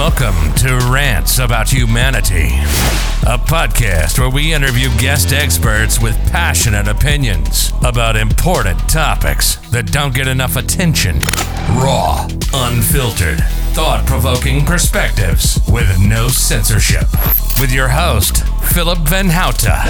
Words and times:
Welcome 0.00 0.54
to 0.54 0.78
Rants 0.90 1.38
About 1.38 1.68
Humanity, 1.68 2.48
a 3.26 3.36
podcast 3.36 4.18
where 4.18 4.30
we 4.30 4.54
interview 4.54 4.88
guest 4.96 5.34
experts 5.34 6.00
with 6.00 6.16
passionate 6.32 6.88
opinions 6.88 7.70
about 7.84 8.16
important 8.16 8.78
topics 8.88 9.56
that 9.68 9.92
don't 9.92 10.14
get 10.14 10.26
enough 10.26 10.56
attention. 10.56 11.18
Raw, 11.76 12.26
unfiltered, 12.54 13.40
thought 13.74 14.06
provoking 14.06 14.64
perspectives 14.64 15.60
with 15.68 15.94
no 16.00 16.28
censorship. 16.28 17.04
With 17.60 17.70
your 17.70 17.88
host, 17.88 18.42
Philip 18.72 19.00
Van 19.00 19.28
Houten. 19.28 19.84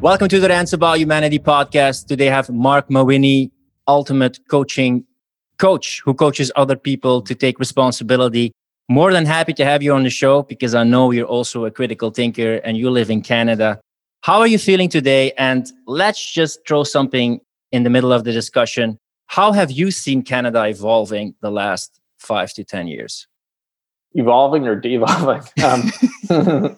Welcome 0.00 0.28
to 0.28 0.38
the 0.38 0.48
Rants 0.48 0.72
About 0.72 0.98
Humanity 0.98 1.40
podcast. 1.40 2.06
Today 2.06 2.28
I 2.28 2.34
have 2.34 2.48
Mark 2.48 2.90
Mawini, 2.90 3.50
ultimate 3.88 4.38
coaching 4.48 5.04
coach 5.58 6.02
who 6.04 6.14
coaches 6.14 6.52
other 6.56 6.76
people 6.76 7.22
to 7.22 7.34
take 7.34 7.58
responsibility. 7.58 8.52
More 8.88 9.12
than 9.12 9.26
happy 9.26 9.52
to 9.54 9.64
have 9.64 9.82
you 9.82 9.92
on 9.94 10.04
the 10.04 10.10
show 10.10 10.42
because 10.42 10.74
I 10.74 10.84
know 10.84 11.10
you're 11.10 11.26
also 11.26 11.64
a 11.64 11.70
critical 11.70 12.10
thinker 12.10 12.56
and 12.64 12.76
you 12.76 12.90
live 12.90 13.10
in 13.10 13.20
Canada. 13.20 13.80
How 14.20 14.38
are 14.40 14.46
you 14.46 14.58
feeling 14.58 14.88
today? 14.88 15.32
And 15.32 15.66
let's 15.86 16.32
just 16.32 16.66
throw 16.66 16.84
something 16.84 17.40
in 17.72 17.82
the 17.82 17.90
middle 17.90 18.12
of 18.12 18.24
the 18.24 18.32
discussion. 18.32 18.98
How 19.26 19.52
have 19.52 19.70
you 19.70 19.90
seen 19.90 20.22
Canada 20.22 20.64
evolving 20.66 21.34
the 21.40 21.50
last 21.50 22.00
five 22.18 22.52
to 22.54 22.64
10 22.64 22.86
years? 22.86 23.26
Evolving 24.14 24.66
or 24.66 24.76
devolving? 24.76 25.42
Um, 25.62 25.92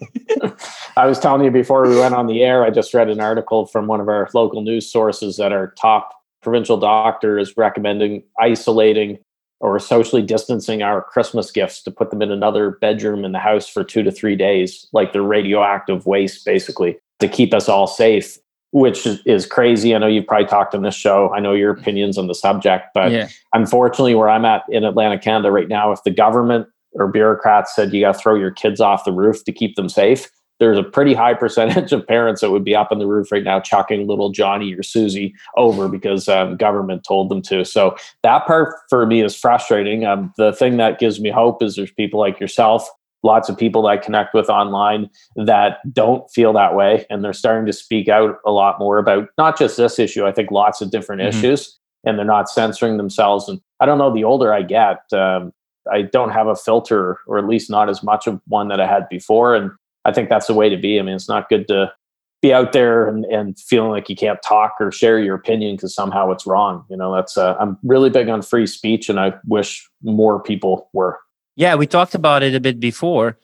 I 0.96 1.06
was 1.06 1.18
telling 1.18 1.44
you 1.44 1.50
before 1.50 1.86
we 1.86 1.96
went 1.96 2.14
on 2.14 2.26
the 2.26 2.42
air, 2.42 2.64
I 2.64 2.70
just 2.70 2.94
read 2.94 3.08
an 3.08 3.20
article 3.20 3.66
from 3.66 3.86
one 3.86 4.00
of 4.00 4.08
our 4.08 4.28
local 4.34 4.62
news 4.62 4.90
sources 4.90 5.36
that 5.36 5.52
our 5.52 5.68
top 5.78 6.17
provincial 6.42 6.76
doctor 6.76 7.38
is 7.38 7.56
recommending 7.56 8.22
isolating 8.40 9.18
or 9.60 9.78
socially 9.78 10.22
distancing 10.22 10.82
our 10.82 11.02
Christmas 11.02 11.50
gifts 11.50 11.82
to 11.82 11.90
put 11.90 12.10
them 12.10 12.22
in 12.22 12.30
another 12.30 12.72
bedroom 12.80 13.24
in 13.24 13.32
the 13.32 13.38
house 13.38 13.68
for 13.68 13.82
two 13.82 14.02
to 14.04 14.12
three 14.12 14.36
days, 14.36 14.86
like 14.92 15.12
the 15.12 15.22
radioactive 15.22 16.06
waste, 16.06 16.44
basically, 16.44 16.96
to 17.18 17.28
keep 17.28 17.52
us 17.52 17.68
all 17.68 17.88
safe, 17.88 18.38
which 18.70 19.06
is 19.26 19.46
crazy. 19.46 19.94
I 19.94 19.98
know 19.98 20.06
you've 20.06 20.26
probably 20.26 20.46
talked 20.46 20.74
on 20.74 20.82
this 20.82 20.94
show. 20.94 21.32
I 21.32 21.40
know 21.40 21.54
your 21.54 21.72
opinions 21.72 22.16
on 22.18 22.28
the 22.28 22.34
subject, 22.34 22.86
but 22.94 23.10
yeah. 23.10 23.28
unfortunately, 23.52 24.14
where 24.14 24.28
I'm 24.28 24.44
at 24.44 24.62
in 24.68 24.84
Atlantic, 24.84 25.22
Canada 25.22 25.50
right 25.50 25.68
now, 25.68 25.90
if 25.90 26.04
the 26.04 26.12
government 26.12 26.68
or 26.92 27.08
bureaucrats 27.08 27.74
said 27.74 27.92
you 27.92 28.02
got 28.02 28.14
to 28.14 28.18
throw 28.18 28.36
your 28.36 28.52
kids 28.52 28.80
off 28.80 29.04
the 29.04 29.12
roof 29.12 29.44
to 29.44 29.52
keep 29.52 29.74
them 29.74 29.88
safe, 29.88 30.30
there's 30.58 30.78
a 30.78 30.82
pretty 30.82 31.14
high 31.14 31.34
percentage 31.34 31.92
of 31.92 32.06
parents 32.06 32.40
that 32.40 32.50
would 32.50 32.64
be 32.64 32.74
up 32.74 32.88
on 32.90 32.98
the 32.98 33.06
roof 33.06 33.30
right 33.32 33.44
now 33.44 33.60
chucking 33.60 34.06
little 34.06 34.30
Johnny 34.30 34.74
or 34.74 34.82
Susie 34.82 35.34
over 35.56 35.88
because 35.88 36.28
um, 36.28 36.56
government 36.56 37.04
told 37.04 37.28
them 37.28 37.42
to. 37.42 37.64
So 37.64 37.96
that 38.22 38.46
part 38.46 38.74
for 38.88 39.06
me 39.06 39.22
is 39.22 39.36
frustrating. 39.36 40.04
Um, 40.04 40.32
the 40.36 40.52
thing 40.52 40.76
that 40.78 40.98
gives 40.98 41.20
me 41.20 41.30
hope 41.30 41.62
is 41.62 41.76
there's 41.76 41.92
people 41.92 42.20
like 42.20 42.40
yourself, 42.40 42.88
lots 43.22 43.48
of 43.48 43.56
people 43.56 43.82
that 43.82 43.88
I 43.88 43.96
connect 43.96 44.34
with 44.34 44.48
online 44.48 45.10
that 45.36 45.78
don't 45.92 46.28
feel 46.30 46.52
that 46.54 46.74
way, 46.74 47.06
and 47.10 47.24
they're 47.24 47.32
starting 47.32 47.66
to 47.66 47.72
speak 47.72 48.08
out 48.08 48.36
a 48.46 48.50
lot 48.50 48.78
more 48.78 48.98
about 48.98 49.28
not 49.38 49.58
just 49.58 49.76
this 49.76 49.98
issue. 49.98 50.26
I 50.26 50.32
think 50.32 50.50
lots 50.50 50.80
of 50.80 50.90
different 50.90 51.22
mm-hmm. 51.22 51.38
issues, 51.38 51.78
and 52.04 52.18
they're 52.18 52.24
not 52.24 52.48
censoring 52.48 52.96
themselves. 52.96 53.48
And 53.48 53.60
I 53.80 53.86
don't 53.86 53.98
know. 53.98 54.12
The 54.12 54.24
older 54.24 54.52
I 54.52 54.62
get. 54.62 55.00
Um, 55.12 55.52
I 55.90 56.02
don't 56.02 56.30
have 56.30 56.48
a 56.48 56.56
filter, 56.56 57.18
or 57.26 57.38
at 57.38 57.46
least 57.46 57.70
not 57.70 57.88
as 57.88 58.02
much 58.02 58.26
of 58.26 58.40
one 58.46 58.68
that 58.68 58.78
I 58.78 58.86
had 58.86 59.08
before. 59.08 59.54
And 59.54 59.70
I 60.08 60.12
think 60.12 60.28
that's 60.28 60.46
the 60.46 60.54
way 60.54 60.68
to 60.68 60.76
be. 60.76 60.98
I 60.98 61.02
mean, 61.02 61.14
it's 61.14 61.28
not 61.28 61.48
good 61.48 61.68
to 61.68 61.92
be 62.40 62.52
out 62.52 62.72
there 62.72 63.08
and, 63.08 63.24
and 63.26 63.58
feeling 63.58 63.90
like 63.90 64.08
you 64.08 64.16
can't 64.16 64.40
talk 64.42 64.74
or 64.80 64.92
share 64.92 65.18
your 65.18 65.34
opinion 65.34 65.76
because 65.76 65.94
somehow 65.94 66.30
it's 66.30 66.46
wrong. 66.46 66.84
You 66.88 66.96
know, 66.96 67.14
that's 67.14 67.36
uh, 67.36 67.56
I'm 67.58 67.76
really 67.82 68.10
big 68.10 68.28
on 68.28 68.42
free 68.42 68.66
speech, 68.66 69.08
and 69.08 69.18
I 69.18 69.34
wish 69.46 69.88
more 70.02 70.42
people 70.42 70.88
were. 70.92 71.18
Yeah, 71.56 71.74
we 71.74 71.86
talked 71.86 72.14
about 72.14 72.42
it 72.42 72.54
a 72.54 72.60
bit 72.60 72.78
before 72.78 73.38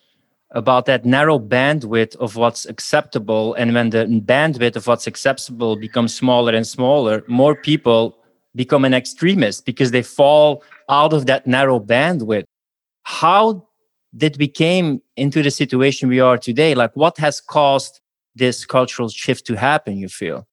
about 0.53 0.87
that 0.87 1.05
narrow 1.05 1.39
bandwidth 1.39 2.15
of 2.17 2.37
what's 2.37 2.65
acceptable, 2.67 3.55
and 3.55 3.75
when 3.75 3.91
the 3.91 4.07
bandwidth 4.25 4.77
of 4.77 4.87
what's 4.87 5.07
acceptable 5.07 5.75
becomes 5.77 6.15
smaller 6.15 6.55
and 6.55 6.67
smaller, 6.67 7.25
more 7.27 7.57
people 7.57 8.17
become 8.55 8.85
an 8.85 8.95
extremist 8.95 9.67
because 9.67 9.91
they 9.91 10.03
fall 10.03 10.63
out 10.89 11.13
of 11.13 11.27
that 11.27 11.47
narrow 11.47 11.81
bandwidth. 11.81 12.45
How 13.03 13.67
that 14.15 14.37
we 14.39 14.49
came 14.49 15.03
into 15.17 15.43
the 15.43 15.51
situation 15.51 16.09
we 16.09 16.21
are 16.21 16.39
today? 16.39 16.75
Like, 16.75 16.95
what 16.95 17.19
has 17.19 17.41
caused 17.41 18.01
this 18.35 18.65
cultural 18.65 19.09
shift 19.09 19.47
to 19.47 19.55
happen, 19.55 19.97
you 19.97 20.09
feel? 20.09 20.47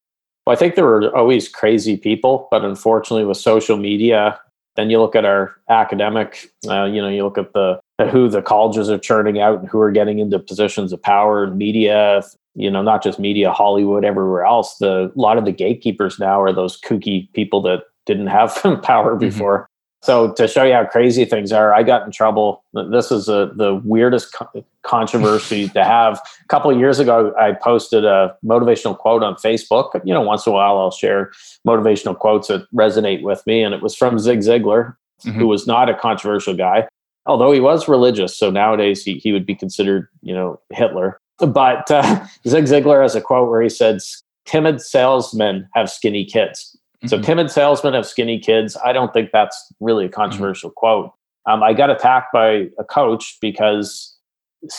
Well, 0.45 0.55
I 0.55 0.57
think 0.57 0.75
there 0.75 0.85
were 0.85 1.15
always 1.15 1.47
crazy 1.47 1.97
people, 1.97 2.47
but 2.51 2.65
unfortunately, 2.65 3.25
with 3.25 3.37
social 3.37 3.77
media, 3.77 4.39
then 4.75 4.89
you 4.89 4.99
look 4.99 5.15
at 5.15 5.25
our 5.25 5.55
academic, 5.69 6.49
uh, 6.67 6.85
you 6.85 7.01
know, 7.01 7.09
you 7.09 7.23
look 7.23 7.37
at 7.37 7.53
the 7.53 7.79
who 8.11 8.29
the 8.29 8.41
colleges 8.41 8.89
are 8.89 8.97
churning 8.97 9.39
out 9.39 9.59
and 9.59 9.69
who 9.69 9.79
are 9.79 9.91
getting 9.91 10.17
into 10.17 10.39
positions 10.39 10.91
of 10.91 11.01
power 11.01 11.43
and 11.43 11.57
media, 11.57 12.23
you 12.55 12.71
know, 12.71 12.81
not 12.81 13.03
just 13.03 13.19
media, 13.19 13.51
Hollywood, 13.51 14.03
everywhere 14.03 14.43
else. 14.43 14.77
The 14.77 15.11
a 15.15 15.19
lot 15.19 15.37
of 15.37 15.45
the 15.45 15.51
gatekeepers 15.51 16.17
now 16.17 16.41
are 16.41 16.53
those 16.53 16.79
kooky 16.81 17.31
people 17.33 17.61
that 17.63 17.83
didn't 18.05 18.27
have 18.27 18.55
power 18.83 19.11
mm-hmm. 19.11 19.19
before. 19.19 19.67
So 20.03 20.33
to 20.33 20.47
show 20.47 20.63
you 20.63 20.73
how 20.73 20.85
crazy 20.85 21.25
things 21.25 21.51
are, 21.51 21.73
I 21.73 21.83
got 21.83 22.03
in 22.05 22.11
trouble. 22.11 22.63
This 22.73 23.11
is 23.11 23.29
a, 23.29 23.51
the 23.55 23.79
weirdest 23.83 24.33
co- 24.33 24.65
controversy 24.81 25.69
to 25.75 25.83
have. 25.83 26.19
A 26.43 26.47
couple 26.47 26.71
of 26.71 26.79
years 26.79 26.99
ago, 26.99 27.33
I 27.39 27.53
posted 27.53 28.03
a 28.03 28.35
motivational 28.43 28.97
quote 28.97 29.21
on 29.21 29.35
Facebook. 29.35 30.01
You 30.03 30.13
know, 30.13 30.21
once 30.21 30.47
in 30.47 30.53
a 30.53 30.55
while, 30.55 30.79
I'll 30.79 30.91
share 30.91 31.31
motivational 31.67 32.17
quotes 32.17 32.47
that 32.47 32.65
resonate 32.73 33.21
with 33.21 33.45
me, 33.45 33.61
and 33.61 33.75
it 33.75 33.83
was 33.83 33.95
from 33.95 34.17
Zig 34.17 34.39
Ziglar, 34.39 34.95
mm-hmm. 35.23 35.37
who 35.37 35.47
was 35.47 35.67
not 35.67 35.87
a 35.87 35.93
controversial 35.93 36.55
guy, 36.55 36.87
although 37.27 37.51
he 37.51 37.59
was 37.59 37.87
religious. 37.87 38.35
So 38.35 38.49
nowadays, 38.49 39.03
he 39.03 39.19
he 39.19 39.31
would 39.31 39.45
be 39.45 39.55
considered, 39.55 40.07
you 40.23 40.33
know, 40.33 40.59
Hitler. 40.71 41.19
But 41.37 41.91
uh, 41.91 42.25
Zig 42.47 42.65
Ziglar 42.65 43.03
has 43.03 43.13
a 43.13 43.21
quote 43.21 43.51
where 43.51 43.61
he 43.61 43.69
says, 43.69 44.23
"Timid 44.45 44.81
salesmen 44.81 45.69
have 45.75 45.91
skinny 45.91 46.25
kids." 46.25 46.75
So 47.07 47.17
mm-hmm. 47.17 47.25
timid 47.25 47.51
salesmen 47.51 47.93
have 47.93 48.05
skinny 48.05 48.39
kids. 48.39 48.77
I 48.83 48.93
don't 48.93 49.11
think 49.13 49.31
that's 49.31 49.73
really 49.79 50.05
a 50.05 50.07
mm-hmm. 50.07 50.15
controversial 50.15 50.69
mm-hmm. 50.69 50.79
quote. 50.79 51.11
Um, 51.47 51.63
I 51.63 51.73
got 51.73 51.89
attacked 51.89 52.31
by 52.33 52.67
a 52.77 52.83
coach 52.83 53.37
because 53.41 54.15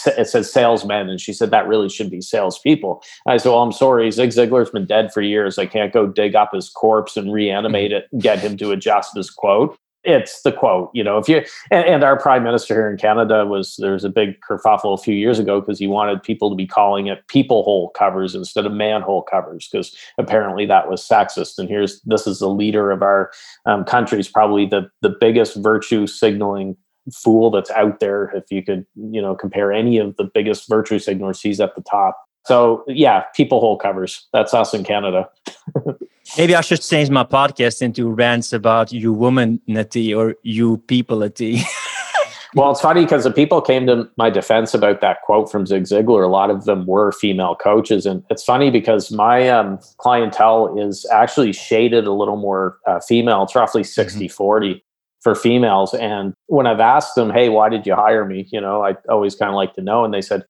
it 0.06 0.28
says 0.28 0.53
salesmen, 0.53 1.09
and 1.09 1.21
she 1.21 1.33
said 1.33 1.50
that 1.50 1.66
really 1.66 1.88
should 1.88 2.10
be 2.10 2.21
salespeople. 2.21 3.03
I 3.27 3.37
said, 3.37 3.49
"Well, 3.50 3.62
I'm 3.62 3.72
sorry. 3.72 4.10
Zig 4.10 4.31
Ziglar's 4.31 4.71
been 4.71 4.87
dead 4.87 5.12
for 5.12 5.22
years. 5.22 5.59
I 5.59 5.66
can't 5.66 5.93
go 5.93 6.06
dig 6.06 6.37
up 6.37 6.50
his 6.55 6.69
corpse 6.69 7.16
and 7.16 7.33
reanimate 7.33 7.91
mm-hmm. 7.91 7.99
it 7.99 8.09
and 8.12 8.22
get 8.22 8.39
him 8.39 8.56
to 8.59 8.71
adjust 8.71 9.16
his 9.16 9.31
quote." 9.31 9.77
It's 10.04 10.42
the 10.42 10.52
quote 10.52 10.90
you 10.92 11.04
know 11.04 11.18
if 11.18 11.28
you 11.28 11.42
and, 11.70 11.86
and, 11.86 12.02
our 12.02 12.18
prime 12.18 12.42
minister 12.42 12.74
here 12.74 12.90
in 12.90 12.96
canada 12.96 13.46
was 13.46 13.76
there 13.78 13.92
was 13.92 14.04
a 14.04 14.08
big 14.08 14.40
kerfuffle 14.40 14.98
a 14.98 15.02
few 15.02 15.14
years 15.14 15.38
ago 15.38 15.60
because 15.60 15.78
he 15.78 15.86
wanted 15.86 16.22
people 16.22 16.50
to 16.50 16.56
be 16.56 16.66
calling 16.66 17.06
it 17.06 17.26
people 17.28 17.62
hole 17.62 17.90
covers 17.90 18.34
instead 18.34 18.66
of 18.66 18.72
manhole 18.72 19.22
covers 19.22 19.68
because 19.70 19.96
apparently 20.18 20.66
that 20.66 20.88
was 20.88 21.06
sexist. 21.06 21.58
And 21.58 21.68
here's 21.68 22.00
this 22.02 22.26
is 22.26 22.38
the 22.38 22.48
leader 22.48 22.91
of 22.91 23.02
our 23.02 23.30
um, 23.66 23.84
probably 23.84 24.66
the 24.66 24.91
the 25.00 25.14
biggest 25.20 25.56
virtue 25.56 26.06
signaling 26.06 26.76
fool 27.12 27.50
that's 27.50 27.70
out 27.72 28.00
there. 28.00 28.30
If 28.34 28.44
you 28.50 28.62
could 28.62 28.86
you 28.94 29.20
know 29.20 29.34
compare 29.34 29.72
any 29.72 29.98
of 29.98 30.16
the 30.16 30.24
biggest 30.24 30.68
virtue 30.68 30.98
signalers 30.98 31.41
he's 31.41 31.60
at 31.60 31.74
the 31.74 31.82
top 31.82 32.16
so 32.44 32.84
yeah 32.86 33.25
people 33.34 33.60
hold 33.60 33.80
covers 33.80 34.26
that's 34.32 34.54
us 34.54 34.75
in 34.75 34.84
canada 34.84 35.28
Maybe 36.38 36.54
I 36.54 36.62
should 36.62 36.80
change 36.80 37.10
my 37.10 37.25
podcast 37.25 37.82
into 37.82 38.08
rants 38.08 38.53
about 38.53 38.92
you 38.92 39.14
womanity 39.14 40.16
or 40.16 40.34
you 40.42 40.78
peopleity. 40.86 41.62
well, 42.54 42.70
it's 42.70 42.80
funny 42.80 43.03
because 43.03 43.25
the 43.25 43.30
people 43.30 43.60
came 43.60 43.86
to 43.86 44.08
my 44.16 44.30
defense 44.30 44.72
about 44.72 45.03
that 45.03 45.19
quote 45.25 45.50
from 45.53 45.66
Zig 45.66 45.82
Ziglar. 45.82 46.25
A 46.25 46.28
lot 46.28 46.48
of 46.48 46.64
them 46.64 46.86
were 46.86 47.12
female 47.12 47.54
coaches. 47.54 48.06
And 48.06 48.22
it's 48.30 48.44
funny 48.44 48.70
because 48.70 49.10
my 49.12 49.48
um, 49.48 49.78
clientele 49.98 50.78
is 50.78 51.06
actually 51.12 51.53
shaded 51.53 52.06
a 52.06 52.12
little 52.12 52.36
more 52.36 52.78
uh, 52.86 53.00
female. 53.00 53.42
It's 53.42 53.54
roughly 53.54 53.84
60 53.84 54.24
mm-hmm. 54.24 54.32
40 54.32 54.84
for 55.21 55.34
females. 55.34 55.92
And 55.94 56.33
when 56.47 56.66
I've 56.66 56.80
asked 56.80 57.15
them, 57.15 57.30
hey, 57.30 57.50
why 57.50 57.68
did 57.68 57.86
you 57.86 57.94
hire 57.94 58.24
me? 58.24 58.48
You 58.50 58.60
know, 58.60 58.83
I 58.84 58.97
always 59.10 59.34
kind 59.34 59.50
of 59.50 59.54
like 59.54 59.74
to 59.74 59.83
know. 59.83 60.04
And 60.04 60.15
they 60.15 60.22
said, 60.22 60.44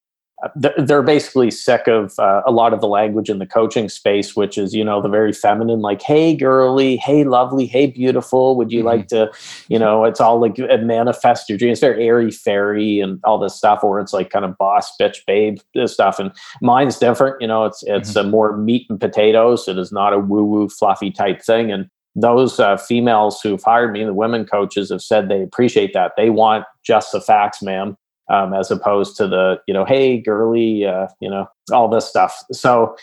they're 0.57 1.03
basically 1.03 1.51
sick 1.51 1.87
of 1.87 2.19
uh, 2.19 2.43
a 2.45 2.51
lot 2.51 2.73
of 2.73 2.81
the 2.81 2.89
language 2.89 3.31
in 3.31 3.39
the 3.39 3.47
coaching 3.47 3.89
space, 3.89 4.35
which 4.35 4.59
is, 4.59 4.75
you 4.75 4.85
know, 4.85 5.01
the 5.01 5.09
very 5.09 5.33
feminine, 5.33 5.81
like, 5.81 6.03
hey, 6.03 6.35
girly, 6.35 6.97
hey, 6.97 7.23
lovely, 7.23 7.67
hey, 7.67 7.87
beautiful. 7.87 8.57
Would 8.57 8.73
you 8.73 8.81
mm-hmm. 8.81 8.89
like 8.89 9.09
to, 9.09 9.31
you 9.69 9.79
know, 9.79 10.05
it's 10.05 10.21
all 10.21 10.41
like 10.41 10.59
a 10.59 10.79
manifest 10.79 11.49
your 11.49 11.59
dreams. 11.59 11.79
Very 11.79 12.07
airy 12.07 12.31
fairy 12.33 12.99
and 12.99 13.21
all 13.23 13.39
this 13.39 13.55
stuff, 13.55 13.85
or 13.85 14.01
it's 14.01 14.13
like 14.13 14.31
kind 14.31 14.45
of 14.45 14.59
boss, 14.59 14.93
bitch, 15.01 15.25
babe 15.27 15.59
stuff. 15.87 16.19
And 16.19 16.33
mine's 16.61 16.99
different. 16.99 17.41
You 17.41 17.47
know, 17.47 17.65
it's, 17.65 17.85
it's 17.85 18.11
mm-hmm. 18.11 18.27
a 18.27 18.31
more 18.31 18.57
meat 18.57 18.87
and 18.91 18.99
potatoes. 18.99 19.69
It 19.69 19.79
is 19.79 19.93
not 19.93 20.13
a 20.13 20.19
woo 20.19 20.45
woo 20.45 20.69
fluffy 20.69 21.13
type 21.13 21.41
thing. 21.41 21.71
And 21.71 21.89
those 22.17 22.59
uh, 22.59 22.77
females 22.77 23.41
who've 23.41 23.63
hired 23.63 23.93
me, 23.93 24.05
the 24.05 24.13
women 24.13 24.45
coaches, 24.45 24.91
have 24.91 25.03
said 25.03 25.29
they 25.29 25.43
appreciate 25.43 25.95
that. 25.95 26.13
They 26.17 26.31
want 26.31 26.65
just 26.85 27.13
the 27.13 27.21
facts, 27.21 27.63
ma'am 27.63 27.97
um, 28.31 28.55
as 28.55 28.71
opposed 28.71 29.17
to 29.17 29.27
the 29.27 29.61
you 29.67 29.75
know 29.75 29.85
hey 29.85 30.21
girly 30.21 30.85
uh, 30.85 31.07
you 31.21 31.31
know 31.31 31.47
all 31.73 31.89
this 31.89 32.07
stuff 32.07 32.43
so 32.53 32.95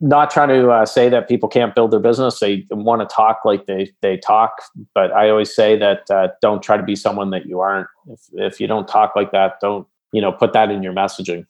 not 0.00 0.30
trying 0.30 0.48
to 0.48 0.70
uh, 0.70 0.86
say 0.86 1.08
that 1.10 1.28
people 1.28 1.48
can't 1.48 1.74
build 1.74 1.90
their 1.90 2.00
business. 2.00 2.40
They 2.40 2.66
want 2.70 3.06
to 3.06 3.14
talk 3.14 3.40
like 3.44 3.66
they 3.66 3.92
they 4.00 4.16
talk, 4.16 4.52
but 4.94 5.12
I 5.12 5.28
always 5.28 5.54
say 5.54 5.76
that 5.76 6.10
uh, 6.10 6.28
don't 6.40 6.62
try 6.62 6.76
to 6.76 6.82
be 6.82 6.96
someone 6.96 7.30
that 7.30 7.46
you 7.46 7.60
aren't. 7.60 7.86
If 8.08 8.20
if 8.32 8.60
you 8.60 8.66
don't 8.66 8.88
talk 8.88 9.14
like 9.14 9.32
that, 9.32 9.60
don't 9.60 9.86
you 10.12 10.22
know 10.22 10.32
put 10.32 10.52
that 10.54 10.70
in 10.70 10.82
your 10.82 10.94
messaging. 10.94 11.46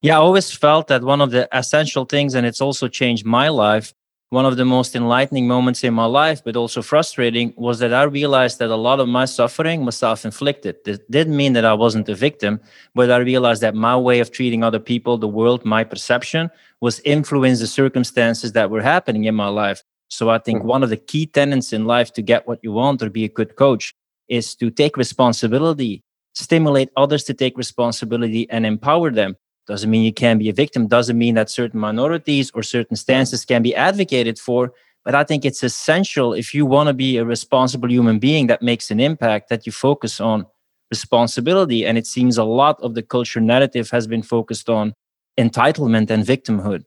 Yeah, 0.00 0.14
I 0.14 0.20
always 0.20 0.52
felt 0.52 0.86
that 0.88 1.02
one 1.02 1.20
of 1.20 1.32
the 1.32 1.48
essential 1.52 2.04
things, 2.04 2.34
and 2.34 2.46
it's 2.46 2.60
also 2.60 2.86
changed 2.86 3.26
my 3.26 3.48
life. 3.48 3.92
One 4.30 4.44
of 4.44 4.58
the 4.58 4.64
most 4.66 4.94
enlightening 4.94 5.48
moments 5.48 5.82
in 5.82 5.94
my 5.94 6.04
life, 6.04 6.42
but 6.44 6.54
also 6.54 6.82
frustrating, 6.82 7.54
was 7.56 7.78
that 7.78 7.94
I 7.94 8.02
realized 8.02 8.58
that 8.58 8.68
a 8.68 8.76
lot 8.76 9.00
of 9.00 9.08
my 9.08 9.24
suffering 9.24 9.86
was 9.86 9.96
self 9.96 10.26
inflicted. 10.26 10.76
It 10.86 11.10
didn't 11.10 11.34
mean 11.34 11.54
that 11.54 11.64
I 11.64 11.72
wasn't 11.72 12.10
a 12.10 12.14
victim, 12.14 12.60
but 12.94 13.10
I 13.10 13.16
realized 13.16 13.62
that 13.62 13.74
my 13.74 13.96
way 13.96 14.20
of 14.20 14.30
treating 14.30 14.62
other 14.62 14.80
people, 14.80 15.16
the 15.16 15.26
world, 15.26 15.64
my 15.64 15.82
perception 15.82 16.50
was 16.82 17.00
influenced 17.06 17.62
the 17.62 17.66
circumstances 17.66 18.52
that 18.52 18.68
were 18.68 18.82
happening 18.82 19.24
in 19.24 19.34
my 19.34 19.48
life. 19.48 19.82
So 20.08 20.28
I 20.28 20.38
think 20.38 20.58
mm-hmm. 20.58 20.68
one 20.68 20.82
of 20.82 20.90
the 20.90 20.98
key 20.98 21.24
tenets 21.24 21.72
in 21.72 21.86
life 21.86 22.12
to 22.12 22.20
get 22.20 22.46
what 22.46 22.60
you 22.62 22.72
want 22.72 23.02
or 23.02 23.08
be 23.08 23.24
a 23.24 23.28
good 23.28 23.56
coach 23.56 23.94
is 24.28 24.54
to 24.56 24.70
take 24.70 24.98
responsibility, 24.98 26.02
stimulate 26.34 26.90
others 26.98 27.24
to 27.24 27.34
take 27.34 27.56
responsibility 27.56 28.48
and 28.50 28.66
empower 28.66 29.10
them. 29.10 29.36
Doesn't 29.68 29.90
mean 29.90 30.02
you 30.02 30.14
can 30.14 30.38
be 30.38 30.48
a 30.48 30.52
victim, 30.54 30.86
doesn't 30.86 31.18
mean 31.18 31.34
that 31.34 31.50
certain 31.50 31.78
minorities 31.78 32.50
or 32.54 32.62
certain 32.62 32.96
stances 32.96 33.44
can 33.44 33.62
be 33.62 33.76
advocated 33.76 34.38
for. 34.38 34.72
But 35.04 35.14
I 35.14 35.24
think 35.24 35.44
it's 35.44 35.62
essential 35.62 36.32
if 36.32 36.54
you 36.54 36.64
want 36.66 36.88
to 36.88 36.94
be 36.94 37.18
a 37.18 37.24
responsible 37.24 37.90
human 37.90 38.18
being 38.18 38.46
that 38.46 38.62
makes 38.62 38.90
an 38.90 38.98
impact 38.98 39.50
that 39.50 39.66
you 39.66 39.72
focus 39.72 40.20
on 40.20 40.46
responsibility. 40.90 41.86
And 41.86 41.98
it 41.98 42.06
seems 42.06 42.38
a 42.38 42.44
lot 42.44 42.80
of 42.80 42.94
the 42.94 43.02
culture 43.02 43.40
narrative 43.40 43.90
has 43.90 44.06
been 44.06 44.22
focused 44.22 44.70
on 44.70 44.94
entitlement 45.38 46.10
and 46.10 46.24
victimhood. 46.24 46.84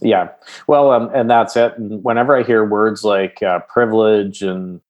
Yeah, 0.00 0.28
well, 0.66 0.92
um, 0.92 1.10
and 1.12 1.28
that's 1.28 1.56
it. 1.56 1.74
Whenever 1.78 2.36
I 2.36 2.42
hear 2.44 2.64
words 2.64 3.04
like 3.04 3.42
uh, 3.42 3.60
privilege 3.60 4.42
and 4.42 4.80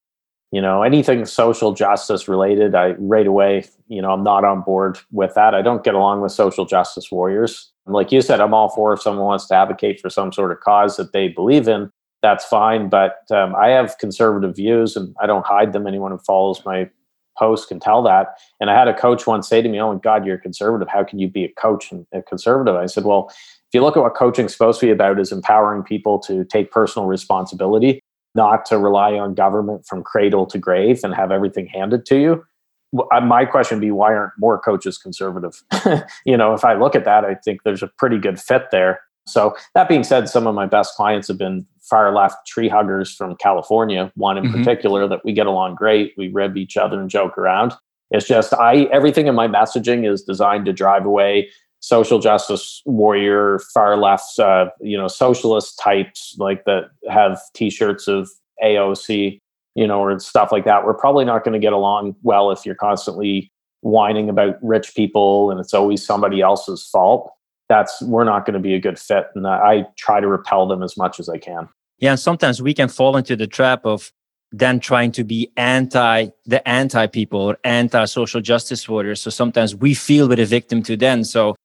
you 0.53 0.61
know 0.61 0.83
anything 0.83 1.25
social 1.25 1.73
justice 1.73 2.29
related, 2.29 2.75
I 2.75 2.93
right 2.99 3.27
away, 3.27 3.65
you 3.89 4.03
know, 4.03 4.11
I'm 4.11 4.25
not 4.25 4.45
on 4.45 4.63
board 4.63 4.99
with 5.13 5.35
that. 5.35 5.55
I 5.55 5.63
don't 5.63 5.85
get 5.85 5.95
along 5.95 6.21
with 6.21 6.33
social 6.33 6.65
justice 6.65 7.11
warriors. 7.11 7.73
Like 7.87 8.13
you 8.13 8.21
said, 8.21 8.41
I'm 8.41 8.55
all 8.55 8.69
for 8.69 8.93
if 8.93 9.03
someone 9.03 9.25
wants 9.25 9.47
to 9.49 9.55
advocate 9.55 10.01
for 10.01 10.11
some 10.11 10.33
sort 10.33 10.53
of 10.53 10.61
cause 10.61 10.97
that 10.97 11.13
they 11.13 11.29
believe 11.29 11.69
in, 11.69 11.91
that's 12.23 12.45
fine. 12.45 12.89
But 12.89 13.19
um, 13.31 13.55
I 13.57 13.69
have 13.69 13.97
conservative 13.99 14.57
views, 14.57 14.97
and 14.97 15.15
I 15.21 15.27
don't 15.27 15.47
hide 15.47 15.73
them. 15.73 15.87
Anyone 15.87 16.13
who 16.13 16.19
follows 16.19 16.63
my 16.65 16.91
post 17.39 17.69
can 17.69 17.79
tell 17.79 18.03
that. 18.03 18.39
And 18.61 18.69
I 18.69 18.77
had 18.77 18.89
a 18.89 18.95
coach 18.95 19.27
once 19.27 19.49
say 19.49 19.63
to 19.63 19.69
me, 19.69 19.81
"Oh 19.81 19.93
my 19.93 20.01
God, 20.01 20.27
you're 20.27 20.39
conservative. 20.39 20.89
How 20.89 21.05
can 21.05 21.19
you 21.19 21.29
be 21.29 21.45
a 21.45 21.53
coach 21.61 21.93
and 21.93 22.07
a 22.13 22.23
conservative?" 22.23 22.75
I 22.75 22.87
said, 22.87 23.05
"Well, 23.05 23.29
if 23.31 23.75
you 23.75 23.83
look 23.83 23.97
at 23.97 24.03
what 24.03 24.15
coaching's 24.15 24.53
supposed 24.53 24.81
to 24.81 24.87
be 24.87 24.93
about, 24.93 25.21
is 25.21 25.31
empowering 25.31 25.83
people 25.83 26.19
to 26.21 26.45
take 26.45 26.73
personal 26.73 27.07
responsibility, 27.07 28.01
not 28.39 28.65
to 28.67 28.79
rely 28.79 29.13
on 29.19 29.35
government 29.35 29.85
from 29.87 30.03
cradle 30.03 30.47
to 30.47 30.59
grave 30.59 31.01
and 31.03 31.15
have 31.15 31.31
everything 31.33 31.67
handed 31.67 32.07
to 32.07 32.17
you." 32.19 32.45
My 32.93 33.45
question 33.45 33.77
would 33.77 33.83
be, 33.83 33.91
why 33.91 34.15
aren't 34.15 34.33
more 34.39 34.59
coaches 34.59 34.97
conservative? 34.97 35.63
you 36.25 36.39
know, 36.39 36.55
if 36.55 36.65
I 36.65 36.73
look 36.73 36.95
at 36.95 37.05
that, 37.05 37.23
I 37.23 37.35
think 37.35 37.63
there's 37.63 37.83
a 37.83 37.91
pretty 37.99 38.17
good 38.17 38.41
fit 38.41 38.71
there. 38.71 39.01
So 39.27 39.55
that 39.75 39.89
being 39.89 40.05
said, 40.05 40.29
some 40.29 40.47
of 40.47 40.55
my 40.55 40.67
best 40.67 40.95
clients 40.95 41.29
have 41.29 41.37
been 41.37 41.67
far 41.83 42.15
left 42.15 42.47
tree 42.47 42.69
huggers 42.69 43.15
from 43.15 43.37
California, 43.37 44.11
one 44.15 44.39
in 44.39 44.45
mm-hmm. 44.45 44.59
particular 44.59 45.07
that 45.07 45.25
we 45.25 45.33
get 45.33 45.47
along 45.47 45.75
great. 45.75 46.15
We 46.17 46.29
rib 46.29 46.57
each 46.57 46.77
other 46.77 46.99
and 46.99 47.11
joke 47.11 47.37
around. 47.37 47.75
It's 48.11 48.27
just 48.27 48.55
I 48.55 48.85
everything 48.85 49.27
in 49.27 49.35
my 49.35 49.49
messaging 49.49 50.11
is 50.11 50.23
designed 50.23 50.65
to 50.67 50.73
drive 50.73 51.05
away 51.05 51.51
social 51.81 52.19
justice 52.19 52.83
warrior, 52.87 53.61
far 53.73 53.97
left, 53.97 54.39
uh, 54.39 54.67
you 54.81 54.97
know, 54.97 55.09
socialist 55.09 55.79
types 55.79 56.35
like 56.39 56.65
that 56.65 56.91
have 57.09 57.41
T-shirts 57.55 58.09
of 58.09 58.29
AOC, 58.63 59.41
you 59.75 59.87
know, 59.87 60.01
or 60.01 60.19
stuff 60.19 60.51
like 60.51 60.65
that. 60.65 60.85
We're 60.85 60.95
probably 60.95 61.25
not 61.25 61.45
going 61.45 61.53
to 61.53 61.65
get 61.65 61.73
along 61.73 62.17
well 62.23 62.51
if 62.51 62.67
you're 62.67 62.75
constantly 62.75 63.53
whining 63.81 64.29
about 64.29 64.57
rich 64.63 64.95
people 64.97 65.51
and 65.51 65.61
it's 65.61 65.73
always 65.73 66.05
somebody 66.05 66.41
else's 66.41 66.89
fault. 66.91 67.31
That's 67.69 68.01
we're 68.03 68.25
not 68.25 68.47
going 68.47 68.55
to 68.55 68.61
be 68.61 68.75
a 68.75 68.81
good 68.81 68.99
fit, 68.99 69.27
and 69.35 69.47
I 69.47 69.87
try 69.99 70.21
to 70.21 70.27
repel 70.27 70.67
them 70.67 70.83
as 70.83 70.97
much 70.97 71.21
as 71.21 71.29
I 71.29 71.37
can. 71.37 71.69
Yeah, 71.99 72.13
and 72.13 72.21
sometimes 72.21 72.63
we 72.63 72.73
can 72.73 72.89
fall 72.89 73.15
into 73.19 73.37
the 73.37 73.47
trap 73.47 73.85
of 73.85 74.11
then 74.53 74.81
trying 74.81 75.13
to 75.13 75.25
be 75.25 75.53
anti 75.59 76.29
the 76.47 76.67
anti 76.67 77.07
people 77.09 77.41
or 77.41 77.59
anti 77.65 78.07
social 78.07 78.41
justice 78.41 78.89
warriors. 78.89 79.21
So 79.21 79.29
sometimes 79.29 79.77
we 79.77 79.93
feel 79.93 80.29
we're 80.29 80.39
a 80.39 80.47
victim 80.47 80.83
to 80.85 80.97
them. 80.97 81.25
So 81.25 81.57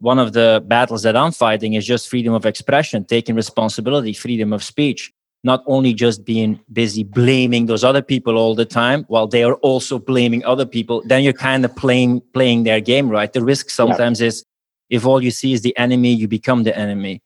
one 0.00 0.18
of 0.18 0.32
the 0.32 0.62
battles 0.66 1.02
that 1.02 1.16
I'm 1.16 1.32
fighting 1.32 1.74
is 1.74 1.86
just 1.86 2.08
freedom 2.08 2.34
of 2.34 2.46
expression, 2.46 3.04
taking 3.04 3.36
responsibility, 3.36 4.12
freedom 4.14 4.52
of 4.52 4.64
speech, 4.64 5.12
not 5.44 5.62
only 5.66 5.94
just 5.94 6.24
being 6.24 6.60
busy 6.72 7.04
blaming 7.04 7.66
those 7.66 7.84
other 7.84 8.02
people 8.02 8.36
all 8.36 8.54
the 8.54 8.64
time 8.64 9.04
while 9.08 9.26
they 9.26 9.42
are 9.42 9.54
also 9.56 9.98
blaming 9.98 10.44
other 10.44 10.66
people. 10.66 11.02
Then 11.04 11.22
you're 11.22 11.32
kind 11.32 11.64
of 11.64 11.74
playing 11.76 12.22
playing 12.32 12.64
their 12.64 12.80
game, 12.80 13.08
right? 13.08 13.32
The 13.32 13.44
risk 13.44 13.70
sometimes 13.70 14.20
yeah. 14.20 14.28
is 14.28 14.44
if 14.88 15.06
all 15.06 15.22
you 15.22 15.30
see 15.30 15.52
is 15.52 15.62
the 15.62 15.76
enemy, 15.76 16.12
you 16.12 16.26
become 16.28 16.64
the 16.64 16.76
enemy. 16.76 17.22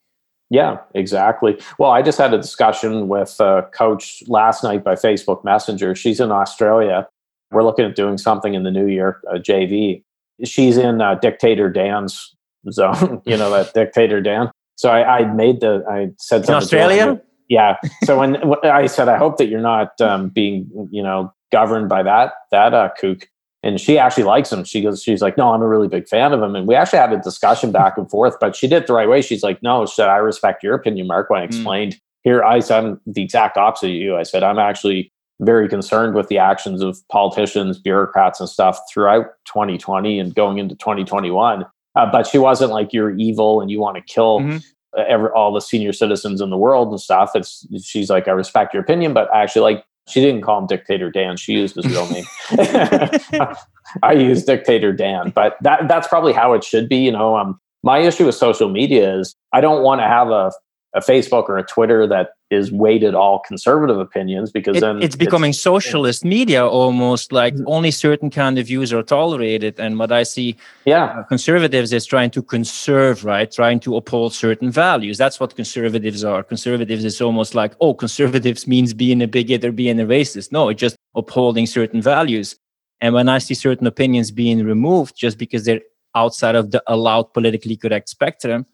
Yeah, 0.50 0.78
exactly. 0.94 1.58
Well, 1.78 1.90
I 1.90 2.02
just 2.02 2.18
had 2.18 2.34
a 2.34 2.36
discussion 2.36 3.08
with 3.08 3.36
a 3.40 3.68
coach 3.72 4.22
last 4.26 4.62
night 4.62 4.84
by 4.84 4.94
Facebook 4.94 5.42
Messenger. 5.42 5.94
She's 5.94 6.20
in 6.20 6.30
Australia. 6.30 7.08
We're 7.50 7.62
looking 7.62 7.84
at 7.84 7.96
doing 7.96 8.18
something 8.18 8.54
in 8.54 8.62
the 8.64 8.70
new 8.70 8.86
year, 8.86 9.20
a 9.28 9.38
JV. 9.38 10.02
She's 10.44 10.76
in 10.76 11.00
uh, 11.00 11.14
Dictator 11.14 11.70
Dan's 11.70 12.33
zone, 12.70 13.22
you 13.26 13.36
know, 13.36 13.50
that 13.50 13.74
Dictator 13.74 14.20
Dan. 14.20 14.50
So 14.76 14.90
I, 14.90 15.18
I 15.18 15.32
made 15.32 15.60
the, 15.60 15.84
I 15.88 16.10
said 16.18 16.48
in 16.48 16.54
Australia? 16.54 17.20
Yeah. 17.48 17.76
So 18.04 18.18
when 18.18 18.36
I 18.64 18.86
said, 18.86 19.08
I 19.08 19.16
hope 19.16 19.38
that 19.38 19.46
you're 19.46 19.60
not 19.60 20.00
um, 20.00 20.28
being, 20.28 20.68
you 20.90 21.02
know, 21.02 21.32
governed 21.52 21.88
by 21.88 22.02
that, 22.02 22.32
that 22.50 22.74
uh, 22.74 22.88
kook 22.98 23.28
and 23.64 23.80
she 23.80 23.98
actually 23.98 24.24
likes 24.24 24.52
him. 24.52 24.62
She 24.62 24.82
goes, 24.82 25.02
she's 25.02 25.22
like, 25.22 25.38
no, 25.38 25.54
I'm 25.54 25.62
a 25.62 25.66
really 25.66 25.88
big 25.88 26.06
fan 26.06 26.34
of 26.34 26.42
him. 26.42 26.54
And 26.54 26.68
we 26.68 26.74
actually 26.74 26.98
had 26.98 27.14
a 27.14 27.18
discussion 27.18 27.72
back 27.72 27.96
and 27.96 28.08
forth, 28.10 28.36
but 28.38 28.54
she 28.54 28.68
did 28.68 28.82
it 28.82 28.86
the 28.86 28.92
right 28.92 29.08
way. 29.08 29.22
She's 29.22 29.42
like, 29.42 29.62
no, 29.62 29.86
said 29.86 30.10
I 30.10 30.16
respect 30.16 30.62
your 30.62 30.74
opinion, 30.74 31.06
Mark. 31.06 31.30
When 31.30 31.40
I 31.40 31.46
hmm. 31.46 31.48
explained 31.48 31.94
mm. 31.94 32.00
here, 32.24 32.44
I 32.44 32.60
said 32.60 32.84
I'm 32.84 33.00
the 33.06 33.22
exact 33.22 33.56
opposite 33.56 33.86
of 33.86 33.94
you. 33.94 34.16
I 34.16 34.22
said 34.22 34.42
I'm 34.42 34.58
actually 34.58 35.10
very 35.40 35.66
concerned 35.66 36.14
with 36.14 36.28
the 36.28 36.36
actions 36.36 36.82
of 36.82 36.98
politicians, 37.10 37.78
bureaucrats, 37.78 38.38
and 38.38 38.50
stuff 38.50 38.78
throughout 38.92 39.28
2020 39.46 40.18
and 40.18 40.34
going 40.34 40.58
into 40.58 40.74
2021. 40.76 41.64
Uh, 41.96 42.10
but 42.10 42.26
she 42.26 42.38
wasn't 42.38 42.70
like 42.70 42.92
you're 42.92 43.14
evil 43.16 43.60
and 43.60 43.70
you 43.70 43.80
want 43.80 43.96
to 43.96 44.02
kill. 44.02 44.40
Mm-hmm. 44.40 44.58
Every, 44.96 45.28
all 45.30 45.52
the 45.52 45.60
senior 45.60 45.92
citizens 45.92 46.40
in 46.40 46.50
the 46.50 46.56
world 46.56 46.90
and 46.90 47.00
stuff. 47.00 47.32
It's 47.34 47.66
she's 47.82 48.10
like, 48.10 48.28
I 48.28 48.30
respect 48.30 48.72
your 48.72 48.82
opinion, 48.82 49.12
but 49.12 49.32
I 49.34 49.42
actually 49.42 49.62
like 49.62 49.84
she 50.06 50.20
didn't 50.20 50.42
call 50.42 50.60
him 50.60 50.66
Dictator 50.66 51.10
Dan. 51.10 51.36
She 51.36 51.54
used 51.54 51.74
his 51.74 51.86
real 51.86 52.08
name. 52.10 52.24
I 54.02 54.12
use 54.12 54.44
Dictator 54.44 54.92
Dan, 54.92 55.32
but 55.34 55.56
that 55.62 55.88
that's 55.88 56.06
probably 56.06 56.32
how 56.32 56.52
it 56.52 56.62
should 56.62 56.88
be. 56.88 56.98
You 56.98 57.10
know, 57.10 57.36
um, 57.36 57.58
my 57.82 57.98
issue 57.98 58.26
with 58.26 58.36
social 58.36 58.68
media 58.68 59.18
is 59.18 59.34
I 59.52 59.60
don't 59.60 59.82
want 59.82 60.00
to 60.00 60.06
have 60.06 60.30
a 60.30 60.52
a 60.94 61.00
Facebook 61.00 61.48
or 61.48 61.58
a 61.58 61.64
Twitter 61.64 62.06
that 62.06 62.30
is 62.54 62.72
weighted 62.72 63.14
all 63.14 63.38
conservative 63.40 63.98
opinions 63.98 64.50
because 64.50 64.76
it, 64.76 64.80
then 64.80 65.02
it's 65.02 65.16
becoming 65.16 65.50
it's, 65.50 65.60
socialist 65.60 66.24
media 66.24 66.66
almost 66.66 67.32
like 67.32 67.54
only 67.66 67.90
certain 67.90 68.30
kind 68.30 68.58
of 68.58 68.66
views 68.66 68.92
are 68.92 69.02
tolerated. 69.02 69.78
And 69.78 69.98
what 69.98 70.12
i 70.12 70.22
see 70.22 70.56
yeah. 70.84 71.04
uh, 71.04 71.22
conservatives 71.24 71.92
is 71.92 72.06
trying 72.06 72.30
to 72.30 72.42
conserve 72.42 73.24
right? 73.24 73.50
Trying 73.50 73.80
to 73.80 73.96
uphold 73.96 74.32
certain 74.32 74.70
values. 74.70 75.18
That's 75.18 75.38
what 75.40 75.56
conservatives 75.56 76.24
are. 76.24 76.42
Conservatives 76.42 77.04
is 77.04 77.20
almost 77.20 77.54
like 77.54 77.74
oh 77.80 77.94
conservatives 77.94 78.66
means 78.74 78.94
being 78.94 79.20
a 79.22 79.28
bigot 79.28 79.64
or 79.64 79.72
being 79.72 80.00
a 80.00 80.06
racist. 80.06 80.52
No 80.52 80.68
it's 80.68 80.80
just 80.80 80.96
upholding 81.14 81.66
certain 81.66 82.00
values. 82.00 82.56
And 83.00 83.12
when 83.14 83.28
i 83.28 83.38
see 83.38 83.54
certain 83.54 83.86
opinions 83.86 84.30
being 84.30 84.64
removed 84.64 85.14
just 85.16 85.36
because 85.38 85.64
they're 85.64 85.82
outside 86.14 86.54
of 86.54 86.70
the 86.70 86.82
allowed 86.86 87.32
politically 87.34 87.76
correct 87.76 88.08
spectrum 88.08 88.66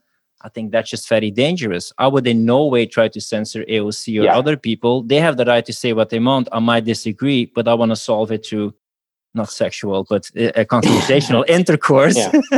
I 0.42 0.48
think 0.48 0.72
that's 0.72 0.90
just 0.90 1.08
very 1.08 1.30
dangerous. 1.30 1.92
I 1.98 2.08
would 2.08 2.26
in 2.26 2.44
no 2.44 2.66
way 2.66 2.86
try 2.86 3.08
to 3.08 3.20
censor 3.20 3.64
AOC 3.64 4.20
or 4.20 4.24
yeah. 4.24 4.36
other 4.36 4.56
people. 4.56 5.02
They 5.02 5.20
have 5.20 5.36
the 5.36 5.44
right 5.44 5.64
to 5.66 5.72
say 5.72 5.92
what 5.92 6.10
they 6.10 6.18
want. 6.18 6.48
I 6.52 6.60
might 6.60 6.84
disagree, 6.84 7.46
but 7.46 7.68
I 7.68 7.74
want 7.74 7.90
to 7.90 7.96
solve 7.96 8.32
it 8.32 8.46
through 8.46 8.74
not 9.34 9.50
sexual, 9.50 10.04
but 10.08 10.30
a 10.36 10.64
conversational 10.64 11.44
intercourse. 11.48 12.16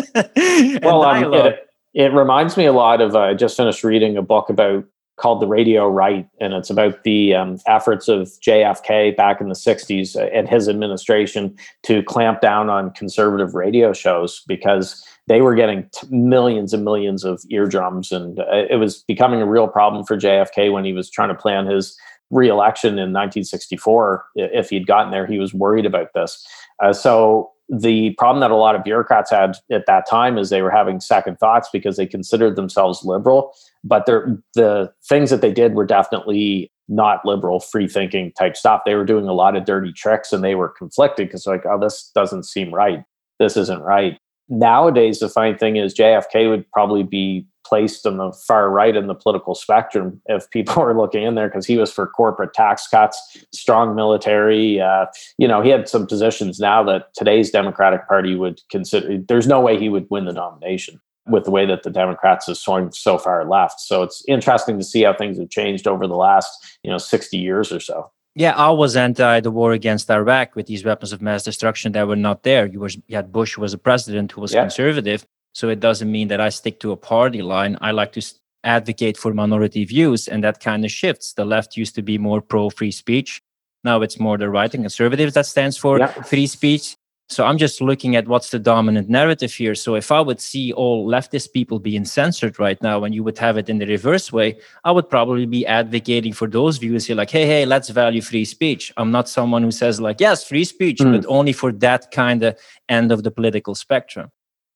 well, 0.82 1.02
um, 1.02 1.34
it, 1.34 1.68
it, 1.94 2.12
reminds 2.12 2.56
me 2.56 2.66
a 2.66 2.72
lot 2.72 3.00
of. 3.00 3.14
Uh, 3.14 3.20
I 3.20 3.34
just 3.34 3.56
finished 3.56 3.84
reading 3.84 4.16
a 4.16 4.22
book 4.22 4.48
about 4.48 4.84
called 5.16 5.42
The 5.42 5.46
Radio 5.46 5.88
Right, 5.88 6.26
and 6.40 6.54
it's 6.54 6.70
about 6.70 7.04
the 7.04 7.34
um, 7.34 7.58
efforts 7.66 8.08
of 8.08 8.28
JFK 8.40 9.16
back 9.16 9.40
in 9.40 9.48
the 9.48 9.54
60s 9.54 10.16
uh, 10.16 10.24
and 10.32 10.48
his 10.48 10.68
administration 10.68 11.56
to 11.82 12.02
clamp 12.04 12.40
down 12.40 12.70
on 12.70 12.90
conservative 12.92 13.54
radio 13.54 13.92
shows 13.92 14.42
because 14.46 15.06
they 15.28 15.40
were 15.40 15.54
getting 15.54 15.88
t- 15.94 16.06
millions 16.10 16.72
and 16.72 16.84
millions 16.84 17.24
of 17.24 17.42
eardrums. 17.50 18.12
And 18.12 18.40
uh, 18.40 18.66
it 18.68 18.78
was 18.78 19.04
becoming 19.06 19.40
a 19.40 19.46
real 19.46 19.68
problem 19.68 20.04
for 20.04 20.16
JFK 20.16 20.72
when 20.72 20.84
he 20.84 20.92
was 20.92 21.10
trying 21.10 21.28
to 21.28 21.34
plan 21.34 21.66
his 21.66 21.96
reelection 22.30 22.94
in 22.94 23.12
1964. 23.12 24.24
If 24.34 24.70
he'd 24.70 24.86
gotten 24.86 25.12
there, 25.12 25.26
he 25.26 25.38
was 25.38 25.54
worried 25.54 25.86
about 25.86 26.08
this. 26.14 26.44
Uh, 26.82 26.92
so 26.92 27.50
the 27.68 28.10
problem 28.18 28.40
that 28.40 28.50
a 28.50 28.56
lot 28.56 28.74
of 28.74 28.84
bureaucrats 28.84 29.30
had 29.30 29.56
at 29.70 29.86
that 29.86 30.08
time 30.08 30.36
is 30.36 30.50
they 30.50 30.62
were 30.62 30.70
having 30.70 31.00
second 31.00 31.38
thoughts 31.38 31.68
because 31.72 31.96
they 31.96 32.06
considered 32.06 32.56
themselves 32.56 33.04
liberal, 33.04 33.54
but 33.84 34.04
the 34.06 34.92
things 35.08 35.30
that 35.30 35.40
they 35.40 35.52
did 35.52 35.74
were 35.74 35.86
definitely 35.86 36.70
not 36.88 37.24
liberal, 37.24 37.60
free 37.60 37.88
thinking 37.88 38.32
type 38.32 38.56
stuff. 38.56 38.82
They 38.84 38.94
were 38.94 39.04
doing 39.04 39.26
a 39.26 39.32
lot 39.32 39.56
of 39.56 39.64
dirty 39.64 39.92
tricks 39.92 40.32
and 40.32 40.44
they 40.44 40.54
were 40.54 40.68
conflicted 40.68 41.28
because, 41.28 41.46
like, 41.46 41.64
oh, 41.64 41.78
this 41.78 42.10
doesn't 42.14 42.44
seem 42.44 42.74
right. 42.74 43.04
This 43.38 43.56
isn't 43.56 43.82
right. 43.82 44.18
Nowadays, 44.52 45.18
the 45.18 45.30
funny 45.30 45.56
thing 45.56 45.76
is, 45.76 45.94
JFK 45.94 46.50
would 46.50 46.70
probably 46.72 47.02
be 47.02 47.46
placed 47.64 48.04
on 48.06 48.18
the 48.18 48.30
far 48.46 48.68
right 48.68 48.94
in 48.94 49.06
the 49.06 49.14
political 49.14 49.54
spectrum 49.54 50.20
if 50.26 50.50
people 50.50 50.82
were 50.82 50.94
looking 50.94 51.22
in 51.22 51.36
there 51.36 51.48
because 51.48 51.64
he 51.64 51.78
was 51.78 51.90
for 51.90 52.06
corporate 52.06 52.52
tax 52.52 52.86
cuts, 52.86 53.46
strong 53.54 53.94
military. 53.96 54.78
Uh, 54.78 55.06
you 55.38 55.48
know, 55.48 55.62
he 55.62 55.70
had 55.70 55.88
some 55.88 56.06
positions 56.06 56.60
now 56.60 56.82
that 56.82 57.14
today's 57.14 57.50
Democratic 57.50 58.06
Party 58.06 58.34
would 58.34 58.60
consider. 58.70 59.16
There's 59.26 59.46
no 59.46 59.58
way 59.58 59.78
he 59.78 59.88
would 59.88 60.06
win 60.10 60.26
the 60.26 60.34
nomination 60.34 61.00
with 61.28 61.44
the 61.44 61.50
way 61.50 61.64
that 61.64 61.82
the 61.82 61.90
Democrats 61.90 62.46
have 62.46 62.58
swung 62.58 62.92
so 62.92 63.16
far 63.16 63.48
left. 63.48 63.80
So 63.80 64.02
it's 64.02 64.22
interesting 64.28 64.76
to 64.76 64.84
see 64.84 65.04
how 65.04 65.14
things 65.14 65.38
have 65.38 65.48
changed 65.48 65.86
over 65.86 66.06
the 66.06 66.16
last, 66.16 66.50
you 66.82 66.90
know, 66.90 66.98
60 66.98 67.38
years 67.38 67.72
or 67.72 67.80
so. 67.80 68.10
Yeah, 68.34 68.52
I 68.56 68.70
was 68.70 68.96
anti 68.96 69.40
the 69.40 69.50
war 69.50 69.72
against 69.72 70.10
Iraq 70.10 70.56
with 70.56 70.66
these 70.66 70.84
weapons 70.84 71.12
of 71.12 71.20
mass 71.20 71.42
destruction 71.42 71.92
that 71.92 72.08
were 72.08 72.16
not 72.16 72.42
there. 72.44 72.66
You 72.66 72.80
was 72.80 72.96
you 73.06 73.16
had 73.16 73.30
Bush 73.30 73.58
was 73.58 73.74
a 73.74 73.78
president 73.78 74.32
who 74.32 74.40
was 74.40 74.54
yeah. 74.54 74.62
conservative, 74.62 75.26
so 75.52 75.68
it 75.68 75.80
doesn't 75.80 76.10
mean 76.10 76.28
that 76.28 76.40
I 76.40 76.48
stick 76.48 76.80
to 76.80 76.92
a 76.92 76.96
party 76.96 77.42
line. 77.42 77.76
I 77.80 77.90
like 77.90 78.12
to 78.12 78.22
advocate 78.64 79.18
for 79.18 79.34
minority 79.34 79.84
views, 79.84 80.28
and 80.28 80.42
that 80.44 80.60
kind 80.60 80.84
of 80.84 80.90
shifts. 80.90 81.34
The 81.34 81.44
left 81.44 81.76
used 81.76 81.94
to 81.96 82.02
be 82.02 82.16
more 82.16 82.40
pro 82.40 82.70
free 82.70 82.90
speech. 82.90 83.42
Now 83.84 84.00
it's 84.00 84.18
more 84.18 84.38
the 84.38 84.48
right 84.48 84.72
and 84.72 84.84
conservatives 84.84 85.34
that 85.34 85.46
stands 85.46 85.76
for 85.76 85.98
yeah. 85.98 86.06
free 86.06 86.46
speech. 86.46 86.96
So 87.32 87.46
I'm 87.46 87.56
just 87.56 87.80
looking 87.80 88.14
at 88.14 88.28
what's 88.28 88.50
the 88.50 88.58
dominant 88.58 89.08
narrative 89.08 89.52
here. 89.52 89.74
So 89.74 89.94
if 89.94 90.12
I 90.12 90.20
would 90.20 90.40
see 90.40 90.72
all 90.72 91.08
leftist 91.08 91.52
people 91.52 91.78
being 91.78 92.04
censored 92.04 92.58
right 92.58 92.80
now, 92.82 93.04
and 93.04 93.14
you 93.14 93.24
would 93.24 93.38
have 93.38 93.56
it 93.56 93.68
in 93.68 93.78
the 93.78 93.86
reverse 93.86 94.32
way, 94.32 94.58
I 94.84 94.92
would 94.92 95.08
probably 95.08 95.46
be 95.46 95.66
advocating 95.66 96.34
for 96.34 96.46
those 96.46 96.78
views 96.78 97.06
here, 97.06 97.16
like, 97.16 97.30
hey, 97.30 97.46
hey, 97.46 97.64
let's 97.64 97.88
value 97.88 98.20
free 98.20 98.44
speech. 98.44 98.92
I'm 98.96 99.10
not 99.10 99.28
someone 99.28 99.62
who 99.62 99.70
says 99.70 100.00
like, 100.00 100.20
yes, 100.20 100.46
free 100.46 100.64
speech, 100.64 100.98
mm. 100.98 101.12
but 101.12 101.26
only 101.28 101.52
for 101.52 101.72
that 101.72 102.10
kind 102.10 102.42
of 102.42 102.58
end 102.88 103.10
of 103.10 103.22
the 103.22 103.30
political 103.30 103.74
spectrum. 103.74 104.30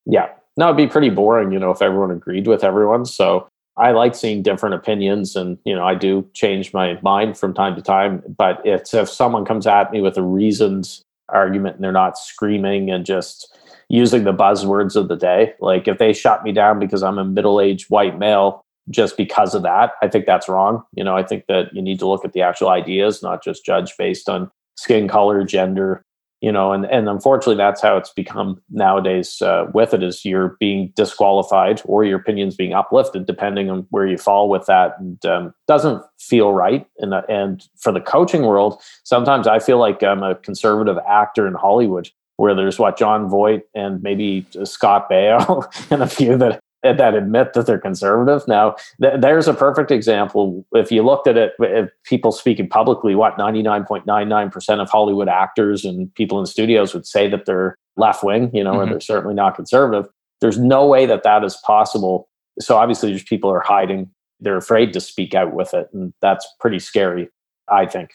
Yeah. 0.05 0.29
No, 0.57 0.65
it'd 0.65 0.77
be 0.77 0.87
pretty 0.87 1.11
boring, 1.11 1.51
you 1.51 1.59
know, 1.59 1.69
if 1.69 1.81
everyone 1.81 2.09
agreed 2.09 2.47
with 2.47 2.63
everyone. 2.63 3.05
So 3.05 3.47
I 3.77 3.91
like 3.91 4.15
seeing 4.15 4.41
different 4.41 4.73
opinions 4.73 5.35
and, 5.35 5.59
you 5.65 5.75
know, 5.75 5.85
I 5.85 5.93
do 5.93 6.27
change 6.33 6.73
my 6.73 6.99
mind 7.03 7.37
from 7.37 7.53
time 7.53 7.75
to 7.75 7.81
time. 7.81 8.23
But 8.35 8.59
it's 8.65 8.93
if 8.95 9.07
someone 9.07 9.45
comes 9.45 9.67
at 9.67 9.91
me 9.91 10.01
with 10.01 10.17
a 10.17 10.23
reasoned 10.23 10.99
argument 11.29 11.75
and 11.75 11.83
they're 11.83 11.91
not 11.91 12.17
screaming 12.17 12.89
and 12.89 13.05
just 13.05 13.57
using 13.89 14.23
the 14.23 14.33
buzzwords 14.33 14.95
of 14.95 15.07
the 15.07 15.15
day. 15.15 15.53
Like 15.59 15.87
if 15.87 15.97
they 15.97 16.13
shot 16.13 16.43
me 16.43 16.51
down 16.51 16.79
because 16.79 17.03
I'm 17.03 17.17
a 17.17 17.25
middle-aged 17.25 17.89
white 17.89 18.17
male 18.19 18.65
just 18.89 19.17
because 19.17 19.53
of 19.53 19.63
that, 19.63 19.91
I 20.01 20.07
think 20.07 20.25
that's 20.25 20.49
wrong. 20.49 20.83
You 20.93 21.03
know, 21.03 21.15
I 21.15 21.23
think 21.23 21.45
that 21.47 21.73
you 21.73 21.81
need 21.81 21.99
to 21.99 22.07
look 22.07 22.25
at 22.25 22.33
the 22.33 22.41
actual 22.41 22.69
ideas, 22.69 23.21
not 23.21 23.43
just 23.43 23.65
judge 23.65 23.93
based 23.97 24.29
on 24.29 24.51
skin 24.75 25.07
color, 25.07 25.43
gender, 25.43 26.03
you 26.41 26.51
know 26.51 26.71
and 26.71 26.85
and 26.85 27.09
unfortunately 27.09 27.55
that's 27.55 27.81
how 27.81 27.97
it's 27.97 28.11
become 28.11 28.61
nowadays 28.69 29.41
uh, 29.41 29.65
with 29.73 29.93
it 29.93 30.03
is 30.03 30.23
you're 30.23 30.55
being 30.59 30.91
disqualified 30.95 31.81
or 31.85 32.03
your 32.03 32.19
opinions 32.19 32.55
being 32.55 32.73
uplifted 32.73 33.25
depending 33.25 33.69
on 33.69 33.85
where 33.89 34.07
you 34.07 34.17
fall 34.17 34.49
with 34.49 34.65
that 34.65 34.93
and 34.99 35.25
um, 35.25 35.53
doesn't 35.67 36.03
feel 36.19 36.53
right. 36.53 36.85
And 36.99 37.13
uh, 37.13 37.23
and 37.27 37.67
for 37.77 37.91
the 37.91 38.01
coaching 38.01 38.43
world 38.43 38.81
sometimes 39.03 39.47
i 39.47 39.59
feel 39.59 39.79
like 39.79 40.03
i'm 40.03 40.23
a 40.23 40.35
conservative 40.35 40.97
actor 41.07 41.47
in 41.47 41.53
hollywood 41.53 42.09
where 42.37 42.53
there's 42.53 42.79
what 42.79 42.97
Jon 42.97 43.27
Voight 43.27 43.63
and 43.75 44.01
maybe 44.01 44.45
Scott 44.63 45.09
Baio 45.09 45.65
and 45.91 46.01
a 46.01 46.07
few 46.07 46.37
that 46.37 46.59
that 46.93 47.15
admit 47.15 47.53
that 47.53 47.65
they're 47.65 47.79
conservative. 47.79 48.47
Now, 48.47 48.75
th- 49.01 49.19
there's 49.19 49.47
a 49.47 49.53
perfect 49.53 49.91
example. 49.91 50.65
If 50.73 50.91
you 50.91 51.03
looked 51.03 51.27
at 51.27 51.37
it, 51.37 51.53
if 51.59 51.89
people 52.03 52.31
speaking 52.31 52.69
publicly, 52.69 53.15
what 53.15 53.37
99.99% 53.37 54.81
of 54.81 54.89
Hollywood 54.89 55.27
actors 55.27 55.83
and 55.83 56.13
people 56.15 56.39
in 56.39 56.45
studios 56.45 56.93
would 56.93 57.05
say 57.05 57.27
that 57.29 57.45
they're 57.45 57.77
left 57.97 58.23
wing, 58.23 58.51
you 58.53 58.63
know, 58.63 58.73
mm-hmm. 58.73 58.81
or 58.81 58.85
they're 58.91 58.99
certainly 58.99 59.35
not 59.35 59.55
conservative. 59.55 60.09
There's 60.39 60.59
no 60.59 60.85
way 60.85 61.05
that 61.05 61.23
that 61.23 61.43
is 61.43 61.57
possible. 61.65 62.29
So 62.59 62.77
obviously, 62.77 63.09
there's 63.09 63.23
people 63.23 63.49
are 63.49 63.59
hiding. 63.59 64.09
They're 64.39 64.57
afraid 64.57 64.93
to 64.93 65.01
speak 65.01 65.33
out 65.33 65.53
with 65.53 65.73
it, 65.73 65.89
and 65.93 66.13
that's 66.21 66.47
pretty 66.59 66.79
scary. 66.79 67.29
I 67.69 67.85
think. 67.85 68.11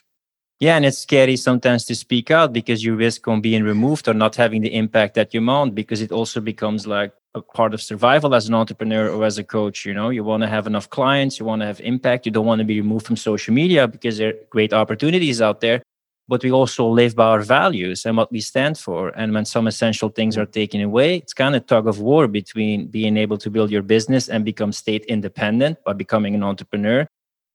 Yeah, 0.61 0.77
and 0.77 0.85
it's 0.87 0.99
scary 0.99 1.37
sometimes 1.37 1.85
to 1.87 1.97
speak 1.97 2.31
out 2.31 2.53
because 2.53 2.85
you 2.85 2.95
risk 2.95 3.27
on 3.27 3.41
being 3.41 3.65
removed 3.65 4.07
or 4.07 4.15
not 4.15 4.37
having 4.37 4.63
the 4.63 4.73
impact 4.73 5.15
that 5.15 5.35
you 5.35 5.45
want 5.45 5.75
because 5.75 6.01
it 6.01 6.13
also 6.13 6.41
becomes 6.41 6.87
like 6.87 7.13
a 7.35 7.41
part 7.41 7.73
of 7.73 7.81
survival 7.81 8.35
as 8.35 8.47
an 8.49 8.55
entrepreneur 8.55 9.09
or 9.09 9.25
as 9.25 9.39
a 9.39 9.45
coach 9.45 9.85
you 9.87 9.95
know? 9.95 10.11
You 10.11 10.25
want 10.25 10.43
to 10.43 10.49
have 10.49 10.67
enough 10.67 10.91
clients 10.91 11.39
you 11.39 11.47
want 11.47 11.61
to 11.61 11.67
have 11.67 11.81
impact 11.81 12.27
you 12.27 12.33
don't 12.33 12.47
want 12.47 12.59
to 12.59 12.65
be 12.65 12.81
removed 12.81 13.07
from 13.07 13.17
social 13.17 13.55
media 13.55 13.89
because 13.89 14.19
there 14.19 14.31
are 14.31 14.39
great 14.51 14.73
opportunities 14.73 15.41
out 15.41 15.61
there 15.61 15.83
but 16.29 16.43
we 16.43 16.53
also 16.53 16.87
live 16.87 17.17
by 17.17 17.27
our 17.27 17.41
values 17.41 18.07
and 18.07 18.17
what 18.17 18.31
we 18.31 18.41
stand 18.41 18.79
for. 18.79 19.09
And 19.17 19.35
when 19.35 19.45
some 19.45 19.67
essential 19.67 20.09
things 20.09 20.39
are 20.39 20.47
taken 20.47 20.81
away 20.81 21.17
it's 21.17 21.35
kind 21.35 21.55
of 21.57 21.67
tug 21.67 21.87
of 21.87 22.01
war 22.01 22.29
between 22.29 22.87
being 22.87 23.17
able 23.17 23.39
to 23.39 23.51
build 23.51 23.71
your 23.71 23.83
business 23.83 24.29
and 24.29 24.45
become 24.45 24.73
state 24.73 25.05
independent 25.07 25.83
by 25.85 25.95
becoming 25.95 26.35
an 26.35 26.43
entrepreneur 26.43 27.07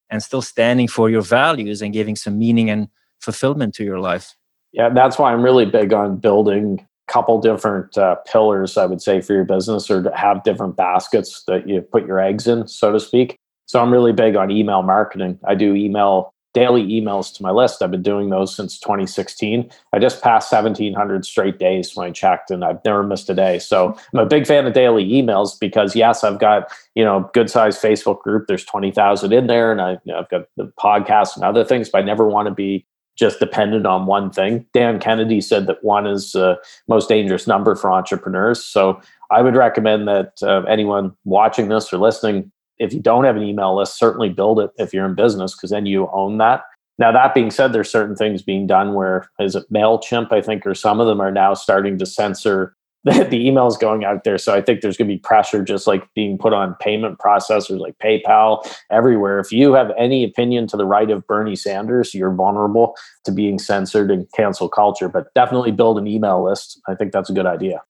and 0.10 0.24
still 0.24 0.42
standing 0.42 0.88
for 0.88 1.10
your 1.10 1.22
values 1.22 1.82
and 1.82 1.94
giving 1.94 2.16
some 2.16 2.38
meaning 2.40 2.70
and 2.70 2.88
fulfillment 3.20 3.76
to 3.76 3.84
your 3.84 4.00
life. 4.00 4.36
Yeah 4.72 4.90
that's 4.90 5.18
why 5.18 5.32
i'm 5.34 5.42
really 5.42 5.66
big 5.66 5.94
on 5.94 6.18
building 6.18 6.86
couple 7.08 7.40
different 7.40 7.98
uh, 7.98 8.16
pillars, 8.28 8.78
I 8.78 8.86
would 8.86 9.02
say, 9.02 9.22
for 9.22 9.34
your 9.34 9.46
business 9.46 9.90
or 9.90 10.04
to 10.04 10.16
have 10.16 10.44
different 10.44 10.76
baskets 10.76 11.44
that 11.48 11.68
you 11.68 11.82
put 11.82 12.06
your 12.06 12.20
eggs 12.20 12.48
in, 12.48 12.68
so 12.68 12.92
to 12.92 13.00
speak. 13.00 13.38
So 13.66 13.82
I'm 13.82 13.92
really 13.92 14.14
big 14.14 14.36
on 14.36 14.52
email 14.52 14.82
marketing. 14.82 15.40
I 15.46 15.56
do 15.56 15.76
email 15.76 16.34
daily 16.54 16.84
emails 16.88 17.32
to 17.36 17.44
my 17.44 17.52
list. 17.52 17.84
I've 17.84 17.92
been 17.92 18.02
doing 18.02 18.30
those 18.30 18.56
since 18.56 18.80
2016. 18.80 19.70
I 19.94 20.00
just 20.00 20.24
passed 20.24 20.52
1700 20.52 21.24
straight 21.24 21.60
days 21.60 21.96
when 21.96 22.08
I 22.08 22.12
checked 22.12 22.50
and 22.50 22.66
I've 22.66 22.84
never 22.84 23.04
missed 23.04 23.30
a 23.30 23.36
day. 23.36 23.60
So 23.60 23.96
I'm 24.12 24.20
a 24.20 24.26
big 24.26 24.48
fan 24.48 24.66
of 24.66 24.74
daily 24.74 25.06
emails 25.06 25.60
because 25.60 25.96
yes, 25.96 26.24
I've 26.24 26.40
got, 26.40 26.72
you 26.96 27.04
know, 27.04 27.30
good 27.34 27.52
sized 27.52 27.82
Facebook 27.82 28.22
group. 28.22 28.48
There's 28.48 28.66
20,000 28.66 29.32
in 29.34 29.48
there 29.48 29.72
and 29.72 29.82
I, 29.82 29.92
you 30.04 30.14
know, 30.14 30.20
I've 30.20 30.30
got 30.30 30.46
the 30.56 30.72
podcast 30.80 31.36
and 31.36 31.46
other 31.46 31.64
things, 31.64 31.90
but 31.90 32.00
I 32.00 32.06
never 32.06 32.28
want 32.28 32.48
to 32.48 32.54
be 32.54 32.88
just 33.18 33.40
dependent 33.40 33.86
on 33.86 34.06
one 34.06 34.30
thing. 34.30 34.66
Dan 34.74 35.00
Kennedy 35.00 35.42
said 35.42 35.68
that 35.68 35.84
one 35.84 36.06
is 36.06 36.32
the 36.32 36.52
uh, 36.52 36.56
most 36.88 37.10
dangerous 37.10 37.48
number 37.48 37.76
for 37.76 37.92
entrepreneurs. 37.92 38.64
So 38.64 39.02
I 39.32 39.42
would 39.42 39.56
recommend 39.56 40.08
that 40.08 40.34
uh, 40.42 40.62
anyone 40.64 41.16
watching 41.26 41.68
this 41.68 41.92
or 41.92 41.98
listening, 41.98 42.52
if 42.78 42.94
you 42.94 43.02
don't 43.02 43.24
have 43.26 43.36
an 43.36 43.44
email 43.44 43.76
list, 43.76 43.98
certainly 43.98 44.30
build 44.30 44.60
it 44.60 44.70
if 44.78 44.94
you're 44.94 45.06
in 45.06 45.16
business 45.16 45.56
because 45.56 45.72
then 45.72 45.86
you 45.88 46.08
own 46.14 46.38
that. 46.38 46.62
Now, 47.00 47.12
that 47.12 47.34
being 47.34 47.52
said, 47.52 47.74
there's 47.74 47.92
certain 47.92 48.16
things 48.16 48.42
being 48.42 48.66
done 48.66 48.94
where, 48.94 49.30
is 49.40 49.56
it 49.56 49.72
MailChimp, 49.72 50.32
I 50.32 50.42
think, 50.42 50.66
or 50.66 50.74
some 50.74 51.00
of 51.00 51.08
them 51.08 51.22
are 51.22 51.32
now 51.32 51.54
starting 51.54 51.98
to 52.00 52.06
censor 52.06 52.76
the, 53.04 53.24
the 53.24 53.48
emails 53.48 53.80
going 53.80 54.04
out 54.04 54.24
there. 54.24 54.38
So 54.38 54.54
I 54.54 54.62
think 54.62 54.82
there's 54.82 54.98
going 54.98 55.08
to 55.08 55.14
be 55.14 55.20
pressure 55.20 55.64
just 55.64 55.88
like 55.88 56.04
being 56.14 56.38
put 56.38 56.52
on 56.52 56.76
payment 56.82 57.20
processors 57.20 57.80
like 57.80 57.98
PayPal 58.00 58.68
everywhere. 58.92 59.40
If 59.40 59.52
you 59.52 59.74
have 59.74 59.92
any 59.98 60.24
opinion 60.24 60.68
to 60.68 60.78
the 60.78 60.86
right 60.86 61.10
of 61.10 61.26
Bernie 61.28 61.56
Sanders, 61.56 62.14
you're 62.14 62.34
vulnerable 62.34 62.96
to 63.26 63.32
being 63.32 63.60
censored 63.60 64.12
and 64.12 64.30
cancel 64.34 64.68
culture. 64.68 65.08
But 65.08 65.34
definitely 65.36 65.72
build 65.72 65.98
an 65.98 66.08
email 66.08 66.44
list. 66.44 66.82
I 66.88 66.96
think 66.96 67.12
that's 67.12 67.30
a 67.30 67.34
good 67.34 67.46
idea. 67.46 67.82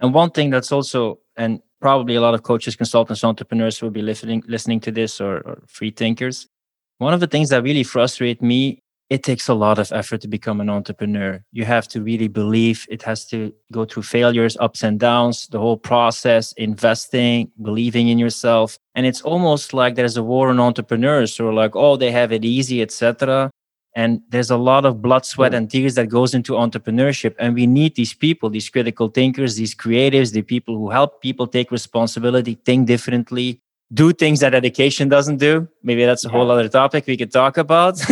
And 0.00 0.12
one 0.12 0.30
thing 0.30 0.50
that's 0.50 0.72
also, 0.72 1.18
and 1.36 1.60
probably 1.80 2.14
a 2.16 2.20
lot 2.20 2.34
of 2.34 2.42
coaches, 2.42 2.76
consultants, 2.76 3.24
entrepreneurs 3.24 3.80
will 3.80 3.90
be 3.90 4.02
listening 4.02 4.42
listening 4.46 4.80
to 4.80 4.90
this 4.90 5.20
or, 5.20 5.38
or 5.38 5.62
free 5.66 5.90
thinkers. 5.90 6.46
One 6.98 7.14
of 7.14 7.20
the 7.20 7.26
things 7.26 7.48
that 7.50 7.62
really 7.62 7.84
frustrate 7.84 8.42
me 8.42 8.82
it 9.10 9.22
takes 9.22 9.48
a 9.48 9.54
lot 9.54 9.78
of 9.78 9.90
effort 9.92 10.20
to 10.20 10.28
become 10.28 10.60
an 10.60 10.68
entrepreneur. 10.68 11.42
You 11.52 11.64
have 11.64 11.88
to 11.88 12.02
really 12.02 12.28
believe 12.28 12.86
it 12.90 13.02
has 13.02 13.24
to 13.26 13.54
go 13.72 13.86
through 13.86 14.02
failures, 14.02 14.56
ups 14.60 14.82
and 14.82 15.00
downs, 15.00 15.46
the 15.48 15.58
whole 15.58 15.78
process, 15.78 16.52
investing, 16.52 17.50
believing 17.62 18.08
in 18.08 18.18
yourself. 18.18 18.78
And 18.94 19.06
it's 19.06 19.22
almost 19.22 19.72
like 19.72 19.94
there's 19.94 20.18
a 20.18 20.22
war 20.22 20.50
on 20.50 20.60
entrepreneurs 20.60 21.36
who 21.36 21.48
are 21.48 21.54
like, 21.54 21.74
oh, 21.74 21.96
they 21.96 22.10
have 22.10 22.32
it 22.32 22.44
easy, 22.44 22.82
etc. 22.82 23.50
And 23.96 24.20
there's 24.28 24.50
a 24.50 24.58
lot 24.58 24.84
of 24.84 25.00
blood, 25.00 25.24
sweat, 25.24 25.52
hmm. 25.52 25.56
and 25.56 25.70
tears 25.70 25.94
that 25.94 26.10
goes 26.10 26.34
into 26.34 26.52
entrepreneurship. 26.52 27.34
And 27.38 27.54
we 27.54 27.66
need 27.66 27.94
these 27.94 28.12
people, 28.12 28.50
these 28.50 28.68
critical 28.68 29.08
thinkers, 29.08 29.56
these 29.56 29.74
creatives, 29.74 30.32
the 30.32 30.42
people 30.42 30.76
who 30.76 30.90
help 30.90 31.22
people 31.22 31.46
take 31.46 31.70
responsibility, 31.70 32.58
think 32.66 32.86
differently, 32.86 33.62
do 33.94 34.12
things 34.12 34.40
that 34.40 34.54
education 34.54 35.08
doesn't 35.08 35.38
do. 35.38 35.66
Maybe 35.82 36.04
that's 36.04 36.26
a 36.26 36.28
whole 36.28 36.50
other 36.50 36.68
topic 36.68 37.06
we 37.06 37.16
could 37.16 37.32
talk 37.32 37.56
about. 37.56 37.98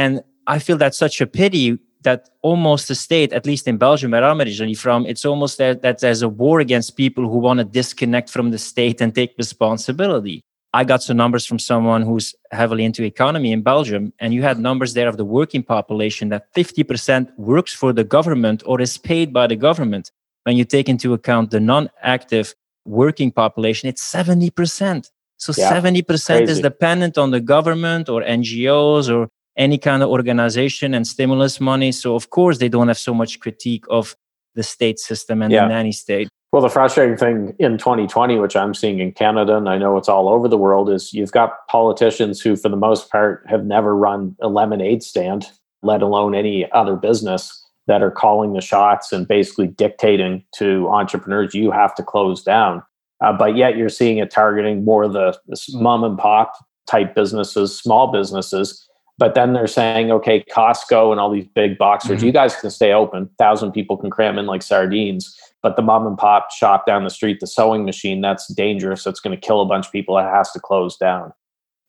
And 0.00 0.22
I 0.46 0.58
feel 0.58 0.78
that's 0.78 0.96
such 0.96 1.20
a 1.20 1.26
pity 1.26 1.78
that 2.02 2.30
almost 2.40 2.88
the 2.88 2.94
state, 2.94 3.34
at 3.34 3.44
least 3.44 3.68
in 3.68 3.76
Belgium, 3.76 4.12
where 4.12 4.24
I'm 4.24 4.40
originally 4.40 4.78
from, 4.84 5.04
it's 5.04 5.26
almost 5.26 5.58
that, 5.58 5.82
that 5.82 5.98
there's 5.98 6.22
a 6.22 6.28
war 6.28 6.58
against 6.60 6.96
people 6.96 7.24
who 7.30 7.36
want 7.36 7.58
to 7.58 7.64
disconnect 7.64 8.30
from 8.30 8.50
the 8.50 8.56
state 8.56 9.02
and 9.02 9.14
take 9.14 9.34
responsibility. 9.36 10.40
I 10.72 10.84
got 10.84 11.02
some 11.02 11.18
numbers 11.18 11.44
from 11.44 11.58
someone 11.58 12.02
who's 12.02 12.34
heavily 12.50 12.84
into 12.84 13.02
economy 13.02 13.52
in 13.52 13.60
Belgium, 13.60 14.14
and 14.20 14.32
you 14.32 14.42
had 14.42 14.58
numbers 14.58 14.94
there 14.94 15.08
of 15.08 15.18
the 15.18 15.24
working 15.38 15.62
population 15.62 16.30
that 16.30 16.42
50% 16.54 17.36
works 17.36 17.74
for 17.74 17.92
the 17.92 18.04
government 18.04 18.62
or 18.64 18.80
is 18.80 18.96
paid 18.96 19.34
by 19.34 19.46
the 19.48 19.56
government. 19.56 20.10
When 20.44 20.56
you 20.56 20.64
take 20.64 20.88
into 20.88 21.12
account 21.12 21.50
the 21.50 21.60
non 21.60 21.90
active 22.00 22.54
working 22.86 23.30
population, 23.32 23.90
it's 23.90 24.02
70%. 24.02 25.10
So 25.36 25.52
yeah, 25.56 25.78
70% 25.78 26.06
crazy. 26.06 26.52
is 26.52 26.60
dependent 26.60 27.18
on 27.18 27.30
the 27.32 27.40
government 27.40 28.08
or 28.08 28.22
NGOs 28.22 29.14
or 29.14 29.28
any 29.56 29.78
kind 29.78 30.02
of 30.02 30.08
organization 30.08 30.94
and 30.94 31.06
stimulus 31.06 31.60
money. 31.60 31.92
So, 31.92 32.14
of 32.14 32.30
course, 32.30 32.58
they 32.58 32.68
don't 32.68 32.88
have 32.88 32.98
so 32.98 33.14
much 33.14 33.40
critique 33.40 33.84
of 33.90 34.16
the 34.54 34.62
state 34.62 34.98
system 34.98 35.42
and 35.42 35.52
yeah. 35.52 35.62
the 35.62 35.68
nanny 35.68 35.92
state. 35.92 36.28
Well, 36.52 36.62
the 36.62 36.68
frustrating 36.68 37.16
thing 37.16 37.54
in 37.60 37.78
2020, 37.78 38.40
which 38.40 38.56
I'm 38.56 38.74
seeing 38.74 38.98
in 38.98 39.12
Canada, 39.12 39.56
and 39.56 39.68
I 39.68 39.78
know 39.78 39.96
it's 39.96 40.08
all 40.08 40.28
over 40.28 40.48
the 40.48 40.58
world, 40.58 40.90
is 40.90 41.12
you've 41.12 41.30
got 41.30 41.66
politicians 41.68 42.40
who, 42.40 42.56
for 42.56 42.68
the 42.68 42.76
most 42.76 43.10
part, 43.10 43.44
have 43.48 43.64
never 43.64 43.96
run 43.96 44.36
a 44.40 44.48
lemonade 44.48 45.04
stand, 45.04 45.48
let 45.82 46.02
alone 46.02 46.34
any 46.34 46.70
other 46.72 46.96
business, 46.96 47.56
that 47.86 48.02
are 48.02 48.10
calling 48.10 48.52
the 48.52 48.60
shots 48.60 49.12
and 49.12 49.26
basically 49.26 49.66
dictating 49.66 50.44
to 50.54 50.88
entrepreneurs, 50.88 51.54
you 51.54 51.70
have 51.70 51.94
to 51.94 52.02
close 52.02 52.42
down. 52.42 52.82
Uh, 53.20 53.32
but 53.32 53.56
yet 53.56 53.76
you're 53.76 53.88
seeing 53.88 54.18
it 54.18 54.30
targeting 54.30 54.84
more 54.84 55.08
the, 55.08 55.36
the 55.48 55.60
mom 55.72 56.04
and 56.04 56.18
pop 56.18 56.52
type 56.88 57.14
businesses, 57.14 57.76
small 57.76 58.10
businesses. 58.12 58.88
But 59.20 59.34
then 59.36 59.52
they're 59.52 59.68
saying, 59.68 60.10
okay, 60.10 60.44
Costco 60.50 61.12
and 61.12 61.20
all 61.20 61.30
these 61.30 61.46
big 61.54 61.78
boxers, 61.78 62.18
mm-hmm. 62.18 62.26
you 62.26 62.32
guys 62.32 62.56
can 62.56 62.70
stay 62.70 62.92
open. 62.92 63.30
Thousand 63.38 63.70
people 63.70 63.96
can 63.96 64.10
cram 64.10 64.38
in 64.38 64.46
like 64.46 64.62
sardines 64.62 65.36
but 65.62 65.76
the 65.76 65.82
mom 65.82 66.06
and 66.06 66.16
pop 66.16 66.50
shop 66.50 66.86
down 66.86 67.04
the 67.04 67.10
street, 67.10 67.40
the 67.40 67.46
sewing 67.46 67.84
machine, 67.84 68.20
that's 68.20 68.52
dangerous. 68.54 69.06
It's 69.06 69.20
going 69.20 69.38
to 69.38 69.46
kill 69.46 69.60
a 69.60 69.66
bunch 69.66 69.86
of 69.86 69.92
people. 69.92 70.18
It 70.18 70.22
has 70.22 70.50
to 70.52 70.60
close 70.60 70.96
down. 70.96 71.32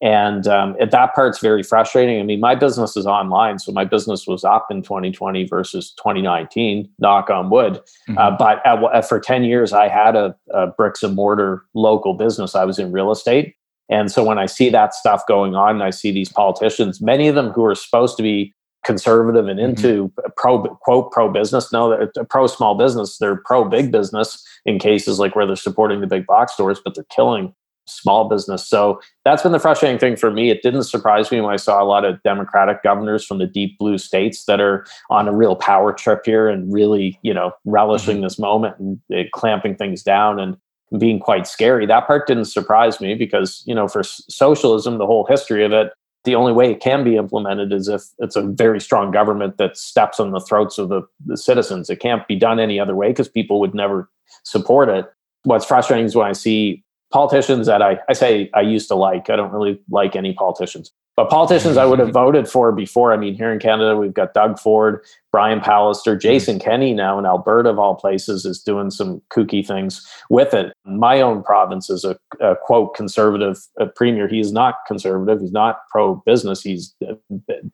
And 0.03 0.47
um, 0.47 0.75
that 0.79 1.13
part's 1.13 1.39
very 1.39 1.61
frustrating. 1.61 2.19
I 2.19 2.23
mean, 2.23 2.39
my 2.39 2.55
business 2.55 2.97
is 2.97 3.05
online, 3.05 3.59
so 3.59 3.71
my 3.71 3.85
business 3.85 4.25
was 4.25 4.43
up 4.43 4.65
in 4.71 4.81
2020 4.81 5.43
versus 5.43 5.93
2019. 5.97 6.89
Knock 6.97 7.29
on 7.29 7.51
wood. 7.51 7.73
Mm-hmm. 8.09 8.17
Uh, 8.17 8.31
but 8.31 8.65
at, 8.65 9.07
for 9.07 9.19
10 9.19 9.43
years, 9.43 9.73
I 9.73 9.87
had 9.87 10.15
a, 10.15 10.35
a 10.49 10.67
bricks 10.67 11.03
and 11.03 11.15
mortar 11.15 11.65
local 11.75 12.15
business. 12.15 12.55
I 12.55 12.65
was 12.65 12.79
in 12.79 12.91
real 12.91 13.11
estate, 13.11 13.53
and 13.91 14.09
so 14.09 14.23
when 14.23 14.39
I 14.39 14.45
see 14.45 14.69
that 14.69 14.93
stuff 14.93 15.23
going 15.27 15.53
on, 15.53 15.75
and 15.75 15.83
I 15.83 15.89
see 15.89 16.11
these 16.11 16.29
politicians, 16.29 17.01
many 17.01 17.27
of 17.27 17.35
them 17.35 17.49
who 17.49 17.65
are 17.65 17.75
supposed 17.75 18.17
to 18.17 18.23
be 18.23 18.53
conservative 18.83 19.47
and 19.47 19.59
mm-hmm. 19.59 19.69
into 19.69 20.07
mm-hmm. 20.07 20.31
pro 20.37 20.63
quote 20.63 21.11
pro 21.11 21.29
business. 21.29 21.71
No, 21.71 21.89
they're 21.89 22.25
pro 22.25 22.47
small 22.47 22.75
business. 22.75 23.17
They're 23.17 23.35
pro 23.35 23.65
big 23.65 23.91
business 23.91 24.43
in 24.65 24.79
cases 24.79 25.19
like 25.19 25.35
where 25.35 25.45
they're 25.45 25.55
supporting 25.55 26.01
the 26.01 26.07
big 26.07 26.25
box 26.25 26.53
stores, 26.53 26.79
but 26.83 26.95
they're 26.95 27.05
killing 27.11 27.53
small 27.87 28.29
business. 28.29 28.65
So 28.65 29.01
that's 29.25 29.43
been 29.43 29.51
the 29.51 29.59
frustrating 29.59 29.99
thing 29.99 30.15
for 30.15 30.31
me. 30.31 30.49
It 30.49 30.61
didn't 30.61 30.83
surprise 30.83 31.31
me 31.31 31.41
when 31.41 31.51
I 31.53 31.57
saw 31.57 31.83
a 31.83 31.85
lot 31.85 32.05
of 32.05 32.21
Democratic 32.23 32.83
governors 32.83 33.25
from 33.25 33.39
the 33.39 33.47
deep 33.47 33.77
blue 33.77 33.97
states 33.97 34.45
that 34.45 34.61
are 34.61 34.85
on 35.09 35.27
a 35.27 35.33
real 35.33 35.55
power 35.55 35.91
trip 35.91 36.21
here 36.23 36.47
and 36.47 36.71
really, 36.71 37.19
you 37.23 37.33
know, 37.33 37.51
relishing 37.65 38.17
mm-hmm. 38.17 38.23
this 38.23 38.39
moment 38.39 38.77
and 38.79 38.99
uh, 39.13 39.23
clamping 39.33 39.75
things 39.75 40.03
down 40.03 40.39
and 40.39 40.55
being 40.97 41.19
quite 41.19 41.47
scary. 41.47 41.85
That 41.85 42.07
part 42.07 42.27
didn't 42.27 42.45
surprise 42.45 42.99
me 42.99 43.15
because, 43.15 43.63
you 43.65 43.73
know, 43.73 43.87
for 43.87 44.03
socialism, 44.03 44.97
the 44.97 45.05
whole 45.05 45.25
history 45.25 45.63
of 45.63 45.71
it 45.71 45.91
the 46.23 46.35
only 46.35 46.53
way 46.53 46.71
it 46.71 46.79
can 46.79 47.03
be 47.03 47.15
implemented 47.15 47.71
is 47.71 47.87
if 47.87 48.03
it's 48.19 48.35
a 48.35 48.43
very 48.43 48.79
strong 48.79 49.11
government 49.11 49.57
that 49.57 49.77
steps 49.77 50.19
on 50.19 50.31
the 50.31 50.39
throats 50.39 50.77
of 50.77 50.89
the, 50.89 51.01
the 51.25 51.37
citizens. 51.37 51.89
It 51.89 51.99
can't 51.99 52.27
be 52.27 52.35
done 52.35 52.59
any 52.59 52.79
other 52.79 52.95
way 52.95 53.09
because 53.09 53.27
people 53.27 53.59
would 53.59 53.73
never 53.73 54.09
support 54.43 54.89
it. 54.89 55.11
What's 55.43 55.65
frustrating 55.65 56.05
is 56.05 56.15
when 56.15 56.27
I 56.27 56.33
see 56.33 56.83
politicians 57.11 57.65
that 57.65 57.81
I, 57.81 57.99
I 58.07 58.13
say 58.13 58.51
I 58.53 58.61
used 58.61 58.87
to 58.89 58.95
like, 58.95 59.29
I 59.29 59.35
don't 59.35 59.51
really 59.51 59.81
like 59.89 60.15
any 60.15 60.33
politicians, 60.33 60.91
but 61.17 61.29
politicians 61.29 61.77
I 61.77 61.85
would 61.85 61.99
have 61.99 62.11
voted 62.11 62.47
for 62.47 62.71
before. 62.71 63.11
I 63.11 63.17
mean, 63.17 63.35
here 63.35 63.51
in 63.51 63.59
Canada, 63.59 63.97
we've 63.97 64.13
got 64.13 64.33
Doug 64.33 64.57
Ford, 64.57 65.03
Brian 65.31 65.59
Pallister, 65.59 66.19
Jason 66.19 66.57
mm-hmm. 66.57 66.69
Kenney 66.69 66.93
now 66.93 67.19
in 67.19 67.25
Alberta, 67.25 67.69
of 67.69 67.79
all 67.79 67.95
places, 67.95 68.45
is 68.45 68.61
doing 68.61 68.89
some 68.91 69.21
kooky 69.29 69.65
things 69.65 70.05
with 70.29 70.53
it. 70.53 70.73
My 70.85 71.19
own 71.19 71.43
province 71.43 71.89
is 71.89 72.05
a, 72.05 72.17
a 72.39 72.55
quote 72.55 72.95
conservative 72.95 73.57
a 73.77 73.87
premier. 73.87 74.27
He 74.27 74.39
is 74.39 74.53
not 74.53 74.75
conservative. 74.87 75.41
He's 75.41 75.51
not 75.51 75.79
pro 75.89 76.15
business. 76.25 76.61
He's 76.61 76.95
uh, 77.07 77.13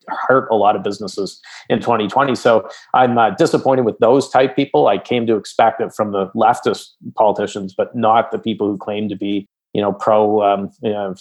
hurt 0.07 0.47
a 0.51 0.55
lot 0.55 0.75
of 0.75 0.83
businesses 0.83 1.39
in 1.69 1.79
2020. 1.79 2.35
So 2.35 2.67
I'm 2.95 3.17
uh, 3.17 3.31
disappointed 3.31 3.85
with 3.85 3.99
those 3.99 4.29
type 4.29 4.55
people. 4.55 4.87
I 4.87 4.97
came 4.97 5.27
to 5.27 5.35
expect 5.35 5.79
it 5.79 5.93
from 5.95 6.11
the 6.11 6.27
leftist 6.35 6.89
politicians, 7.15 7.73
but 7.77 7.95
not 7.95 8.31
the 8.31 8.39
people 8.39 8.67
who 8.67 8.77
claim 8.77 9.09
to 9.09 9.15
be 9.15 9.47
you 9.73 9.81
know 9.81 9.93
pro 9.93 10.41
um, 10.41 10.71
you 10.81 10.91
know, 10.91 11.15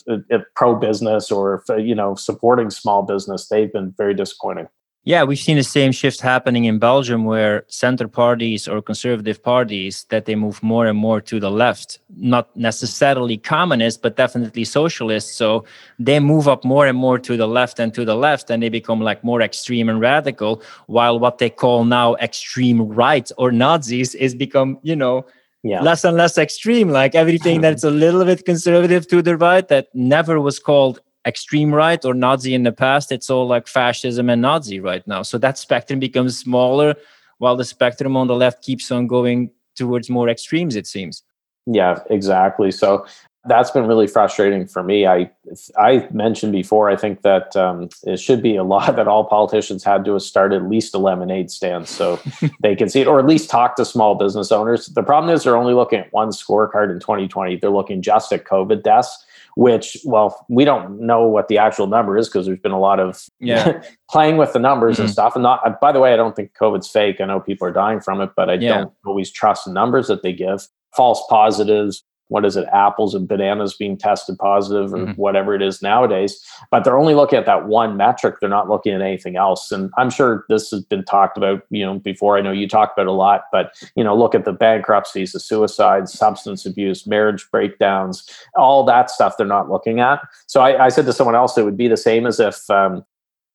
pro 0.55 0.75
business 0.75 1.31
or 1.31 1.63
you 1.79 1.95
know 1.95 2.15
supporting 2.15 2.71
small 2.71 3.03
business 3.03 3.49
they've 3.49 3.73
been 3.73 3.95
very 3.97 4.15
disappointing. 4.15 4.69
Yeah 5.05 5.23
we've 5.23 5.39
seen 5.39 5.57
the 5.57 5.63
same 5.63 5.93
shift 5.93 6.21
happening 6.21 6.65
in 6.65 6.79
belgium 6.81 7.25
where 7.25 7.65
center 7.69 8.09
parties 8.09 8.67
or 8.67 8.83
conservative 8.83 9.41
parties 9.43 10.05
that 10.11 10.25
they 10.25 10.35
move 10.35 10.61
more 10.63 10.87
and 10.87 10.99
more 10.99 11.21
to 11.21 11.39
the 11.39 11.51
left. 11.51 12.01
Not 12.17 12.45
necessarily 12.57 13.37
communist 13.37 14.03
but 14.03 14.17
definitely 14.17 14.65
socialist. 14.65 15.37
So 15.37 15.65
they 16.01 16.19
move 16.19 16.49
up 16.49 16.65
more 16.65 16.87
and 16.87 16.99
more 16.99 17.19
to 17.21 17.37
the 17.37 17.47
left 17.47 17.79
and 17.79 17.95
to 17.95 18.05
the 18.05 18.17
left 18.17 18.51
and 18.51 18.63
they 18.63 18.69
become 18.69 19.01
like 19.01 19.23
more 19.23 19.43
extreme 19.43 19.89
and 19.89 20.01
radical 20.01 20.61
while 20.87 21.21
what 21.21 21.39
they 21.39 21.51
call 21.51 21.85
now 21.85 22.17
extreme 22.17 22.81
right 22.81 23.31
or 23.39 23.53
nazis 23.53 24.15
is 24.15 24.35
become 24.35 24.79
you 24.83 24.97
know 24.97 25.25
yeah. 25.63 25.81
less 25.81 26.05
and 26.05 26.17
less 26.17 26.39
extreme. 26.39 26.91
Like 26.91 27.15
everything 27.15 27.61
that's 27.61 27.85
a 27.85 27.91
little 27.91 28.25
bit 28.25 28.45
conservative 28.45 29.07
to 29.09 29.23
the 29.23 29.37
right 29.37 29.67
that 29.69 29.89
never 29.95 30.41
was 30.41 30.59
called 30.59 31.01
extreme 31.27 31.75
right 31.75 32.05
or 32.05 32.15
Nazi 32.15 32.55
in 32.55 32.63
the 32.63 32.73
past, 32.73 33.11
it's 33.11 33.29
all 33.29 33.47
like 33.47 33.67
fascism 33.67 34.31
and 34.31 34.41
Nazi 34.43 34.81
right 34.81 35.07
now. 35.07 35.23
So 35.23 35.39
that 35.39 35.59
spectrum 35.59 35.99
becomes 35.99 36.39
smaller 36.39 36.95
while 37.39 37.57
the 37.57 37.65
spectrum 37.65 38.17
on 38.17 38.29
the 38.29 38.35
left 38.35 38.63
keeps 38.63 38.91
on 38.91 39.07
going 39.07 39.51
towards 39.75 40.09
more 40.09 40.29
extremes, 40.29 40.77
it 40.77 40.87
seems. 40.87 41.23
Yeah, 41.67 42.01
exactly. 42.11 42.71
So 42.71 43.05
that's 43.47 43.71
been 43.71 43.87
really 43.87 44.07
frustrating 44.07 44.67
for 44.67 44.83
me. 44.83 45.07
I 45.07 45.31
I 45.79 46.09
mentioned 46.13 46.53
before. 46.53 46.91
I 46.91 46.97
think 46.97 47.23
that 47.23 47.55
um, 47.57 47.89
it 48.05 48.19
should 48.19 48.43
be 48.43 48.57
a 48.57 48.65
law 48.77 48.91
that 48.91 49.09
all 49.09 49.25
politicians 49.25 49.85
had 49.85 50.05
to 50.05 50.13
have 50.13 50.23
started 50.23 50.63
at 50.63 50.69
least 50.69 50.95
a 50.95 50.99
lemonade 50.99 51.51
stand 51.51 51.89
so 51.89 52.21
they 52.61 52.77
can 52.77 52.89
see 52.89 53.01
it, 53.01 53.07
or 53.07 53.19
at 53.19 53.27
least 53.27 53.51
talk 53.51 53.77
to 53.77 53.85
small 53.85 54.15
business 54.15 54.53
owners. 54.53 54.87
The 54.87 55.03
problem 55.03 55.35
is 55.35 55.45
they're 55.45 55.57
only 55.57 55.75
looking 55.75 56.01
at 56.01 56.13
one 56.13 56.31
scorecard 56.31 56.91
in 56.91 57.01
2020. 57.01 57.57
They're 57.57 57.71
looking 57.71 58.03
just 58.03 58.33
at 58.33 58.45
COVID 58.45 58.83
deaths, 58.83 59.25
which 59.57 59.97
well, 60.05 60.45
we 60.49 60.65
don't 60.65 61.01
know 61.01 61.27
what 61.27 61.49
the 61.49 61.59
actual 61.59 61.87
number 61.87 62.17
is 62.19 62.29
because 62.29 62.47
there's 62.47 62.59
been 62.59 62.73
a 62.73 62.81
lot 62.81 63.01
of 63.01 63.27
yeah. 63.41 63.83
playing 64.11 64.37
with 64.37 64.53
the 64.53 64.59
numbers 64.59 64.95
mm-hmm. 64.95 65.05
and 65.05 65.11
stuff. 65.11 65.35
And 65.35 65.43
not 65.43 65.81
by 65.81 65.93
the 65.93 66.01
way, 66.01 66.13
I 66.13 66.17
don't 66.17 66.37
think 66.37 66.53
COVID's 66.55 66.89
fake. 66.89 67.21
I 67.21 67.25
know 67.25 67.41
people 67.41 67.67
are 67.67 67.73
dying 67.73 68.01
from 68.01 68.21
it, 68.21 68.31
but 68.37 68.51
I 68.51 68.55
yeah. 68.55 68.79
don't 68.79 68.93
always 69.05 69.31
trust 69.31 69.65
the 69.65 69.73
numbers 69.73 70.09
that 70.09 70.23
they 70.23 70.33
give. 70.33 70.69
False 70.95 71.23
positives, 71.29 72.05
what 72.29 72.45
is 72.45 72.57
it, 72.57 72.67
apples 72.73 73.15
and 73.15 73.29
bananas 73.29 73.75
being 73.75 73.97
tested 73.97 74.37
positive 74.39 74.93
or 74.93 74.99
mm-hmm. 74.99 75.13
whatever 75.13 75.55
it 75.55 75.63
is 75.63 75.83
nowadays. 75.83 76.45
But 76.71 76.85
they're 76.85 76.99
only 76.99 77.15
looking 77.15 77.39
at 77.39 77.47
that 77.47 77.67
one 77.67 77.97
metric. 77.97 78.37
They're 78.41 78.49
not 78.49 78.69
looking 78.69 78.93
at 78.93 79.01
anything 79.01 79.37
else. 79.37 79.71
And 79.71 79.91
I'm 79.97 80.11
sure 80.11 80.45
this 80.49 80.71
has 80.71 80.83
been 80.85 81.05
talked 81.05 81.37
about, 81.37 81.63
you 81.71 81.85
know, 81.85 81.99
before. 81.99 82.37
I 82.37 82.41
know 82.41 82.53
you 82.53 82.69
talked 82.69 82.99
about 82.99 83.09
a 83.09 83.13
lot, 83.13 83.45
but 83.53 83.75
you 83.95 84.05
know, 84.05 84.17
look 84.17 84.35
at 84.35 84.45
the 84.45 84.53
bankruptcies, 84.53 85.33
the 85.33 85.41
suicides, 85.41 86.13
substance 86.13 86.67
abuse, 86.67 87.07
marriage 87.07 87.49
breakdowns, 87.51 88.29
all 88.57 88.85
that 88.85 89.11
stuff 89.11 89.37
they're 89.37 89.47
not 89.47 89.71
looking 89.71 90.01
at. 90.01 90.21
So 90.47 90.61
I, 90.61 90.87
I 90.87 90.89
said 90.89 91.07
to 91.07 91.13
someone 91.13 91.37
else, 91.37 91.57
it 91.57 91.65
would 91.65 91.77
be 91.77 91.89
the 91.89 91.97
same 91.97 92.27
as 92.27 92.41
if 92.41 92.69
um, 92.71 93.05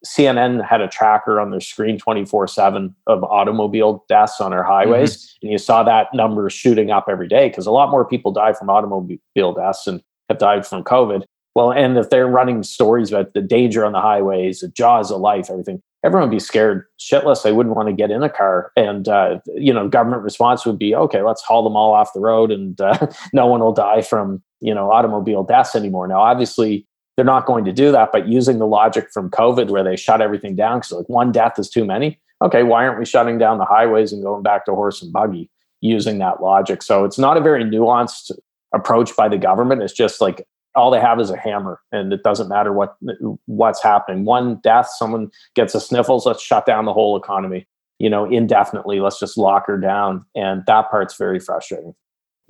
CNN 0.06 0.66
had 0.68 0.82
a 0.82 0.88
tracker 0.88 1.40
on 1.40 1.52
their 1.52 1.60
screen 1.60 1.98
24 1.98 2.48
7 2.48 2.96
of 3.08 3.24
automobile 3.24 4.04
deaths 4.10 4.42
on 4.42 4.54
our 4.54 4.64
highways. 4.64 5.18
Mm-hmm. 5.18 5.46
And 5.46 5.52
you 5.52 5.58
saw 5.58 5.84
that 5.84 6.08
number 6.14 6.50
shooting 6.50 6.92
up 6.92 7.06
every 7.10 7.28
day 7.28 7.50
because 7.50 7.66
a 7.66 7.72
lot 7.72 7.92
more 7.92 8.06
people 8.06 8.32
die 8.32 8.54
from 8.54 8.70
automobile 8.70 9.54
deaths 9.54 9.88
and 9.88 10.02
have 10.30 10.40
died 10.40 10.66
from 10.66 10.84
COVID. 10.84 11.24
Well, 11.54 11.72
and 11.72 11.98
if 11.98 12.10
they're 12.10 12.28
running 12.28 12.64
stories 12.64 13.12
about 13.12 13.34
the 13.34 13.42
danger 13.42 13.86
on 13.86 13.92
the 13.92 14.00
highways, 14.00 14.62
the 14.62 14.70
jaws 14.70 15.12
of 15.12 15.20
life, 15.20 15.50
everything, 15.50 15.82
everyone 16.04 16.30
would 16.30 16.36
be 16.36 16.40
scared 16.40 16.86
shitless. 17.00 17.44
They 17.44 17.52
wouldn't 17.52 17.76
want 17.76 17.90
to 17.90 17.94
get 17.94 18.10
in 18.10 18.24
a 18.24 18.30
car. 18.30 18.72
And, 18.78 19.08
uh, 19.08 19.40
you 19.56 19.74
know, 19.74 19.88
government 19.90 20.24
response 20.24 20.66
would 20.66 20.80
be, 20.80 20.96
okay, 20.96 21.22
let's 21.22 21.42
haul 21.42 21.64
them 21.64 21.76
all 21.76 21.94
off 21.94 22.14
the 22.14 22.22
road 22.22 22.52
and 22.52 22.80
uh, 22.80 23.08
no 23.34 23.48
one 23.48 23.60
will 23.60 23.74
die 23.74 24.02
from, 24.02 24.42
you 24.62 24.74
know, 24.74 24.92
automobile 24.92 25.44
deaths 25.44 25.76
anymore. 25.76 26.08
Now, 26.08 26.22
obviously, 26.22 26.88
they're 27.16 27.26
not 27.26 27.46
going 27.46 27.66
to 27.66 27.74
do 27.74 27.92
that. 27.92 28.12
But 28.12 28.28
using 28.28 28.60
the 28.60 28.68
logic 28.68 29.10
from 29.14 29.30
COVID 29.30 29.70
where 29.70 29.84
they 29.84 29.96
shut 29.96 30.22
everything 30.22 30.56
down 30.56 30.80
because 30.80 30.92
like 30.92 31.10
one 31.10 31.32
death 31.32 31.60
is 31.60 31.70
too 31.70 31.86
many. 31.86 32.20
Okay, 32.42 32.64
why 32.64 32.86
aren't 32.86 33.00
we 33.00 33.06
shutting 33.06 33.38
down 33.38 33.60
the 33.60 33.66
highways 33.66 34.12
and 34.12 34.24
going 34.24 34.42
back 34.44 34.66
to 34.66 34.72
horse 34.74 35.02
and 35.02 35.14
buggy 35.14 35.50
using 35.82 36.20
that 36.20 36.42
logic? 36.42 36.82
So 36.82 37.06
it's 37.06 37.20
not 37.20 37.38
a 37.38 37.42
very 37.42 37.64
nuanced 37.64 38.32
approach 38.74 39.16
by 39.16 39.28
the 39.30 39.38
government. 39.38 39.84
It's 39.84 39.94
just 39.94 40.22
like 40.22 40.48
all 40.76 40.90
they 40.90 41.00
have 41.00 41.20
is 41.20 41.30
a 41.30 41.38
hammer 41.38 41.82
and 41.92 42.14
it 42.14 42.24
doesn't 42.24 42.48
matter 42.48 42.72
what 42.74 42.98
what's 43.46 43.84
happening. 43.84 44.26
One 44.26 44.56
death, 44.64 44.90
someone 44.98 45.30
gets 45.56 45.76
a 45.76 45.82
sniffles, 45.82 46.26
let's 46.26 46.42
shut 46.42 46.66
down 46.66 46.86
the 46.86 46.94
whole 46.94 47.18
economy, 47.18 47.68
you 48.00 48.10
know, 48.10 48.26
indefinitely. 48.26 49.00
Let's 49.02 49.20
just 49.20 49.38
lock 49.38 49.68
her 49.68 49.78
down. 49.78 50.26
And 50.34 50.64
that 50.68 50.90
part's 50.90 51.18
very 51.18 51.40
frustrating. 51.40 51.94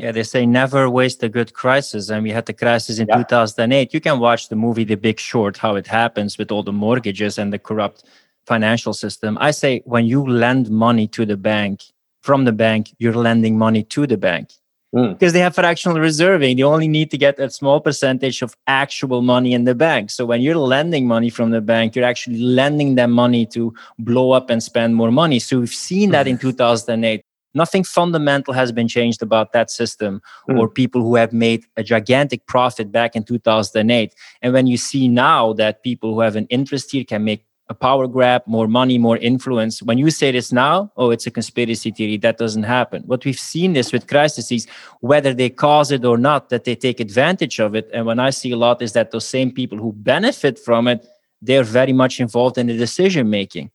Yeah, 0.02 0.12
they 0.12 0.24
say 0.24 0.48
never 0.48 0.90
waste 0.90 1.22
a 1.22 1.30
good 1.30 1.54
crisis. 1.54 2.10
And 2.10 2.24
we 2.24 2.32
had 2.32 2.48
the 2.48 2.54
crisis 2.54 2.98
in 2.98 3.08
2008. 3.08 3.94
You 3.94 4.02
can 4.02 4.18
watch 4.20 4.50
the 4.50 4.56
movie 4.56 4.84
The 4.84 4.96
Big 4.96 5.20
Short, 5.20 5.58
how 5.58 5.76
it 5.76 5.86
happens 5.86 6.40
with 6.40 6.52
all 6.52 6.64
the 6.64 6.72
mortgages 6.74 7.38
and 7.38 7.54
the 7.54 7.60
corrupt 7.60 8.04
financial 8.48 8.94
system. 8.94 9.38
I 9.40 9.52
say 9.52 9.84
when 9.86 10.08
you 10.08 10.26
lend 10.26 10.72
money 10.72 11.08
to 11.10 11.24
the 11.24 11.38
bank, 11.38 11.84
from 12.22 12.46
the 12.46 12.52
bank, 12.52 12.96
you're 12.98 13.14
lending 13.14 13.60
money 13.60 13.84
to 13.84 14.08
the 14.08 14.18
bank 14.18 14.54
mm. 14.96 15.14
because 15.14 15.34
they 15.34 15.40
have 15.40 15.54
fractional 15.54 16.00
reserving. 16.00 16.58
They 16.58 16.64
only 16.64 16.88
need 16.88 17.12
to 17.12 17.18
get 17.20 17.38
a 17.40 17.52
small 17.52 17.80
percentage 17.80 18.42
of 18.42 18.56
actual 18.66 19.22
money 19.22 19.54
in 19.54 19.66
the 19.66 19.76
bank. 19.76 20.10
So 20.10 20.26
when 20.26 20.42
you're 20.42 20.58
lending 20.58 21.08
money 21.08 21.30
from 21.30 21.52
the 21.52 21.62
bank, 21.62 21.96
you're 21.96 22.06
actually 22.06 22.40
lending 22.40 22.96
them 22.96 23.12
money 23.12 23.46
to 23.48 23.72
blow 24.00 24.32
up 24.32 24.50
and 24.50 24.64
spend 24.64 24.96
more 24.96 25.12
money. 25.12 25.38
So 25.38 25.60
we've 25.60 25.70
seen 25.70 26.10
that 26.10 26.26
in 26.26 26.40
2008 26.40 27.24
nothing 27.54 27.84
fundamental 27.84 28.54
has 28.54 28.72
been 28.72 28.88
changed 28.88 29.22
about 29.22 29.52
that 29.54 29.70
system 29.70 30.22
mm. 30.50 30.60
or 30.60 30.68
people 30.68 31.02
who 31.02 31.16
have 31.16 31.34
made 31.34 31.66
a 31.78 31.84
gigantic 31.84 32.46
profit 32.46 32.92
back 32.92 33.16
in 33.16 33.24
2008 33.24 34.14
and 34.42 34.54
when 34.54 34.68
you 34.68 34.78
see 34.78 35.08
now 35.08 35.54
that 35.54 35.84
people 35.84 36.14
who 36.14 36.20
have 36.22 36.36
an 36.36 36.48
interest 36.48 36.92
here 36.92 37.04
can 37.04 37.24
make 37.24 37.46
a 37.70 37.74
power 37.74 38.06
grab 38.06 38.42
more 38.46 38.68
money 38.68 38.98
more 38.98 39.18
influence 39.18 39.82
when 39.82 39.98
you 39.98 40.10
say 40.12 40.30
this 40.32 40.52
now 40.52 40.92
oh 40.98 41.10
it's 41.10 41.26
a 41.26 41.32
conspiracy 41.32 41.90
theory 41.90 42.18
that 42.18 42.38
doesn't 42.38 42.64
happen. 42.64 43.02
What 43.06 43.24
we've 43.24 43.40
seen 43.40 43.74
this 43.74 43.94
with 43.94 44.08
crises 44.08 44.68
whether 45.00 45.34
they 45.34 45.50
cause 45.50 45.90
it 45.92 46.04
or 46.04 46.18
not 46.18 46.50
that 46.50 46.66
they 46.66 46.76
take 46.76 47.00
advantage 47.00 47.60
of 47.60 47.74
it. 47.74 47.90
And 47.94 48.06
when 48.06 48.20
i 48.20 48.30
see 48.30 48.52
a 48.52 48.58
lot 48.58 48.82
is 48.82 48.92
that 48.94 49.12
those 49.12 49.28
same 49.38 49.52
people 49.52 49.78
who 49.78 49.94
benefit 49.94 50.60
from 50.60 50.88
it 50.88 51.06
they're 51.42 51.64
very 51.64 51.94
much 51.94 52.20
involved 52.20 52.58
in 52.58 52.68
the 52.68 52.78
decision 52.78 53.30
making 53.30 53.72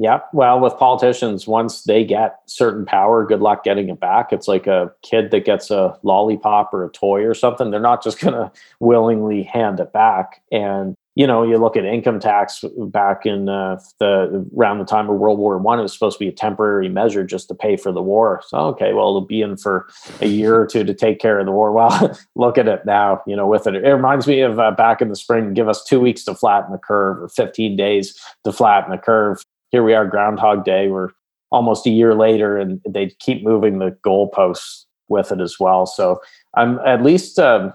yeah. 0.00 0.20
Well, 0.32 0.60
with 0.60 0.76
politicians, 0.78 1.48
once 1.48 1.82
they 1.82 2.04
get 2.04 2.38
certain 2.46 2.86
power, 2.86 3.26
good 3.26 3.40
luck 3.40 3.64
getting 3.64 3.88
it 3.88 3.98
back. 3.98 4.32
It's 4.32 4.46
like 4.46 4.68
a 4.68 4.92
kid 5.02 5.32
that 5.32 5.44
gets 5.44 5.72
a 5.72 5.98
lollipop 6.04 6.72
or 6.72 6.84
a 6.84 6.90
toy 6.90 7.24
or 7.24 7.34
something. 7.34 7.72
They're 7.72 7.80
not 7.80 8.04
just 8.04 8.20
going 8.20 8.34
to 8.34 8.52
willingly 8.78 9.42
hand 9.42 9.80
it 9.80 9.92
back. 9.92 10.40
And, 10.52 10.94
you 11.16 11.26
know, 11.26 11.42
you 11.42 11.58
look 11.58 11.76
at 11.76 11.84
income 11.84 12.20
tax 12.20 12.64
back 12.78 13.26
in 13.26 13.48
uh, 13.48 13.80
the 13.98 14.48
around 14.56 14.78
the 14.78 14.84
time 14.84 15.10
of 15.10 15.16
World 15.16 15.40
War 15.40 15.58
One, 15.58 15.80
it 15.80 15.82
was 15.82 15.92
supposed 15.92 16.16
to 16.16 16.24
be 16.24 16.28
a 16.28 16.32
temporary 16.32 16.88
measure 16.88 17.24
just 17.24 17.48
to 17.48 17.56
pay 17.56 17.76
for 17.76 17.90
the 17.90 18.00
war. 18.00 18.40
So, 18.46 18.56
okay, 18.68 18.92
well, 18.92 19.08
it'll 19.08 19.22
be 19.22 19.42
in 19.42 19.56
for 19.56 19.88
a 20.20 20.28
year 20.28 20.54
or 20.54 20.64
two 20.64 20.84
to 20.84 20.94
take 20.94 21.18
care 21.18 21.40
of 21.40 21.46
the 21.46 21.52
war. 21.52 21.72
Well, 21.78 22.16
look 22.36 22.56
at 22.56 22.68
it 22.68 22.86
now, 22.86 23.20
you 23.26 23.34
know, 23.34 23.48
with 23.48 23.66
it. 23.66 23.74
It 23.74 23.92
reminds 23.92 24.28
me 24.28 24.42
of 24.42 24.60
uh, 24.60 24.70
back 24.70 25.00
in 25.00 25.08
the 25.08 25.16
spring, 25.16 25.54
give 25.54 25.68
us 25.68 25.82
two 25.82 25.98
weeks 25.98 26.22
to 26.24 26.36
flatten 26.36 26.70
the 26.70 26.78
curve 26.78 27.20
or 27.20 27.28
15 27.28 27.76
days 27.76 28.16
to 28.44 28.52
flatten 28.52 28.92
the 28.92 28.98
curve 28.98 29.42
here 29.70 29.82
we 29.82 29.94
are, 29.94 30.06
Groundhog 30.06 30.64
Day. 30.64 30.88
We're 30.88 31.10
almost 31.50 31.86
a 31.86 31.90
year 31.90 32.14
later, 32.14 32.58
and 32.58 32.80
they 32.88 33.10
keep 33.18 33.42
moving 33.42 33.78
the 33.78 33.96
goalposts 34.04 34.84
with 35.08 35.32
it 35.32 35.40
as 35.40 35.56
well. 35.58 35.86
So 35.86 36.20
I'm 36.54 36.78
at 36.80 37.02
least 37.02 37.38
um, 37.38 37.72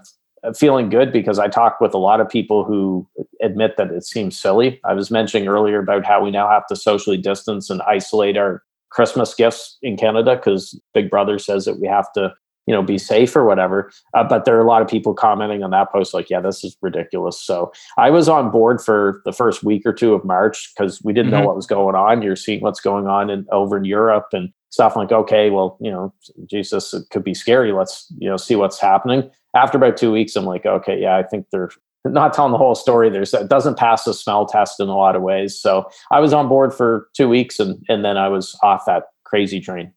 feeling 0.56 0.88
good 0.88 1.12
because 1.12 1.38
I 1.38 1.48
talk 1.48 1.80
with 1.80 1.94
a 1.94 1.98
lot 1.98 2.20
of 2.20 2.28
people 2.28 2.64
who 2.64 3.08
admit 3.42 3.76
that 3.76 3.90
it 3.90 4.04
seems 4.04 4.38
silly. 4.38 4.80
I 4.84 4.94
was 4.94 5.10
mentioning 5.10 5.48
earlier 5.48 5.80
about 5.80 6.04
how 6.04 6.22
we 6.22 6.30
now 6.30 6.48
have 6.48 6.66
to 6.68 6.76
socially 6.76 7.16
distance 7.16 7.70
and 7.70 7.82
isolate 7.82 8.36
our 8.36 8.62
Christmas 8.90 9.34
gifts 9.34 9.76
in 9.82 9.96
Canada 9.96 10.36
because 10.36 10.78
Big 10.92 11.10
Brother 11.10 11.38
says 11.38 11.64
that 11.64 11.80
we 11.80 11.88
have 11.88 12.12
to 12.12 12.32
you 12.66 12.74
know 12.74 12.82
be 12.82 12.98
safe 12.98 13.34
or 13.36 13.44
whatever. 13.44 13.90
Uh, 14.14 14.24
but 14.24 14.44
there 14.44 14.56
are 14.56 14.60
a 14.60 14.66
lot 14.66 14.82
of 14.82 14.88
people 14.88 15.14
commenting 15.14 15.62
on 15.62 15.70
that 15.70 15.90
post 15.92 16.14
like 16.14 16.30
yeah 16.30 16.40
this 16.40 16.64
is 16.64 16.76
ridiculous. 16.82 17.40
So 17.40 17.72
i 17.98 18.10
was 18.10 18.28
on 18.28 18.50
board 18.50 18.80
for 18.80 19.22
the 19.24 19.32
first 19.32 19.62
week 19.62 19.82
or 19.84 19.92
two 19.92 20.14
of 20.14 20.24
march 20.24 20.72
because 20.74 21.02
we 21.02 21.12
didn't 21.12 21.32
mm-hmm. 21.32 21.40
know 21.40 21.46
what 21.46 21.56
was 21.56 21.66
going 21.66 21.94
on. 21.94 22.22
You're 22.22 22.36
seeing 22.36 22.60
what's 22.60 22.80
going 22.80 23.06
on 23.06 23.30
in 23.30 23.46
over 23.52 23.76
in 23.76 23.84
europe 23.84 24.28
and 24.32 24.50
stuff 24.70 24.96
like 24.96 25.12
okay 25.12 25.50
well 25.50 25.78
you 25.80 25.90
know 25.90 26.12
jesus 26.46 26.94
it 26.94 27.08
could 27.10 27.24
be 27.24 27.34
scary. 27.34 27.72
Let's 27.72 28.12
you 28.18 28.28
know 28.28 28.36
see 28.36 28.56
what's 28.56 28.80
happening. 28.80 29.30
After 29.56 29.78
about 29.78 29.96
two 29.96 30.12
weeks 30.12 30.36
i'm 30.36 30.44
like 30.44 30.66
okay 30.66 31.00
yeah 31.00 31.16
i 31.16 31.22
think 31.22 31.46
they're 31.50 31.70
not 32.04 32.34
telling 32.34 32.52
the 32.52 32.58
whole 32.58 32.74
story. 32.74 33.08
There's 33.08 33.32
it 33.32 33.48
doesn't 33.48 33.78
pass 33.78 34.04
the 34.04 34.12
smell 34.12 34.46
test 34.46 34.78
in 34.78 34.88
a 34.88 34.96
lot 34.96 35.16
of 35.16 35.22
ways. 35.22 35.58
So 35.58 35.88
i 36.10 36.20
was 36.20 36.32
on 36.32 36.48
board 36.48 36.74
for 36.74 37.08
two 37.14 37.28
weeks 37.28 37.60
and 37.60 37.82
and 37.88 38.04
then 38.04 38.16
i 38.16 38.28
was 38.28 38.58
off 38.62 38.84
that 38.86 39.04
crazy 39.24 39.60
train 39.60 39.92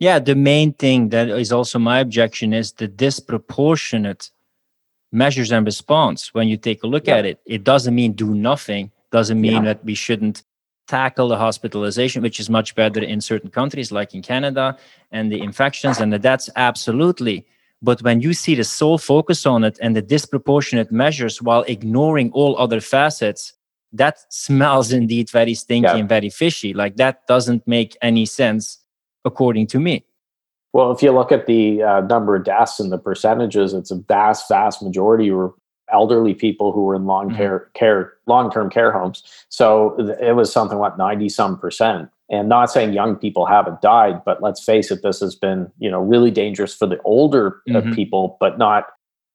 yeah, 0.00 0.18
the 0.18 0.34
main 0.34 0.72
thing 0.72 1.10
that 1.10 1.28
is 1.28 1.52
also 1.52 1.78
my 1.78 2.00
objection 2.00 2.54
is 2.54 2.72
the 2.72 2.88
disproportionate 2.88 4.30
measures 5.12 5.52
and 5.52 5.66
response. 5.66 6.32
When 6.32 6.48
you 6.48 6.56
take 6.56 6.82
a 6.82 6.86
look 6.86 7.06
yeah. 7.06 7.16
at 7.16 7.26
it, 7.26 7.38
it 7.44 7.64
doesn't 7.64 7.94
mean 7.94 8.14
do 8.14 8.34
nothing, 8.34 8.90
doesn't 9.12 9.38
mean 9.38 9.52
yeah. 9.52 9.74
that 9.74 9.84
we 9.84 9.94
shouldn't 9.94 10.42
tackle 10.88 11.28
the 11.28 11.36
hospitalization, 11.36 12.22
which 12.22 12.40
is 12.40 12.48
much 12.48 12.74
better 12.74 13.02
in 13.02 13.20
certain 13.20 13.50
countries 13.50 13.92
like 13.92 14.14
in 14.14 14.22
Canada, 14.22 14.76
and 15.12 15.30
the 15.30 15.40
infections 15.40 16.00
and 16.00 16.10
the 16.12 16.18
deaths, 16.18 16.48
absolutely. 16.56 17.46
But 17.82 18.02
when 18.02 18.22
you 18.22 18.32
see 18.32 18.54
the 18.54 18.64
sole 18.64 18.98
focus 18.98 19.44
on 19.44 19.64
it 19.64 19.78
and 19.82 19.94
the 19.94 20.02
disproportionate 20.02 20.90
measures 20.90 21.42
while 21.42 21.62
ignoring 21.68 22.32
all 22.32 22.58
other 22.58 22.80
facets, 22.80 23.52
that 23.92 24.16
smells 24.32 24.92
indeed 24.92 25.28
very 25.28 25.52
stinky 25.54 25.88
yeah. 25.88 25.96
and 25.96 26.08
very 26.08 26.30
fishy. 26.30 26.72
Like 26.72 26.96
that 26.96 27.26
doesn't 27.26 27.66
make 27.68 27.98
any 28.00 28.24
sense 28.24 28.79
according 29.24 29.66
to 29.68 29.80
me. 29.80 30.04
Well, 30.72 30.92
if 30.92 31.02
you 31.02 31.10
look 31.10 31.32
at 31.32 31.46
the 31.46 31.82
uh, 31.82 32.00
number 32.02 32.36
of 32.36 32.44
deaths 32.44 32.78
and 32.78 32.92
the 32.92 32.98
percentages, 32.98 33.74
it's 33.74 33.90
a 33.90 33.96
vast, 33.96 34.48
vast 34.48 34.82
majority 34.82 35.30
were 35.30 35.52
elderly 35.92 36.34
people 36.34 36.72
who 36.72 36.82
were 36.82 36.94
in 36.94 37.06
long 37.06 37.34
care, 37.34 37.58
mm-hmm. 37.58 37.72
care 37.74 38.12
long-term 38.26 38.70
care 38.70 38.92
homes. 38.92 39.24
So 39.48 39.96
it 40.20 40.36
was 40.36 40.52
something 40.52 40.78
like 40.78 40.96
90 40.96 41.28
some 41.28 41.58
percent. 41.58 42.08
And 42.30 42.48
not 42.48 42.70
saying 42.70 42.92
young 42.92 43.16
people 43.16 43.44
haven't 43.44 43.80
died, 43.80 44.22
but 44.24 44.40
let's 44.40 44.62
face 44.62 44.92
it, 44.92 45.02
this 45.02 45.18
has 45.18 45.34
been, 45.34 45.70
you 45.80 45.90
know, 45.90 46.00
really 46.00 46.30
dangerous 46.30 46.72
for 46.72 46.86
the 46.86 47.00
older 47.02 47.60
uh, 47.68 47.72
mm-hmm. 47.72 47.92
people, 47.92 48.36
but 48.38 48.56
not 48.56 48.84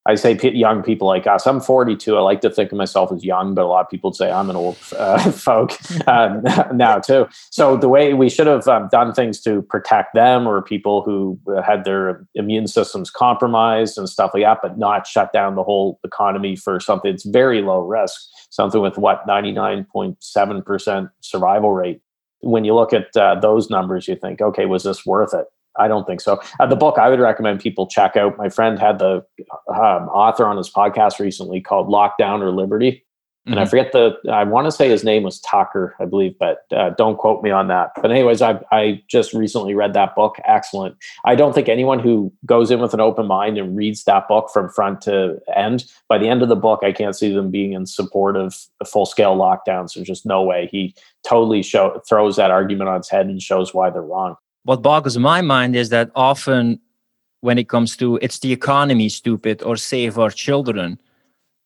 I 0.07 0.13
say 0.15 0.37
young 0.53 0.83
people 0.83 1.07
like 1.07 1.25
us. 1.25 1.47
I'm 1.47 1.59
42. 1.59 2.15
I 2.15 2.21
like 2.21 2.41
to 2.41 2.49
think 2.51 2.71
of 2.71 2.77
myself 2.77 3.11
as 3.11 3.25
young, 3.25 3.55
but 3.55 3.63
a 3.63 3.67
lot 3.67 3.85
of 3.85 3.89
people 3.89 4.13
say 4.13 4.31
I'm 4.31 4.51
an 4.51 4.55
old 4.55 4.77
uh, 4.95 5.31
folk 5.31 5.71
uh, 6.05 6.39
now 6.73 6.99
too. 6.99 7.27
So 7.49 7.75
the 7.75 7.89
way 7.89 8.13
we 8.13 8.29
should 8.29 8.45
have 8.45 8.67
um, 8.67 8.87
done 8.91 9.13
things 9.13 9.41
to 9.41 9.63
protect 9.63 10.13
them 10.13 10.47
or 10.47 10.61
people 10.61 11.01
who 11.01 11.39
had 11.65 11.85
their 11.85 12.25
immune 12.35 12.67
systems 12.67 13.09
compromised 13.09 13.97
and 13.97 14.07
stuff 14.07 14.31
like 14.35 14.43
that, 14.43 14.59
but 14.61 14.77
not 14.77 15.07
shut 15.07 15.33
down 15.33 15.55
the 15.55 15.63
whole 15.63 15.99
economy 16.03 16.55
for 16.55 16.79
something 16.79 17.11
that's 17.11 17.25
very 17.25 17.63
low 17.63 17.79
risk, 17.79 18.21
something 18.51 18.81
with 18.81 18.99
what 18.99 19.25
99.7% 19.27 21.09
survival 21.21 21.71
rate. 21.71 22.01
When 22.41 22.63
you 22.63 22.75
look 22.75 22.93
at 22.93 23.15
uh, 23.17 23.39
those 23.39 23.71
numbers, 23.71 24.07
you 24.07 24.15
think, 24.15 24.39
okay, 24.39 24.67
was 24.67 24.83
this 24.83 25.03
worth 25.03 25.33
it? 25.33 25.47
I 25.77 25.87
don't 25.87 26.05
think 26.05 26.21
so. 26.21 26.39
Uh, 26.59 26.65
the 26.65 26.75
book 26.75 26.97
I 26.97 27.09
would 27.09 27.19
recommend 27.19 27.59
people 27.59 27.87
check 27.87 28.15
out. 28.15 28.37
My 28.37 28.49
friend 28.49 28.79
had 28.79 28.99
the 28.99 29.25
um, 29.69 30.09
author 30.09 30.45
on 30.45 30.57
his 30.57 30.69
podcast 30.69 31.19
recently 31.19 31.61
called 31.61 31.87
Lockdown 31.87 32.41
or 32.41 32.51
Liberty. 32.51 33.03
And 33.47 33.55
mm-hmm. 33.55 33.61
I 33.61 33.65
forget 33.67 33.91
the, 33.91 34.17
I 34.31 34.43
want 34.43 34.65
to 34.65 34.71
say 34.71 34.89
his 34.89 35.03
name 35.03 35.21
was 35.21 35.39
Tucker, 35.39 35.95
I 35.99 36.05
believe, 36.05 36.33
but 36.39 36.65
uh, 36.75 36.91
don't 36.97 37.17
quote 37.17 37.43
me 37.43 37.51
on 37.51 37.67
that. 37.67 37.91
But, 38.01 38.09
anyways, 38.09 38.41
I, 38.41 38.59
I 38.71 39.03
just 39.07 39.35
recently 39.35 39.75
read 39.75 39.93
that 39.93 40.15
book. 40.15 40.37
Excellent. 40.45 40.95
I 41.25 41.35
don't 41.35 41.53
think 41.53 41.69
anyone 41.69 41.99
who 41.99 42.33
goes 42.47 42.71
in 42.71 42.79
with 42.79 42.95
an 42.95 43.01
open 43.01 43.27
mind 43.27 43.59
and 43.59 43.77
reads 43.77 44.03
that 44.05 44.27
book 44.27 44.49
from 44.51 44.69
front 44.69 45.01
to 45.01 45.39
end, 45.55 45.85
by 46.09 46.17
the 46.17 46.27
end 46.27 46.41
of 46.41 46.49
the 46.49 46.55
book, 46.55 46.79
I 46.81 46.91
can't 46.91 47.15
see 47.15 47.31
them 47.31 47.51
being 47.51 47.73
in 47.73 47.85
support 47.85 48.35
of 48.35 48.55
full 48.83 49.05
scale 49.05 49.35
lockdowns. 49.35 49.93
There's 49.93 50.07
just 50.07 50.25
no 50.25 50.41
way. 50.41 50.67
He 50.71 50.95
totally 51.23 51.61
show, 51.61 52.01
throws 52.09 52.37
that 52.37 52.49
argument 52.49 52.89
on 52.89 52.97
its 52.97 53.11
head 53.11 53.27
and 53.27 53.39
shows 53.39 53.75
why 53.75 53.91
they're 53.91 54.01
wrong 54.01 54.37
what 54.65 54.81
boggles 54.81 55.17
my 55.17 55.41
mind 55.41 55.75
is 55.75 55.89
that 55.89 56.11
often 56.15 56.79
when 57.41 57.57
it 57.57 57.69
comes 57.69 57.95
to 57.95 58.17
it's 58.21 58.39
the 58.39 58.51
economy 58.51 59.07
stupid 59.07 59.61
or 59.63 59.77
save 59.77 60.19
our 60.19 60.31
children. 60.31 60.99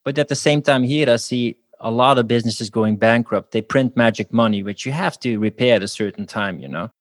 But 0.05 0.17
at 0.17 0.27
the 0.27 0.35
same 0.35 0.61
time 0.61 0.83
here 0.83 1.09
i 1.09 1.15
see 1.15 1.55
a 1.79 1.89
lot 1.89 2.17
of 2.19 2.27
businesses 2.27 2.69
going 2.69 2.97
bankrupt. 2.97 3.51
They 3.51 3.61
print 3.61 3.95
magic 3.95 4.33
money 4.33 4.61
which 4.63 4.85
you 4.85 4.91
have 4.91 5.17
to 5.21 5.39
repair 5.39 5.75
at 5.77 5.83
a 5.83 5.87
certain 5.87 6.25
time 6.25 6.59
you 6.59 6.67
know? 6.67 6.91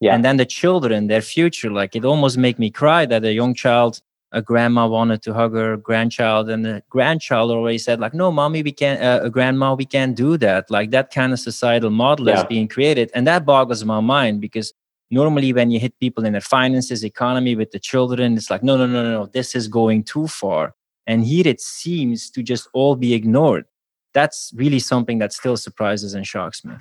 Yeah. 0.00 0.14
And 0.14 0.24
then 0.24 0.36
the 0.36 0.46
children 0.46 1.06
their 1.06 1.22
future 1.22 1.70
like 1.70 1.94
it 1.96 2.04
almost 2.04 2.36
make 2.36 2.58
me 2.58 2.70
cry 2.70 3.06
that 3.06 3.24
a 3.24 3.32
young 3.32 3.54
child 3.54 4.02
a 4.32 4.42
grandma 4.42 4.88
wanted 4.88 5.22
to 5.22 5.32
hug 5.32 5.54
her 5.54 5.76
grandchild 5.76 6.50
and 6.50 6.64
the 6.64 6.82
grandchild 6.90 7.52
always 7.52 7.84
said 7.84 8.00
like 8.00 8.14
no 8.14 8.32
mommy 8.32 8.64
we 8.64 8.72
can't 8.72 9.00
uh, 9.00 9.28
grandma 9.28 9.72
we 9.74 9.84
can't 9.84 10.16
do 10.16 10.36
that. 10.38 10.68
Like 10.68 10.90
that 10.90 11.12
kind 11.12 11.32
of 11.32 11.38
societal 11.38 11.90
model 11.90 12.26
yeah. 12.26 12.40
is 12.40 12.44
being 12.44 12.66
created. 12.66 13.12
And 13.14 13.24
that 13.28 13.46
boggles 13.46 13.84
my 13.84 14.00
mind 14.00 14.40
because 14.40 14.74
normally 15.10 15.52
when 15.52 15.70
you 15.70 15.78
hit 15.78 15.98
people 16.00 16.24
in 16.24 16.32
their 16.32 16.40
finances 16.40 17.04
economy 17.04 17.54
with 17.54 17.70
the 17.70 17.78
children 17.78 18.36
it's 18.36 18.50
like 18.50 18.62
no 18.62 18.76
no 18.76 18.86
no 18.86 19.02
no 19.02 19.10
no 19.10 19.26
this 19.26 19.54
is 19.54 19.68
going 19.68 20.02
too 20.02 20.26
far. 20.28 20.74
And 21.06 21.24
here 21.24 21.46
it 21.46 21.60
seems 21.60 22.30
to 22.30 22.42
just 22.42 22.66
all 22.72 22.96
be 22.96 23.12
ignored. 23.12 23.66
That's 24.14 24.52
really 24.56 24.78
something 24.78 25.18
that 25.18 25.32
still 25.32 25.56
surprises 25.56 26.14
and 26.14 26.26
shocks 26.26 26.64
me. 26.64 26.74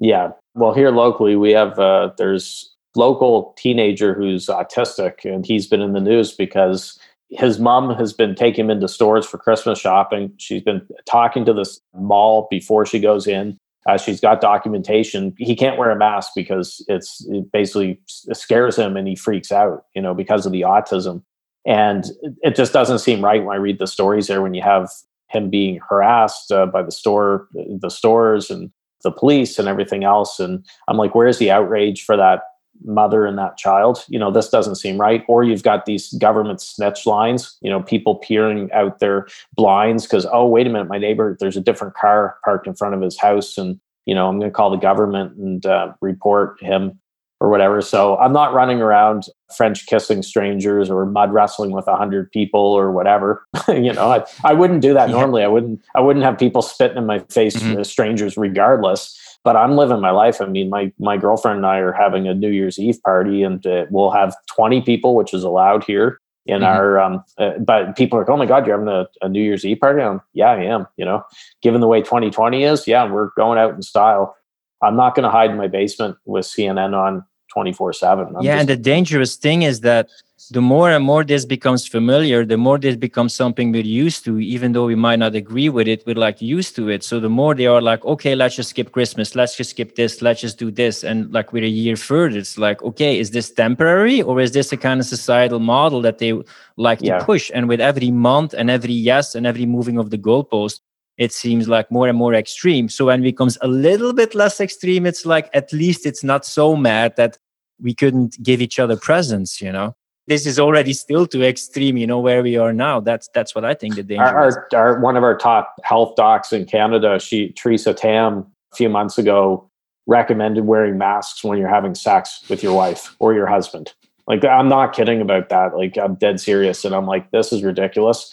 Yeah. 0.00 0.30
Well 0.54 0.74
here 0.74 0.90
locally 0.90 1.36
we 1.36 1.52
have 1.52 1.78
uh, 1.78 2.10
there's 2.18 2.74
local 2.96 3.54
teenager 3.56 4.14
who's 4.14 4.46
autistic 4.46 5.24
and 5.24 5.46
he's 5.46 5.66
been 5.66 5.80
in 5.80 5.92
the 5.92 6.00
news 6.00 6.32
because 6.32 6.98
his 7.30 7.60
mom 7.60 7.94
has 7.94 8.12
been 8.12 8.34
taking 8.34 8.64
him 8.64 8.70
into 8.70 8.88
stores 8.88 9.24
for 9.24 9.38
christmas 9.38 9.78
shopping. 9.78 10.32
She's 10.36 10.62
been 10.62 10.86
talking 11.06 11.44
to 11.44 11.52
this 11.52 11.80
mall 11.94 12.48
before 12.50 12.84
she 12.84 12.98
goes 12.98 13.26
in 13.26 13.58
uh, 13.86 13.96
she's 13.96 14.20
got 14.20 14.40
documentation. 14.40 15.34
He 15.38 15.56
can't 15.56 15.78
wear 15.78 15.90
a 15.90 15.96
mask 15.96 16.32
because 16.34 16.84
it's 16.88 17.26
it 17.30 17.50
basically 17.52 18.00
scares 18.06 18.76
him 18.76 18.96
and 18.96 19.08
he 19.08 19.16
freaks 19.16 19.50
out, 19.50 19.84
you 19.94 20.02
know, 20.02 20.14
because 20.14 20.44
of 20.46 20.52
the 20.52 20.62
autism. 20.62 21.22
And 21.66 22.04
it 22.42 22.56
just 22.56 22.72
doesn't 22.72 23.00
seem 23.00 23.24
right 23.24 23.44
when 23.44 23.56
I 23.56 23.60
read 23.60 23.78
the 23.78 23.86
stories 23.86 24.26
there 24.26 24.42
when 24.42 24.54
you 24.54 24.62
have 24.62 24.90
him 25.28 25.50
being 25.50 25.80
harassed 25.88 26.50
uh, 26.52 26.66
by 26.66 26.82
the 26.82 26.90
store, 26.90 27.48
the 27.54 27.90
stores, 27.90 28.50
and 28.50 28.70
the 29.02 29.12
police 29.12 29.58
and 29.58 29.68
everything 29.68 30.04
else. 30.04 30.40
And 30.40 30.64
I'm 30.88 30.96
like, 30.96 31.14
where's 31.14 31.38
the 31.38 31.50
outrage 31.50 32.02
for 32.04 32.16
that 32.16 32.42
mother 32.84 33.26
and 33.26 33.38
that 33.38 33.56
child? 33.56 34.04
You 34.08 34.18
know, 34.18 34.30
this 34.30 34.48
doesn't 34.48 34.76
seem 34.76 34.98
right. 34.98 35.24
Or 35.28 35.44
you've 35.44 35.62
got 35.62 35.86
these 35.86 36.12
government 36.14 36.60
snitch 36.60 37.06
lines, 37.06 37.56
you 37.60 37.70
know, 37.70 37.82
people 37.82 38.16
peering 38.16 38.70
out 38.72 38.98
their 38.98 39.26
blinds 39.54 40.06
because, 40.06 40.26
oh, 40.32 40.46
wait 40.46 40.66
a 40.66 40.70
minute, 40.70 40.88
my 40.88 40.98
neighbor, 40.98 41.36
there's 41.40 41.56
a 41.56 41.60
different 41.60 41.94
car 41.94 42.36
parked 42.44 42.66
in 42.66 42.74
front 42.74 42.94
of 42.94 43.00
his 43.00 43.18
house. 43.18 43.58
And, 43.58 43.80
you 44.06 44.14
know, 44.14 44.28
I'm 44.28 44.38
going 44.38 44.50
to 44.50 44.54
call 44.54 44.70
the 44.70 44.76
government 44.76 45.36
and 45.36 45.64
uh, 45.66 45.92
report 46.00 46.62
him 46.62 46.98
or 47.40 47.48
whatever. 47.48 47.80
So 47.80 48.16
I'm 48.18 48.32
not 48.32 48.52
running 48.52 48.82
around 48.82 49.24
French 49.56 49.86
kissing 49.86 50.22
strangers 50.22 50.90
or 50.90 51.06
mud 51.06 51.32
wrestling 51.32 51.70
with 51.70 51.88
a 51.88 51.96
hundred 51.96 52.30
people 52.30 52.60
or 52.60 52.92
whatever. 52.92 53.46
you 53.68 53.92
know, 53.92 54.10
I, 54.10 54.24
I 54.44 54.52
wouldn't 54.52 54.82
do 54.82 54.92
that 54.92 55.08
yeah. 55.08 55.16
normally. 55.16 55.42
I 55.42 55.48
wouldn't 55.48 55.80
I 55.94 56.00
wouldn't 56.00 56.24
have 56.24 56.38
people 56.38 56.62
spitting 56.62 56.98
in 56.98 57.06
my 57.06 57.20
face, 57.30 57.56
mm-hmm. 57.56 57.82
strangers, 57.82 58.36
regardless. 58.36 59.16
But 59.42 59.56
I'm 59.56 59.74
living 59.74 60.00
my 60.00 60.10
life. 60.10 60.42
I 60.42 60.46
mean, 60.46 60.68
my 60.68 60.92
my 60.98 61.16
girlfriend 61.16 61.58
and 61.58 61.66
I 61.66 61.78
are 61.78 61.92
having 61.92 62.28
a 62.28 62.34
New 62.34 62.50
Year's 62.50 62.78
Eve 62.78 63.02
party, 63.02 63.42
and 63.42 63.66
uh, 63.66 63.86
we'll 63.90 64.10
have 64.10 64.36
20 64.54 64.82
people, 64.82 65.14
which 65.14 65.32
is 65.32 65.42
allowed 65.42 65.82
here 65.82 66.20
in 66.46 66.60
mm-hmm. 66.60 66.64
our 66.64 66.98
um 66.98 67.24
uh, 67.38 67.52
but 67.58 67.96
people 67.96 68.18
are 68.18 68.22
like 68.22 68.30
oh 68.30 68.36
my 68.36 68.46
god 68.46 68.66
you're 68.66 68.78
having 68.78 68.92
a, 68.92 69.06
a 69.20 69.28
new 69.28 69.42
year's 69.42 69.64
eve 69.64 69.78
party 69.78 70.02
I'm, 70.02 70.22
yeah 70.32 70.50
i 70.50 70.62
am 70.62 70.86
you 70.96 71.04
know 71.04 71.22
given 71.62 71.82
the 71.82 71.86
way 71.86 72.00
2020 72.00 72.64
is 72.64 72.86
yeah 72.86 73.10
we're 73.10 73.30
going 73.36 73.58
out 73.58 73.74
in 73.74 73.82
style 73.82 74.34
i'm 74.82 74.96
not 74.96 75.14
going 75.14 75.24
to 75.24 75.30
hide 75.30 75.50
in 75.50 75.58
my 75.58 75.68
basement 75.68 76.16
with 76.24 76.46
cnn 76.46 76.94
on 76.94 77.24
24 77.52 77.92
7 77.92 78.26
yeah 78.40 78.52
just- 78.54 78.60
and 78.60 78.68
the 78.68 78.76
dangerous 78.76 79.36
thing 79.36 79.62
is 79.62 79.80
that 79.80 80.08
the 80.52 80.60
more 80.60 80.90
and 80.90 81.04
more 81.04 81.22
this 81.22 81.44
becomes 81.44 81.86
familiar 81.86 82.44
the 82.44 82.56
more 82.56 82.78
this 82.78 82.96
becomes 82.96 83.34
something 83.34 83.70
we're 83.70 83.84
used 84.06 84.24
to 84.24 84.40
even 84.40 84.72
though 84.72 84.86
we 84.86 84.94
might 84.94 85.18
not 85.18 85.34
agree 85.34 85.68
with 85.68 85.86
it 85.86 86.02
we're 86.06 86.14
like 86.16 86.40
used 86.42 86.74
to 86.74 86.88
it. 86.88 87.04
So 87.04 87.20
the 87.20 87.28
more 87.28 87.54
they 87.54 87.66
are 87.66 87.80
like 87.80 88.04
okay 88.04 88.34
let's 88.34 88.56
just 88.56 88.70
skip 88.70 88.90
christmas 88.90 89.36
let's 89.36 89.56
just 89.56 89.70
skip 89.70 89.94
this 89.96 90.22
let's 90.22 90.40
just 90.40 90.58
do 90.58 90.70
this 90.70 91.04
and 91.04 91.32
like 91.32 91.52
we're 91.52 91.64
a 91.64 91.68
year 91.68 91.96
further 91.96 92.38
it's 92.38 92.56
like 92.58 92.82
okay 92.82 93.18
is 93.18 93.30
this 93.30 93.50
temporary 93.52 94.22
or 94.22 94.40
is 94.40 94.50
this 94.52 94.72
a 94.72 94.76
kind 94.76 94.98
of 95.00 95.06
societal 95.06 95.60
model 95.60 96.00
that 96.02 96.18
they 96.18 96.32
like 96.76 97.00
to 97.00 97.24
push? 97.24 97.50
And 97.54 97.68
with 97.68 97.80
every 97.80 98.10
month 98.10 98.54
and 98.54 98.70
every 98.70 98.94
yes 98.94 99.34
and 99.34 99.46
every 99.46 99.66
moving 99.66 99.98
of 99.98 100.10
the 100.10 100.18
goalpost 100.18 100.80
it 101.20 101.34
seems 101.34 101.68
like 101.68 101.90
more 101.90 102.08
and 102.08 102.16
more 102.16 102.32
extreme. 102.32 102.88
So 102.88 103.04
when 103.04 103.20
it 103.20 103.24
becomes 103.24 103.58
a 103.60 103.68
little 103.68 104.14
bit 104.14 104.34
less 104.34 104.58
extreme, 104.58 105.04
it's 105.04 105.26
like 105.26 105.50
at 105.52 105.70
least 105.70 106.06
it's 106.06 106.24
not 106.24 106.46
so 106.46 106.74
mad 106.74 107.14
that 107.16 107.36
we 107.78 107.94
couldn't 107.94 108.42
give 108.42 108.62
each 108.62 108.78
other 108.78 108.96
presents, 108.96 109.60
you 109.60 109.70
know? 109.70 109.94
This 110.28 110.46
is 110.46 110.58
already 110.58 110.94
still 110.94 111.26
too 111.26 111.42
extreme, 111.42 111.98
you 111.98 112.06
know, 112.06 112.20
where 112.20 112.42
we 112.42 112.56
are 112.56 112.72
now. 112.72 113.00
That's 113.00 113.28
that's 113.34 113.54
what 113.54 113.66
I 113.66 113.74
think 113.74 113.96
the 113.96 114.02
danger 114.02 114.24
our, 114.24 114.38
our, 114.38 114.68
our, 114.74 115.00
one 115.00 115.16
of 115.16 115.22
our 115.22 115.36
top 115.36 115.74
health 115.82 116.14
docs 116.16 116.52
in 116.52 116.64
Canada, 116.64 117.18
she 117.18 117.50
Teresa 117.52 117.92
Tam, 117.92 118.46
a 118.72 118.76
few 118.76 118.88
months 118.88 119.18
ago, 119.18 119.68
recommended 120.06 120.64
wearing 120.64 120.96
masks 120.96 121.44
when 121.44 121.58
you're 121.58 121.68
having 121.68 121.94
sex 121.94 122.44
with 122.48 122.62
your 122.62 122.74
wife 122.74 123.14
or 123.18 123.34
your 123.34 123.46
husband. 123.46 123.92
Like 124.26 124.44
I'm 124.44 124.68
not 124.68 124.94
kidding 124.94 125.20
about 125.20 125.48
that. 125.50 125.76
Like 125.76 125.98
I'm 125.98 126.14
dead 126.14 126.40
serious. 126.40 126.84
And 126.84 126.94
I'm 126.94 127.06
like, 127.06 127.30
this 127.32 127.52
is 127.52 127.62
ridiculous. 127.62 128.30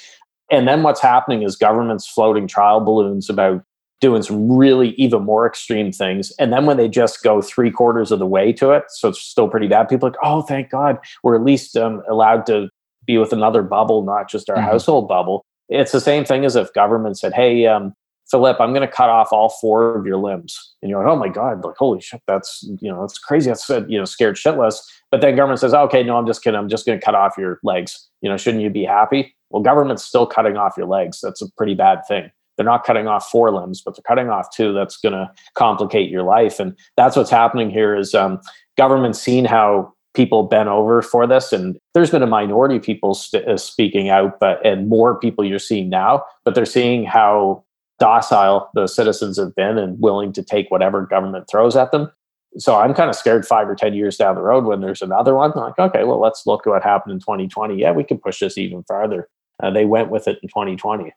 And 0.52 0.68
then 0.68 0.84
what's 0.84 1.02
happening 1.02 1.44
is 1.44 1.56
governments 1.56 2.08
floating 2.08 2.48
trial 2.48 2.80
balloons 2.80 3.30
about 3.30 3.64
doing 4.00 4.22
some 4.22 4.52
really 4.56 4.90
even 4.92 5.24
more 5.24 5.48
extreme 5.48 5.92
things. 5.92 6.32
And 6.40 6.54
then 6.54 6.66
when 6.66 6.78
they 6.78 6.88
just 6.88 7.24
go 7.24 7.42
three 7.42 7.72
quarters 7.72 8.12
of 8.12 8.20
the 8.20 8.28
way 8.28 8.54
to 8.54 8.72
it, 8.72 8.84
so 8.90 9.10
it's 9.10 9.22
still 9.22 9.50
pretty 9.50 9.68
bad, 9.68 9.90
people 9.90 10.08
are 10.08 10.12
like, 10.12 10.20
oh, 10.24 10.42
thank 10.44 10.70
God, 10.70 11.00
we're 11.24 11.36
at 11.36 11.44
least 11.44 11.76
um, 11.76 12.04
allowed 12.10 12.46
to 12.46 12.70
be 13.06 13.18
with 13.18 13.34
another 13.34 13.64
bubble, 13.64 14.04
not 14.04 14.30
just 14.30 14.50
our 14.50 14.58
mm-hmm. 14.58 14.66
household 14.66 15.08
bubble. 15.08 15.44
It's 15.70 15.92
the 15.92 16.02
same 16.02 16.26
thing 16.26 16.46
as 16.46 16.56
if 16.56 16.72
government 16.74 17.18
said, 17.18 17.34
hey, 17.34 17.66
um, 17.66 17.94
Philip, 18.30 18.60
I'm 18.60 18.74
going 18.74 18.88
to 18.88 18.94
cut 18.94 19.10
off 19.10 19.32
all 19.32 19.50
four 19.50 19.98
of 19.98 20.06
your 20.06 20.18
limbs. 20.18 20.76
And 20.82 20.90
you're 20.90 21.02
like, 21.02 21.12
oh 21.12 21.16
my 21.16 21.30
God, 21.30 21.64
like, 21.64 21.78
holy 21.78 22.02
shit, 22.02 22.22
that's, 22.28 22.62
you 22.82 22.92
know, 22.92 23.02
that's 23.02 23.18
crazy. 23.18 23.50
That's, 23.50 23.70
you 23.70 23.98
know, 23.98 24.06
scared 24.06 24.36
shitless. 24.36 24.82
But 25.12 25.22
then 25.22 25.36
government 25.38 25.62
says, 25.62 25.74
okay, 25.74 26.04
no, 26.04 26.18
I'm 26.18 26.28
just 26.28 26.44
kidding. 26.44 26.60
I'm 26.60 26.68
just 26.68 26.86
going 26.86 27.00
to 27.00 27.06
cut 27.06 27.16
off 27.16 27.36
your 27.38 27.60
legs. 27.64 28.10
You 28.22 28.30
know, 28.30 28.36
shouldn't 28.38 28.64
you 28.64 28.70
be 28.70 28.84
happy? 28.84 29.34
Well, 29.50 29.64
government's 29.64 30.04
still 30.04 30.26
cutting 30.26 30.58
off 30.58 30.76
your 30.78 30.88
legs. 30.88 31.20
That's 31.22 31.42
a 31.42 31.52
pretty 31.52 31.74
bad 31.74 32.02
thing. 32.08 32.32
They're 32.56 32.66
not 32.66 32.84
cutting 32.84 33.08
off 33.08 33.30
four 33.30 33.52
limbs, 33.52 33.82
but 33.82 33.96
they're 33.96 34.04
cutting 34.08 34.30
off 34.30 34.50
two. 34.54 34.74
That's 34.74 34.98
going 34.98 35.14
to 35.14 35.32
complicate 35.54 36.10
your 36.10 36.24
life. 36.24 36.60
And 36.60 36.76
that's 36.98 37.16
what's 37.16 37.30
happening 37.30 37.70
here 37.70 37.96
is 37.96 38.16
um, 38.16 38.40
government 38.78 39.16
seeing 39.16 39.46
how 39.46 39.94
people 40.18 40.44
bent 40.44 40.68
over 40.68 41.04
for 41.04 41.28
this 41.28 41.54
and 41.54 41.78
there's 41.94 42.10
been 42.10 42.24
a 42.24 42.28
minority 42.28 42.78
of 42.78 42.82
people 42.82 43.14
st- 43.14 43.48
uh, 43.48 43.56
speaking 43.56 44.10
out 44.10 44.40
but 44.40 44.66
and 44.66 44.90
more 44.90 45.20
people 45.20 45.46
you're 45.46 45.60
seeing 45.60 45.90
now 45.90 46.24
but 46.44 46.56
they're 46.56 46.66
seeing 46.66 47.06
how 47.06 47.64
docile 48.00 48.68
the 48.74 48.88
citizens 48.88 49.38
have 49.38 49.54
been 49.54 49.78
and 49.78 50.00
willing 50.02 50.34
to 50.34 50.42
take 50.42 50.72
whatever 50.72 51.06
government 51.06 51.48
throws 51.48 51.76
at 51.76 51.92
them 51.92 52.12
so 52.58 52.76
i'm 52.78 52.96
kind 52.96 53.12
of 53.12 53.16
scared 53.16 53.46
five 53.46 53.70
or 53.70 53.76
ten 53.76 53.94
years 53.94 54.18
down 54.18 54.34
the 54.34 54.42
road 54.42 54.66
when 54.66 54.82
there's 54.82 55.04
another 55.04 55.36
one 55.36 55.52
I'm 55.56 55.62
like 55.62 55.78
okay 55.78 56.04
well 56.04 56.20
let's 56.20 56.48
look 56.48 56.66
at 56.66 56.72
what 56.72 56.82
happened 56.82 57.14
in 57.14 57.20
2020 57.20 57.76
yeah 57.76 57.92
we 57.92 58.04
can 58.04 58.18
push 58.18 58.40
this 58.40 58.58
even 58.58 58.82
farther 58.88 59.30
uh, 59.62 59.72
they 59.72 59.86
went 59.86 60.10
with 60.10 60.28
it 60.28 60.40
in 60.42 60.50
2020 60.50 61.12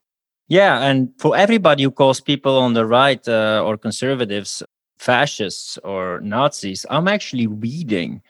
yeah, 0.51 0.83
and 0.83 1.13
for 1.17 1.37
everybody 1.37 1.85
who 1.85 1.93
calls 1.93 2.21
people 2.21 2.59
on 2.59 2.75
the 2.75 2.85
right 2.85 3.27
uh, 3.29 3.63
or 3.65 3.79
conservatives 3.79 4.65
fascists 4.99 5.79
or 5.85 6.21
Nazis, 6.23 6.85
I'm 6.91 7.07
actually 7.07 7.47
reading 7.47 8.21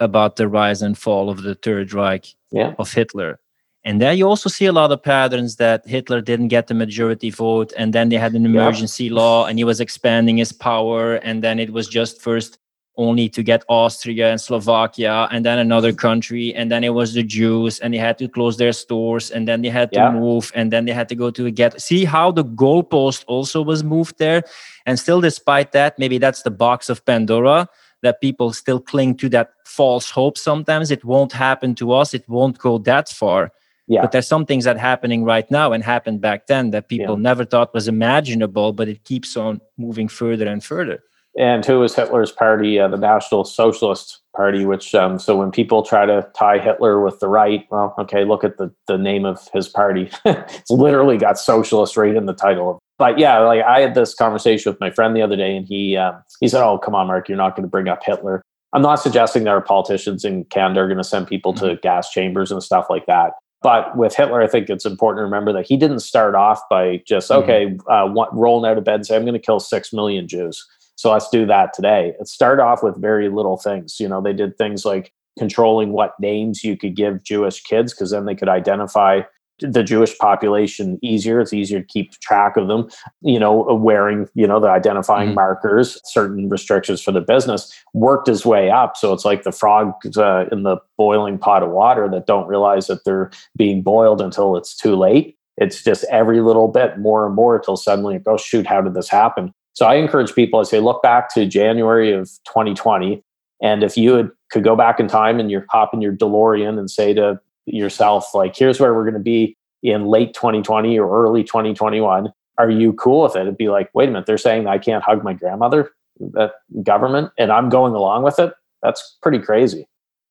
about 0.00 0.36
the 0.36 0.48
rise 0.48 0.80
and 0.80 0.96
fall 0.96 1.28
of 1.28 1.42
the 1.42 1.54
Third 1.54 1.92
Reich 1.92 2.34
yeah. 2.50 2.74
of 2.78 2.90
Hitler. 2.90 3.40
And 3.84 4.00
there 4.00 4.14
you 4.14 4.26
also 4.26 4.48
see 4.48 4.64
a 4.64 4.72
lot 4.72 4.90
of 4.90 5.02
patterns 5.02 5.56
that 5.56 5.86
Hitler 5.86 6.22
didn't 6.22 6.48
get 6.48 6.66
the 6.66 6.74
majority 6.74 7.28
vote, 7.28 7.74
and 7.76 7.92
then 7.92 8.08
they 8.08 8.16
had 8.16 8.34
an 8.34 8.46
emergency 8.46 9.04
yeah. 9.04 9.14
law, 9.14 9.46
and 9.46 9.58
he 9.58 9.64
was 9.64 9.78
expanding 9.78 10.38
his 10.38 10.52
power, 10.52 11.16
and 11.16 11.44
then 11.44 11.58
it 11.58 11.74
was 11.74 11.86
just 11.88 12.22
first 12.22 12.58
only 12.96 13.28
to 13.28 13.42
get 13.42 13.64
Austria 13.68 14.30
and 14.30 14.40
Slovakia 14.40 15.28
and 15.30 15.44
then 15.44 15.58
another 15.58 15.92
country. 15.92 16.54
And 16.54 16.70
then 16.70 16.84
it 16.84 16.94
was 16.94 17.14
the 17.14 17.22
Jews 17.22 17.78
and 17.80 17.92
they 17.92 17.98
had 17.98 18.18
to 18.18 18.28
close 18.28 18.56
their 18.56 18.72
stores 18.72 19.30
and 19.30 19.46
then 19.46 19.62
they 19.62 19.68
had 19.68 19.92
to 19.92 20.00
yeah. 20.00 20.10
move 20.10 20.50
and 20.54 20.72
then 20.72 20.84
they 20.84 20.92
had 20.92 21.08
to 21.10 21.14
go 21.14 21.30
to 21.30 21.50
get. 21.50 21.80
See 21.80 22.04
how 22.04 22.30
the 22.30 22.44
goalpost 22.44 23.24
also 23.26 23.62
was 23.62 23.84
moved 23.84 24.18
there. 24.18 24.42
And 24.86 24.98
still, 24.98 25.20
despite 25.20 25.72
that, 25.72 25.98
maybe 25.98 26.18
that's 26.18 26.42
the 26.42 26.50
box 26.50 26.88
of 26.88 27.04
Pandora 27.04 27.68
that 28.02 28.20
people 28.20 28.52
still 28.52 28.80
cling 28.80 29.16
to 29.16 29.28
that 29.30 29.50
false 29.64 30.10
hope 30.10 30.38
sometimes. 30.38 30.90
It 30.90 31.04
won't 31.04 31.32
happen 31.32 31.74
to 31.76 31.92
us, 31.92 32.14
it 32.14 32.28
won't 32.28 32.58
go 32.58 32.78
that 32.78 33.08
far. 33.08 33.52
Yeah. 33.88 34.00
But 34.00 34.10
there's 34.10 34.26
some 34.26 34.46
things 34.46 34.64
that 34.64 34.78
happening 34.78 35.22
right 35.22 35.48
now 35.48 35.72
and 35.72 35.82
happened 35.82 36.20
back 36.20 36.48
then 36.48 36.70
that 36.72 36.88
people 36.88 37.14
yeah. 37.14 37.22
never 37.22 37.44
thought 37.44 37.72
was 37.72 37.86
imaginable, 37.86 38.72
but 38.72 38.88
it 38.88 39.04
keeps 39.04 39.36
on 39.36 39.60
moving 39.78 40.08
further 40.08 40.48
and 40.48 40.64
further 40.64 41.04
and 41.38 41.64
who 41.64 41.80
was 41.80 41.94
Hitler's 41.94 42.32
party? 42.32 42.78
Uh, 42.78 42.88
the 42.88 42.96
National 42.96 43.44
Socialist 43.44 44.20
Party. 44.34 44.64
Which 44.64 44.94
um, 44.94 45.18
so 45.18 45.36
when 45.36 45.50
people 45.50 45.82
try 45.82 46.06
to 46.06 46.26
tie 46.34 46.58
Hitler 46.58 47.00
with 47.00 47.20
the 47.20 47.28
right, 47.28 47.66
well, 47.70 47.94
okay, 47.98 48.24
look 48.24 48.44
at 48.44 48.56
the 48.56 48.72
the 48.86 48.98
name 48.98 49.24
of 49.24 49.46
his 49.52 49.68
party. 49.68 50.10
it's 50.24 50.70
literally 50.70 51.18
got 51.18 51.38
socialist 51.38 51.96
right 51.96 52.14
in 52.14 52.26
the 52.26 52.34
title. 52.34 52.78
But 52.98 53.18
yeah, 53.18 53.38
like 53.40 53.62
I 53.62 53.80
had 53.80 53.94
this 53.94 54.14
conversation 54.14 54.72
with 54.72 54.80
my 54.80 54.90
friend 54.90 55.14
the 55.14 55.22
other 55.22 55.36
day, 55.36 55.56
and 55.56 55.66
he 55.66 55.96
um, 55.96 56.22
he 56.40 56.48
said, 56.48 56.64
"Oh, 56.64 56.78
come 56.78 56.94
on, 56.94 57.06
Mark, 57.06 57.28
you're 57.28 57.36
not 57.36 57.54
going 57.54 57.64
to 57.64 57.70
bring 57.70 57.88
up 57.88 58.02
Hitler." 58.04 58.42
I'm 58.72 58.82
not 58.82 58.96
suggesting 58.96 59.44
that 59.44 59.50
our 59.50 59.62
politicians 59.62 60.24
in 60.24 60.44
Canada 60.46 60.80
are 60.80 60.86
going 60.86 60.98
to 60.98 61.04
send 61.04 61.28
people 61.28 61.54
mm-hmm. 61.54 61.66
to 61.66 61.76
gas 61.76 62.10
chambers 62.10 62.50
and 62.50 62.62
stuff 62.62 62.86
like 62.90 63.06
that. 63.06 63.32
But 63.62 63.96
with 63.96 64.14
Hitler, 64.14 64.42
I 64.42 64.46
think 64.46 64.68
it's 64.68 64.84
important 64.84 65.20
to 65.20 65.24
remember 65.24 65.52
that 65.52 65.66
he 65.66 65.76
didn't 65.76 66.00
start 66.00 66.34
off 66.34 66.60
by 66.68 67.02
just 67.06 67.30
mm-hmm. 67.30 67.42
okay, 67.42 67.76
uh, 67.90 68.08
rolling 68.32 68.70
out 68.70 68.78
of 68.78 68.84
bed 68.84 68.96
and 68.96 69.06
say, 69.06 69.16
"I'm 69.16 69.22
going 69.22 69.34
to 69.34 69.38
kill 69.38 69.60
six 69.60 69.92
million 69.92 70.26
Jews." 70.26 70.66
So 70.96 71.12
let's 71.12 71.28
do 71.28 71.46
that 71.46 71.72
today. 71.74 72.14
It 72.18 72.26
started 72.26 72.62
off 72.62 72.82
with 72.82 73.00
very 73.00 73.28
little 73.28 73.56
things. 73.56 74.00
You 74.00 74.08
know, 74.08 74.20
they 74.20 74.32
did 74.32 74.56
things 74.58 74.84
like 74.84 75.12
controlling 75.38 75.92
what 75.92 76.14
names 76.18 76.64
you 76.64 76.76
could 76.76 76.96
give 76.96 77.22
Jewish 77.22 77.62
kids 77.62 77.92
because 77.92 78.10
then 78.10 78.24
they 78.24 78.34
could 78.34 78.48
identify 78.48 79.20
the 79.60 79.82
Jewish 79.82 80.16
population 80.18 80.98
easier. 81.02 81.40
It's 81.40 81.52
easier 81.52 81.80
to 81.80 81.86
keep 81.86 82.12
track 82.20 82.56
of 82.56 82.68
them. 82.68 82.88
You 83.22 83.38
know, 83.38 83.62
wearing 83.74 84.28
you 84.34 84.46
know 84.46 84.60
the 84.60 84.68
identifying 84.68 85.28
mm-hmm. 85.28 85.36
markers, 85.36 86.00
certain 86.04 86.48
restrictions 86.48 87.00
for 87.02 87.12
the 87.12 87.20
business 87.20 87.72
worked 87.94 88.26
his 88.26 88.44
way 88.44 88.70
up. 88.70 88.96
So 88.96 89.12
it's 89.12 89.24
like 89.24 89.42
the 89.42 89.52
frogs 89.52 90.16
uh, 90.16 90.46
in 90.52 90.62
the 90.62 90.76
boiling 90.98 91.38
pot 91.38 91.62
of 91.62 91.70
water 91.70 92.08
that 92.10 92.26
don't 92.26 92.48
realize 92.48 92.86
that 92.88 93.04
they're 93.04 93.30
being 93.56 93.82
boiled 93.82 94.20
until 94.20 94.56
it's 94.56 94.76
too 94.76 94.96
late. 94.96 95.36
It's 95.56 95.82
just 95.82 96.04
every 96.10 96.42
little 96.42 96.68
bit 96.68 96.98
more 96.98 97.26
and 97.26 97.34
more 97.34 97.56
until 97.56 97.76
suddenly, 97.76 98.20
oh 98.26 98.36
shoot, 98.36 98.66
how 98.66 98.82
did 98.82 98.94
this 98.94 99.08
happen? 99.08 99.54
So 99.76 99.84
I 99.84 99.96
encourage 99.96 100.34
people, 100.34 100.58
I 100.58 100.62
say, 100.62 100.80
look 100.80 101.02
back 101.02 101.32
to 101.34 101.44
January 101.44 102.10
of 102.10 102.30
2020. 102.46 103.22
And 103.62 103.82
if 103.82 103.98
you 103.98 104.14
had, 104.14 104.30
could 104.50 104.64
go 104.64 104.74
back 104.74 104.98
in 104.98 105.06
time 105.06 105.38
and 105.38 105.50
you're 105.50 105.66
hopping 105.70 106.00
your 106.00 106.14
DeLorean 106.14 106.78
and 106.78 106.90
say 106.90 107.12
to 107.12 107.38
yourself, 107.66 108.34
like, 108.34 108.56
here's 108.56 108.80
where 108.80 108.94
we're 108.94 109.04
going 109.04 109.14
to 109.14 109.20
be 109.20 109.54
in 109.82 110.06
late 110.06 110.32
2020 110.32 110.98
or 110.98 111.22
early 111.22 111.44
2021, 111.44 112.32
are 112.56 112.70
you 112.70 112.94
cool 112.94 113.24
with 113.24 113.36
it? 113.36 113.42
It'd 113.42 113.58
be 113.58 113.68
like, 113.68 113.90
wait 113.92 114.08
a 114.08 114.12
minute, 114.12 114.24
they're 114.24 114.38
saying 114.38 114.66
I 114.66 114.78
can't 114.78 115.04
hug 115.04 115.22
my 115.22 115.34
grandmother, 115.34 115.90
that 116.20 116.52
government, 116.82 117.32
and 117.38 117.52
I'm 117.52 117.68
going 117.68 117.92
along 117.92 118.22
with 118.22 118.38
it. 118.38 118.54
That's 118.82 119.18
pretty 119.20 119.40
crazy. 119.40 119.86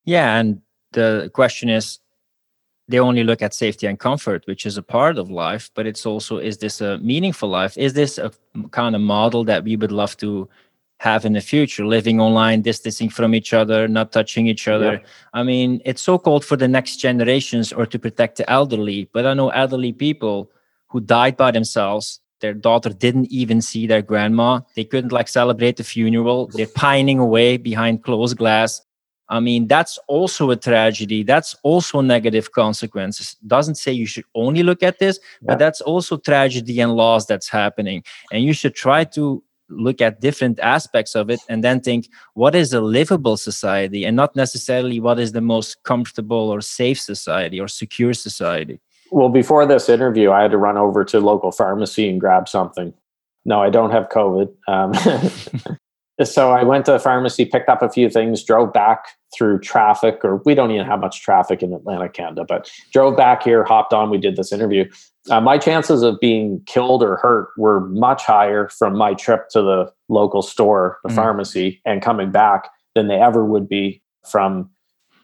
Yeah. 0.06 0.38
And 0.40 0.62
the 0.94 1.30
question 1.36 1.70
is, 1.70 2.00
they 2.88 3.00
only 3.00 3.24
look 3.24 3.42
at 3.42 3.54
safety 3.54 3.88
and 3.88 4.00
comfort, 4.00 4.46
which 4.46 4.66
is 4.66 4.78
a 4.78 4.84
part 4.84 5.18
of 5.18 5.32
life, 5.32 5.72
but 5.74 5.88
it's 5.88 6.06
also 6.06 6.38
is 6.38 6.58
this 6.60 6.82
a 6.82 6.98
meaningful 7.00 7.50
life? 7.50 7.78
Is 7.78 7.94
this 7.94 8.18
a 8.18 8.32
kind 8.72 8.96
of 8.96 9.02
model 9.02 9.44
that 9.46 9.64
we 9.64 9.76
would 9.76 9.92
love 9.92 10.16
to 10.18 10.48
have 11.00 11.26
in 11.26 11.34
the 11.34 11.42
future? 11.42 11.86
Living 11.86 12.22
online, 12.22 12.62
distancing 12.62 13.10
from 13.10 13.34
each 13.34 13.54
other, 13.54 13.88
not 13.88 14.12
touching 14.12 14.48
each 14.48 14.68
other. 14.68 14.94
Yeah. 14.94 15.08
I 15.34 15.44
mean, 15.44 15.82
it's 15.84 16.02
so 16.02 16.20
called 16.20 16.46
for 16.46 16.58
the 16.58 16.68
next 16.68 16.98
generations 16.98 17.74
or 17.74 17.86
to 17.88 17.98
protect 17.98 18.38
the 18.38 18.50
elderly, 18.50 19.10
but 19.14 19.26
I 19.26 19.34
know 19.34 19.50
elderly 19.50 19.94
people 19.94 20.52
who 20.88 21.02
died 21.02 21.38
by 21.38 21.52
themselves. 21.52 22.20
Their 22.42 22.54
daughter 22.54 22.90
didn't 22.90 23.32
even 23.32 23.62
see 23.62 23.88
their 23.88 24.04
grandma. 24.04 24.60
They 24.76 24.84
couldn't 24.84 25.12
like 25.12 25.28
celebrate 25.28 25.78
the 25.78 25.84
funeral. 25.84 26.48
They're 26.48 26.68
pining 26.68 27.18
away 27.18 27.58
behind 27.58 28.04
closed 28.04 28.38
glass 28.38 28.82
I 29.30 29.40
mean, 29.40 29.68
that's 29.68 29.98
also 30.08 30.52
a 30.52 30.56
tragedy. 30.56 31.24
That's 31.24 31.56
also 31.64 32.02
negative 32.02 32.52
consequences. 32.52 33.36
Doesn't 33.48 33.76
say 33.76 33.92
you 33.92 34.06
should 34.06 34.26
only 34.36 34.64
look 34.64 34.84
at 34.84 35.00
this, 35.00 35.20
yeah. 35.42 35.48
but 35.48 35.60
that's 35.60 35.82
also 35.82 36.18
tragedy 36.18 36.80
and 36.80 36.94
loss 36.94 37.26
that's 37.26 37.50
happening. 37.50 38.04
And 38.32 38.44
you 38.44 38.54
should 38.54 38.76
try 38.76 39.04
to 39.06 39.44
look 39.70 40.00
at 40.00 40.22
different 40.22 40.60
aspects 40.60 41.16
of 41.16 41.30
it 41.30 41.40
and 41.50 41.64
then 41.64 41.82
think 41.82 42.08
what 42.36 42.54
is 42.54 42.72
a 42.72 42.82
livable 42.82 43.36
society 43.36 44.06
and 44.06 44.16
not 44.16 44.36
necessarily 44.36 45.00
what 45.00 45.20
is 45.20 45.32
the 45.32 45.42
most 45.42 45.82
comfortable 45.84 46.52
or 46.52 46.62
safe 46.62 47.00
society 47.00 47.60
or 47.60 47.68
secure 47.68 48.14
society. 48.14 48.80
Well, 49.12 49.30
before 49.30 49.66
this 49.66 49.90
interview, 49.90 50.32
I 50.32 50.44
had 50.44 50.52
to 50.52 50.58
run 50.58 50.78
over 50.78 51.04
to 51.06 51.20
local 51.20 51.52
pharmacy 51.52 52.10
and 52.10 52.20
grab 52.20 52.48
something. 52.48 52.94
No, 53.46 53.62
I 53.62 53.70
don't 53.70 53.92
have 53.92 54.10
COVID. 54.10 54.52
Um, 54.68 55.78
so 56.24 56.52
I 56.52 56.64
went 56.64 56.86
to 56.86 56.94
the 56.94 57.00
pharmacy, 57.00 57.46
picked 57.46 57.70
up 57.70 57.82
a 57.82 57.90
few 57.90 58.10
things, 58.10 58.44
drove 58.44 58.72
back 58.72 59.06
through 59.36 59.60
traffic, 59.60 60.20
or 60.24 60.38
we 60.46 60.56
don't 60.56 60.72
even 60.72 60.86
have 60.86 61.02
much 61.02 61.22
traffic 61.22 61.62
in 61.62 61.74
Atlantic, 61.74 62.14
Canada, 62.14 62.46
but 62.48 62.72
drove 62.94 63.18
back 63.18 63.44
here, 63.44 63.64
hopped 63.66 63.94
on, 63.94 64.10
we 64.10 64.18
did 64.18 64.38
this 64.38 64.54
interview. 64.54 64.90
Uh, 65.30 65.42
my 65.42 65.58
chances 65.58 66.04
of 66.04 66.20
being 66.20 66.62
killed 66.66 67.04
or 67.04 67.18
hurt 67.18 67.50
were 67.58 67.82
much 67.82 68.24
higher 68.24 68.70
from 68.70 68.96
my 68.96 69.14
trip 69.14 69.50
to 69.50 69.62
the 69.62 69.92
local 70.08 70.42
store, 70.42 71.00
the 71.04 71.10
mm. 71.10 71.16
pharmacy, 71.16 71.82
and 71.86 72.02
coming 72.02 72.32
back 72.32 72.70
than 72.94 73.08
they 73.08 73.20
ever 73.20 73.44
would 73.44 73.68
be 73.68 74.02
from 74.30 74.70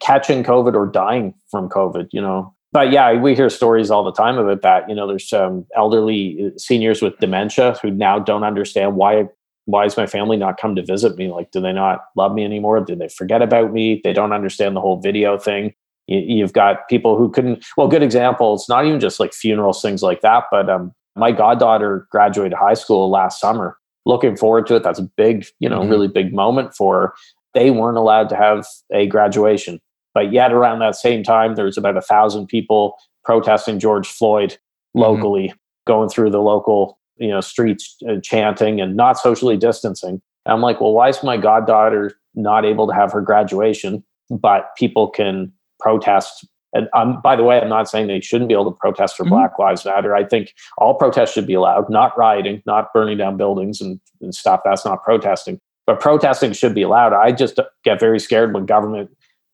catching 0.02 0.44
COVID 0.44 0.74
or 0.76 0.88
dying 0.88 1.34
from 1.50 1.70
COVID, 1.70 2.10
you 2.12 2.22
know. 2.22 2.54
But 2.74 2.92
yeah, 2.92 3.14
we 3.14 3.36
hear 3.36 3.50
stories 3.50 3.92
all 3.92 4.04
the 4.04 4.14
time 4.14 4.38
about 4.38 4.62
that. 4.62 4.90
You 4.90 4.96
know, 4.96 5.08
there's 5.08 5.32
um, 5.34 5.66
elderly 5.76 6.46
uh, 6.46 6.58
seniors 6.58 7.02
with 7.02 7.18
dementia 7.20 7.78
who 7.82 7.92
now 7.92 8.18
don't 8.18 8.44
understand 8.44 8.96
why 8.96 9.28
why 9.72 9.86
is 9.86 9.98
my 9.98 10.06
family 10.06 10.38
not 10.38 10.60
come 10.60 10.76
to 10.76 10.86
visit 10.86 11.18
me? 11.18 11.30
Like, 11.30 11.52
do 11.52 11.62
they 11.62 11.72
not 11.72 12.02
love 12.16 12.34
me 12.34 12.44
anymore? 12.44 12.82
Did 12.82 13.00
they 13.00 13.08
forget 13.08 13.42
about 13.42 13.72
me? 13.72 14.02
They 14.04 14.14
don't 14.14 14.34
understand 14.34 14.76
the 14.76 14.82
whole 14.82 15.00
video 15.00 15.38
thing. 15.38 15.74
You've 16.08 16.54
got 16.54 16.90
people 16.90 17.18
who 17.18 17.32
couldn't. 17.32 17.66
Well, 17.78 17.88
good 17.88 18.04
example. 18.04 18.54
It's 18.54 18.68
not 18.68 18.86
even 18.86 19.00
just 19.00 19.20
like 19.20 19.34
funerals, 19.34 19.82
things 19.82 20.04
like 20.04 20.22
that. 20.22 20.46
But 20.52 20.70
um, 20.70 20.94
my 21.16 21.32
goddaughter 21.32 22.08
graduated 22.12 22.58
high 22.58 22.74
school 22.74 23.10
last 23.10 23.40
summer. 23.40 23.78
Looking 24.06 24.36
forward 24.36 24.68
to 24.68 24.76
it. 24.76 24.84
That's 24.84 25.00
a 25.00 25.04
big, 25.16 25.46
you 25.60 25.70
know, 25.70 25.82
mm-hmm. 25.82 25.90
really 25.90 26.08
big 26.08 26.34
moment 26.34 26.76
for. 26.76 27.02
Her. 27.02 27.14
They 27.54 27.72
weren't 27.72 27.98
allowed 27.98 28.30
to 28.30 28.36
have 28.36 28.66
a 28.94 29.08
graduation, 29.08 29.80
but 30.14 30.34
yet 30.34 30.52
around 30.52 30.80
that 30.80 30.96
same 30.96 31.24
time, 31.24 31.56
there 31.56 31.66
was 31.66 31.78
about 31.78 31.98
a 31.98 32.02
thousand 32.02 32.48
people 32.48 32.96
protesting 33.24 33.80
George 33.80 34.08
Floyd 34.08 34.52
mm-hmm. 34.52 35.02
locally, 35.02 35.48
mm-hmm. 35.48 35.58
going 35.88 36.10
through 36.10 36.32
the 36.32 36.42
local 36.42 36.98
you 37.18 37.30
know 37.30 37.42
streets 37.42 37.98
uh, 38.10 38.20
chanting 38.22 38.82
and 38.82 38.96
not 38.96 39.18
socially 39.18 39.58
distancing 39.58 40.22
and 40.46 40.54
i'm 40.54 40.62
like 40.62 40.80
well 40.82 40.94
why 40.94 41.10
is 41.10 41.24
my 41.24 41.38
goddaughter 41.38 42.14
not 42.36 42.66
able 42.66 42.88
to 42.88 42.94
have 42.94 43.12
her 43.12 43.22
graduation 43.22 44.04
but 44.30 44.76
people 44.78 45.10
can 45.10 45.52
protest 45.80 46.48
and 46.74 46.88
um, 46.94 47.20
by 47.22 47.36
the 47.36 47.44
way 47.44 47.60
i'm 47.60 47.70
not 47.70 47.90
saying 47.90 48.08
they 48.08 48.22
shouldn't 48.22 48.48
be 48.48 48.54
able 48.54 48.72
to 48.72 48.78
protest 48.78 49.16
for 49.16 49.24
mm-hmm. 49.24 49.34
black 49.34 49.58
lives 49.60 49.86
matter 49.86 50.16
i 50.16 50.24
think 50.24 50.54
all 50.78 50.94
protests 50.94 51.34
should 51.34 51.48
be 51.48 51.54
allowed 51.54 51.90
not 51.90 52.18
rioting 52.18 52.62
not 52.66 52.92
burning 52.94 53.18
down 53.18 53.38
buildings 53.38 53.82
and, 53.82 54.00
and 54.22 54.34
stuff 54.34 54.62
that's 54.64 54.86
not 54.86 55.04
protesting 55.04 55.60
but 55.86 56.00
protesting 56.00 56.54
should 56.54 56.76
be 56.76 56.82
allowed 56.82 57.14
i 57.14 57.32
just 57.32 57.60
get 57.84 58.00
very 58.00 58.20
scared 58.20 58.54
when 58.54 58.66
government 58.66 59.10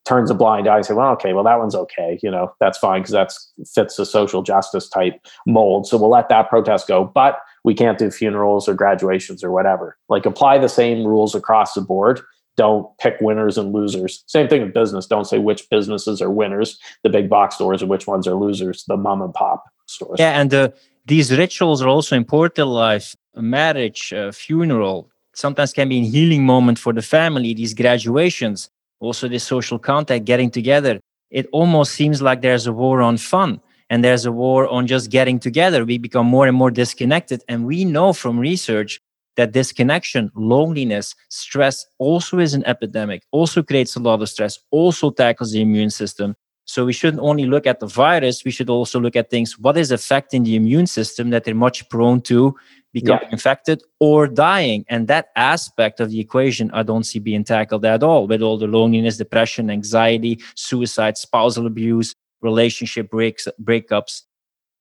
turns 0.08 0.30
a 0.30 0.34
blind 0.34 0.66
eye 0.66 0.76
and 0.76 0.86
say, 0.86 0.94
well, 0.94 1.12
okay, 1.12 1.34
well, 1.34 1.44
that 1.44 1.58
one's 1.58 1.74
okay. 1.74 2.18
You 2.22 2.30
know, 2.30 2.52
that's 2.60 2.78
fine 2.78 3.02
because 3.02 3.12
that 3.12 3.32
fits 3.74 3.96
the 3.96 4.06
social 4.06 4.42
justice 4.42 4.88
type 4.88 5.14
mold. 5.46 5.86
So 5.86 5.98
we'll 5.98 6.08
let 6.08 6.30
that 6.30 6.48
protest 6.48 6.88
go. 6.88 7.04
But 7.04 7.38
we 7.68 7.74
can't 7.74 7.98
do 7.98 8.10
funerals 8.10 8.66
or 8.66 8.72
graduations 8.72 9.44
or 9.44 9.50
whatever. 9.52 9.98
Like 10.08 10.24
apply 10.24 10.56
the 10.56 10.70
same 10.70 11.06
rules 11.06 11.34
across 11.34 11.74
the 11.74 11.82
board. 11.82 12.22
Don't 12.56 12.86
pick 12.96 13.16
winners 13.20 13.58
and 13.58 13.74
losers. 13.74 14.24
Same 14.26 14.48
thing 14.48 14.62
with 14.62 14.72
business. 14.72 15.04
Don't 15.06 15.26
say 15.26 15.38
which 15.38 15.68
businesses 15.68 16.22
are 16.22 16.30
winners, 16.30 16.78
the 17.02 17.10
big 17.10 17.28
box 17.28 17.56
stores, 17.56 17.82
and 17.82 17.90
which 17.90 18.06
ones 18.06 18.26
are 18.26 18.34
losers, 18.46 18.84
the 18.88 18.96
mom 18.96 19.20
and 19.20 19.34
pop 19.34 19.64
stores. 19.84 20.18
Yeah, 20.18 20.40
and 20.40 20.54
uh, 20.54 20.70
these 21.04 21.28
rituals 21.36 21.82
are 21.82 21.90
also 21.96 22.16
important 22.16 22.68
life. 22.68 23.14
Marriage, 23.36 24.12
a 24.12 24.32
funeral, 24.32 25.10
sometimes 25.34 25.74
can 25.74 25.90
be 25.90 25.98
a 25.98 26.08
healing 26.14 26.46
moment 26.46 26.78
for 26.78 26.94
the 26.94 27.02
family. 27.02 27.52
These 27.52 27.74
graduations, 27.74 28.70
also 28.98 29.28
the 29.28 29.38
social 29.38 29.78
contact, 29.78 30.24
getting 30.24 30.50
together. 30.50 31.00
It 31.30 31.46
almost 31.52 31.92
seems 31.92 32.22
like 32.22 32.40
there's 32.40 32.66
a 32.66 32.72
war 32.72 33.02
on 33.02 33.18
fun 33.18 33.60
and 33.90 34.04
there's 34.04 34.26
a 34.26 34.32
war 34.32 34.68
on 34.68 34.86
just 34.86 35.10
getting 35.10 35.38
together. 35.38 35.84
We 35.84 35.98
become 35.98 36.26
more 36.26 36.46
and 36.46 36.56
more 36.56 36.70
disconnected. 36.70 37.42
And 37.48 37.66
we 37.66 37.84
know 37.84 38.12
from 38.12 38.38
research 38.38 39.00
that 39.36 39.52
disconnection, 39.52 40.30
loneliness, 40.34 41.14
stress 41.30 41.86
also 41.98 42.38
is 42.38 42.54
an 42.54 42.64
epidemic, 42.66 43.22
also 43.30 43.62
creates 43.62 43.96
a 43.96 44.00
lot 44.00 44.20
of 44.20 44.28
stress, 44.28 44.58
also 44.70 45.10
tackles 45.10 45.52
the 45.52 45.62
immune 45.62 45.90
system. 45.90 46.34
So 46.64 46.84
we 46.84 46.92
shouldn't 46.92 47.22
only 47.22 47.46
look 47.46 47.66
at 47.66 47.80
the 47.80 47.86
virus, 47.86 48.44
we 48.44 48.50
should 48.50 48.68
also 48.68 49.00
look 49.00 49.16
at 49.16 49.30
things 49.30 49.58
what 49.58 49.78
is 49.78 49.90
affecting 49.90 50.42
the 50.42 50.54
immune 50.54 50.86
system 50.86 51.30
that 51.30 51.44
they're 51.44 51.54
much 51.54 51.88
prone 51.88 52.20
to 52.22 52.54
becoming 52.92 53.22
yeah. 53.22 53.32
infected 53.32 53.82
or 54.00 54.26
dying. 54.26 54.84
And 54.88 55.08
that 55.08 55.28
aspect 55.36 55.98
of 56.00 56.10
the 56.10 56.20
equation 56.20 56.70
I 56.72 56.82
don't 56.82 57.04
see 57.04 57.20
being 57.20 57.44
tackled 57.44 57.86
at 57.86 58.02
all 58.02 58.26
with 58.26 58.42
all 58.42 58.58
the 58.58 58.66
loneliness, 58.66 59.16
depression, 59.16 59.70
anxiety, 59.70 60.40
suicide, 60.56 61.16
spousal 61.16 61.66
abuse, 61.66 62.14
relationship 62.40 63.10
breaks 63.10 63.48
breakups 63.62 64.22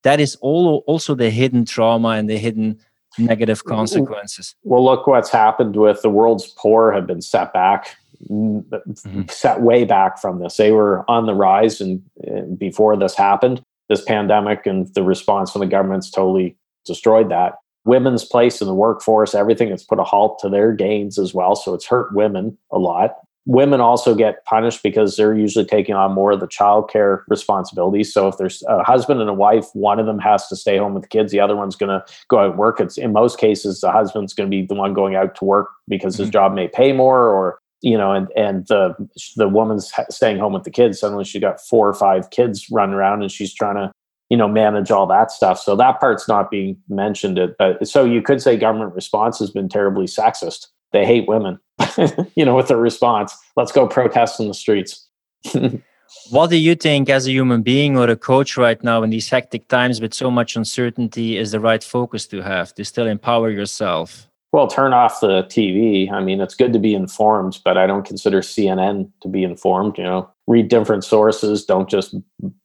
that 0.03 0.19
is 0.19 0.35
all 0.41 0.83
also 0.87 1.15
the 1.15 1.29
hidden 1.29 1.65
trauma 1.65 2.09
and 2.09 2.29
the 2.29 2.37
hidden 2.37 2.79
negative 3.17 3.65
consequences. 3.65 4.55
Well 4.63 4.83
look 4.83 5.07
what's 5.07 5.29
happened 5.29 5.75
with 5.75 6.01
the 6.01 6.09
world's 6.09 6.47
poor 6.47 6.91
have 6.91 7.07
been 7.07 7.21
set 7.21 7.51
back 7.53 7.95
mm-hmm. 8.29 9.23
set 9.29 9.61
way 9.61 9.83
back 9.83 10.19
from 10.19 10.39
this. 10.39 10.57
They 10.57 10.71
were 10.71 11.03
on 11.09 11.25
the 11.25 11.33
rise 11.33 11.81
and, 11.81 12.01
and 12.23 12.57
before 12.57 12.95
this 12.95 13.15
happened 13.15 13.61
this 13.89 14.03
pandemic 14.03 14.65
and 14.65 14.93
the 14.95 15.03
response 15.03 15.51
from 15.51 15.61
the 15.61 15.67
government's 15.67 16.11
totally 16.11 16.57
destroyed 16.85 17.29
that. 17.29 17.55
Women's 17.85 18.25
place 18.25 18.61
in 18.61 18.67
the 18.67 18.73
workforce 18.73 19.33
everything 19.33 19.69
has 19.69 19.83
put 19.83 19.99
a 19.99 20.03
halt 20.03 20.39
to 20.39 20.49
their 20.49 20.73
gains 20.73 21.17
as 21.17 21.33
well 21.33 21.55
so 21.55 21.73
it's 21.73 21.85
hurt 21.85 22.13
women 22.13 22.57
a 22.71 22.77
lot 22.77 23.15
women 23.47 23.79
also 23.79 24.13
get 24.13 24.43
punished 24.43 24.83
because 24.83 25.15
they're 25.15 25.33
usually 25.33 25.65
taking 25.65 25.95
on 25.95 26.11
more 26.11 26.33
of 26.33 26.41
the 26.41 26.47
childcare 26.47 27.23
responsibilities. 27.29 28.13
So 28.13 28.27
if 28.27 28.37
there's 28.37 28.61
a 28.67 28.83
husband 28.83 29.21
and 29.21 29.29
a 29.29 29.33
wife, 29.33 29.65
one 29.73 29.99
of 29.99 30.05
them 30.05 30.19
has 30.19 30.47
to 30.49 30.55
stay 30.55 30.77
home 30.77 30.93
with 30.93 31.03
the 31.03 31.09
kids, 31.09 31.31
the 31.31 31.39
other 31.39 31.55
one's 31.55 31.77
going 31.77 31.89
to 31.89 32.05
go 32.27 32.39
out 32.39 32.49
and 32.49 32.59
work. 32.59 32.81
It's 32.81 32.97
in 32.97 33.13
most 33.13 33.39
cases 33.39 33.79
the 33.79 33.91
husband's 33.91 34.33
going 34.33 34.51
to 34.51 34.55
be 34.55 34.65
the 34.65 34.75
one 34.75 34.93
going 34.93 35.15
out 35.15 35.33
to 35.35 35.45
work 35.45 35.69
because 35.87 36.15
mm-hmm. 36.15 36.23
his 36.23 36.29
job 36.29 36.53
may 36.53 36.67
pay 36.67 36.91
more, 36.91 37.21
or 37.21 37.59
you 37.81 37.97
know, 37.97 38.11
and 38.11 38.27
and 38.35 38.67
the 38.67 38.93
the 39.37 39.47
woman's 39.47 39.93
staying 40.09 40.39
home 40.39 40.51
with 40.51 40.63
the 40.63 40.71
kids. 40.71 40.99
Suddenly 40.99 41.23
she's 41.23 41.41
got 41.41 41.61
four 41.61 41.87
or 41.87 41.93
five 41.93 42.29
kids 42.31 42.67
running 42.69 42.95
around, 42.95 43.21
and 43.21 43.31
she's 43.31 43.53
trying 43.53 43.75
to 43.75 43.91
you 44.29 44.35
know 44.35 44.49
manage 44.49 44.91
all 44.91 45.07
that 45.07 45.31
stuff. 45.31 45.57
So 45.59 45.77
that 45.77 46.01
part's 46.01 46.27
not 46.27 46.51
being 46.51 46.77
mentioned. 46.89 47.39
It, 47.39 47.55
but 47.57 47.87
so 47.87 48.03
you 48.03 48.21
could 48.21 48.41
say 48.41 48.57
government 48.57 48.93
response 48.93 49.39
has 49.39 49.51
been 49.51 49.69
terribly 49.69 50.05
sexist. 50.05 50.67
They 50.91 51.05
hate 51.05 51.27
women 51.27 51.59
you 52.35 52.45
know, 52.45 52.55
with 52.55 52.71
a 52.71 52.77
response. 52.77 53.35
Let's 53.55 53.71
go 53.71 53.87
protest 53.87 54.39
in 54.39 54.47
the 54.47 54.53
streets. 54.53 55.07
what 56.29 56.49
do 56.49 56.57
you 56.57 56.75
think, 56.75 57.09
as 57.09 57.27
a 57.27 57.31
human 57.31 57.61
being 57.61 57.97
or 57.97 58.09
a 58.09 58.15
coach 58.15 58.57
right 58.57 58.81
now 58.83 59.03
in 59.03 59.09
these 59.09 59.29
hectic 59.29 59.67
times 59.67 60.01
with 60.01 60.13
so 60.13 60.31
much 60.31 60.55
uncertainty, 60.55 61.37
is 61.37 61.51
the 61.51 61.59
right 61.59 61.83
focus 61.83 62.27
to 62.27 62.41
have 62.41 62.73
to 62.75 62.85
still 62.85 63.07
empower 63.07 63.49
yourself? 63.49 64.27
Well, 64.53 64.67
turn 64.67 64.93
off 64.93 65.19
the 65.19 65.43
TV. 65.43 66.09
I 66.11 66.23
mean, 66.23 66.39
it's 66.39 66.55
good 66.55 66.73
to 66.73 66.79
be 66.79 66.95
informed, 66.95 67.59
but 67.65 67.77
I 67.77 67.85
don't 67.85 68.05
consider 68.05 68.39
CNN 68.39 69.11
to 69.21 69.27
be 69.27 69.43
informed. 69.43 69.97
You 69.97 70.05
know, 70.05 70.29
read 70.47 70.69
different 70.69 71.03
sources. 71.03 71.65
Don't 71.65 71.89
just 71.89 72.15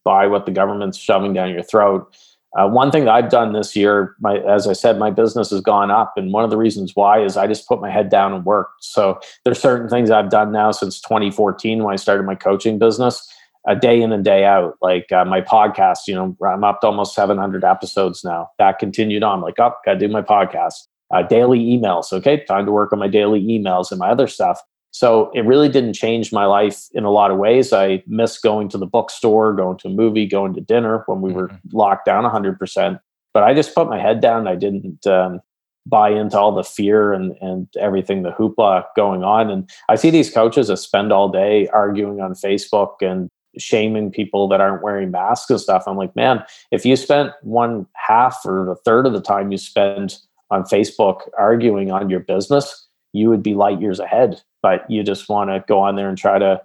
buy 0.04 0.26
what 0.28 0.46
the 0.46 0.52
government's 0.52 0.96
shoving 0.96 1.32
down 1.32 1.50
your 1.50 1.64
throat. 1.64 2.16
Uh, 2.58 2.68
one 2.68 2.90
thing 2.90 3.06
that 3.06 3.14
I've 3.14 3.30
done 3.30 3.52
this 3.52 3.74
year, 3.74 4.14
my, 4.20 4.36
as 4.38 4.66
I 4.66 4.74
said, 4.74 4.98
my 4.98 5.10
business 5.10 5.50
has 5.50 5.62
gone 5.62 5.90
up, 5.90 6.12
and 6.16 6.32
one 6.32 6.44
of 6.44 6.50
the 6.50 6.58
reasons 6.58 6.94
why 6.94 7.24
is 7.24 7.36
I 7.36 7.46
just 7.46 7.66
put 7.66 7.80
my 7.80 7.90
head 7.90 8.10
down 8.10 8.34
and 8.34 8.44
worked. 8.44 8.84
So 8.84 9.18
there's 9.44 9.58
certain 9.58 9.88
things 9.88 10.10
I've 10.10 10.28
done 10.28 10.52
now 10.52 10.70
since 10.70 11.00
2014 11.00 11.82
when 11.82 11.92
I 11.92 11.96
started 11.96 12.24
my 12.24 12.34
coaching 12.34 12.78
business, 12.78 13.26
a 13.66 13.74
day 13.74 14.02
in 14.02 14.12
and 14.12 14.22
day 14.22 14.44
out. 14.44 14.74
Like 14.82 15.10
uh, 15.10 15.24
my 15.24 15.40
podcast, 15.40 16.00
you 16.06 16.14
know, 16.14 16.36
I'm 16.46 16.62
up 16.62 16.82
to 16.82 16.88
almost 16.88 17.14
700 17.14 17.64
episodes 17.64 18.22
now. 18.22 18.50
That 18.58 18.78
continued 18.78 19.22
on. 19.22 19.40
Like, 19.40 19.58
oh, 19.58 19.72
gotta 19.86 19.98
do 19.98 20.08
my 20.08 20.22
podcast. 20.22 20.74
Uh, 21.10 21.22
daily 21.22 21.58
emails. 21.58 22.12
Okay, 22.12 22.44
time 22.44 22.66
to 22.66 22.72
work 22.72 22.92
on 22.92 22.98
my 22.98 23.08
daily 23.08 23.42
emails 23.42 23.90
and 23.90 23.98
my 23.98 24.10
other 24.10 24.26
stuff. 24.26 24.60
So 24.92 25.30
it 25.34 25.46
really 25.46 25.70
didn't 25.70 25.94
change 25.94 26.32
my 26.32 26.44
life 26.44 26.88
in 26.92 27.04
a 27.04 27.10
lot 27.10 27.30
of 27.30 27.38
ways. 27.38 27.72
I 27.72 28.02
missed 28.06 28.42
going 28.42 28.68
to 28.70 28.78
the 28.78 28.86
bookstore, 28.86 29.54
going 29.54 29.78
to 29.78 29.88
a 29.88 29.90
movie, 29.90 30.26
going 30.26 30.52
to 30.54 30.60
dinner 30.60 31.02
when 31.06 31.22
we 31.22 31.32
were 31.32 31.48
mm-hmm. 31.48 31.76
locked 31.76 32.04
down 32.04 32.24
100%. 32.24 33.00
But 33.32 33.42
I 33.42 33.54
just 33.54 33.74
put 33.74 33.88
my 33.88 33.98
head 33.98 34.20
down. 34.20 34.46
I 34.46 34.54
didn't 34.54 35.06
um, 35.06 35.40
buy 35.86 36.10
into 36.10 36.38
all 36.38 36.52
the 36.52 36.62
fear 36.62 37.14
and, 37.14 37.34
and 37.40 37.68
everything, 37.80 38.22
the 38.22 38.32
hoopla 38.32 38.84
going 38.94 39.24
on. 39.24 39.50
And 39.50 39.68
I 39.88 39.96
see 39.96 40.10
these 40.10 40.30
coaches 40.30 40.68
that 40.68 40.76
spend 40.76 41.10
all 41.10 41.30
day 41.30 41.68
arguing 41.68 42.20
on 42.20 42.34
Facebook 42.34 42.96
and 43.00 43.30
shaming 43.58 44.10
people 44.10 44.46
that 44.48 44.60
aren't 44.60 44.82
wearing 44.82 45.10
masks 45.10 45.50
and 45.50 45.60
stuff. 45.60 45.84
I'm 45.86 45.96
like, 45.96 46.14
man, 46.14 46.44
if 46.70 46.84
you 46.84 46.96
spent 46.96 47.32
one 47.42 47.86
half 47.94 48.40
or 48.44 48.70
a 48.70 48.76
third 48.76 49.06
of 49.06 49.14
the 49.14 49.20
time 49.20 49.52
you 49.52 49.58
spend 49.58 50.18
on 50.50 50.64
Facebook 50.64 51.28
arguing 51.38 51.90
on 51.90 52.10
your 52.10 52.20
business, 52.20 52.86
you 53.12 53.30
would 53.30 53.42
be 53.42 53.54
light 53.54 53.80
years 53.80 54.00
ahead. 54.00 54.42
But 54.62 54.88
you 54.90 55.02
just 55.02 55.28
want 55.28 55.50
to 55.50 55.64
go 55.66 55.80
on 55.80 55.96
there 55.96 56.08
and 56.08 56.16
try 56.16 56.38
to 56.38 56.62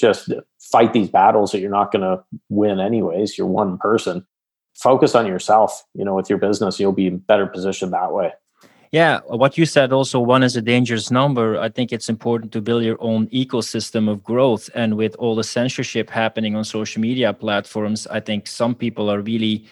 just 0.00 0.32
fight 0.60 0.92
these 0.92 1.08
battles 1.08 1.52
that 1.52 1.60
you're 1.60 1.70
not 1.70 1.92
going 1.92 2.02
to 2.02 2.24
win 2.48 2.80
anyways. 2.80 3.38
You're 3.38 3.46
one 3.46 3.78
person. 3.78 4.26
Focus 4.74 5.14
on 5.14 5.26
yourself, 5.26 5.84
you 5.94 6.04
know, 6.04 6.14
with 6.14 6.28
your 6.28 6.38
business, 6.38 6.80
you'll 6.80 6.92
be 6.92 7.10
better 7.10 7.46
positioned 7.46 7.92
that 7.92 8.12
way. 8.12 8.32
Yeah, 8.90 9.20
what 9.26 9.58
you 9.58 9.66
said 9.66 9.92
also 9.92 10.20
one 10.20 10.44
is 10.44 10.56
a 10.56 10.62
dangerous 10.62 11.10
number. 11.10 11.58
I 11.58 11.68
think 11.68 11.92
it's 11.92 12.08
important 12.08 12.52
to 12.52 12.60
build 12.60 12.84
your 12.84 12.96
own 13.00 13.26
ecosystem 13.28 14.08
of 14.08 14.22
growth. 14.22 14.70
And 14.74 14.96
with 14.96 15.16
all 15.16 15.34
the 15.34 15.42
censorship 15.42 16.08
happening 16.08 16.54
on 16.54 16.64
social 16.64 17.00
media 17.02 17.32
platforms, 17.32 18.06
I 18.06 18.20
think 18.20 18.46
some 18.46 18.74
people 18.74 19.10
are 19.10 19.20
really 19.20 19.66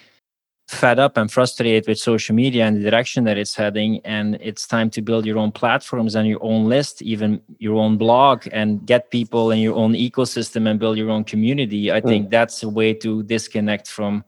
fed 0.73 0.99
up 0.99 1.17
and 1.17 1.31
frustrated 1.31 1.87
with 1.87 1.99
social 1.99 2.35
media 2.35 2.65
and 2.65 2.77
the 2.77 2.89
direction 2.89 3.23
that 3.23 3.37
it's 3.37 3.55
heading. 3.55 4.01
And 4.03 4.37
it's 4.41 4.67
time 4.67 4.89
to 4.91 5.01
build 5.01 5.25
your 5.25 5.37
own 5.37 5.51
platforms 5.51 6.15
and 6.15 6.27
your 6.27 6.43
own 6.43 6.65
list, 6.65 7.01
even 7.01 7.41
your 7.59 7.75
own 7.75 7.97
blog, 7.97 8.47
and 8.51 8.85
get 8.85 9.11
people 9.11 9.51
in 9.51 9.59
your 9.59 9.75
own 9.75 9.93
ecosystem 9.93 10.69
and 10.69 10.79
build 10.79 10.97
your 10.97 11.09
own 11.09 11.23
community. 11.23 11.91
I 11.91 12.01
mm. 12.01 12.07
think 12.07 12.29
that's 12.29 12.63
a 12.63 12.69
way 12.69 12.93
to 12.95 13.23
disconnect 13.23 13.87
from 13.87 14.23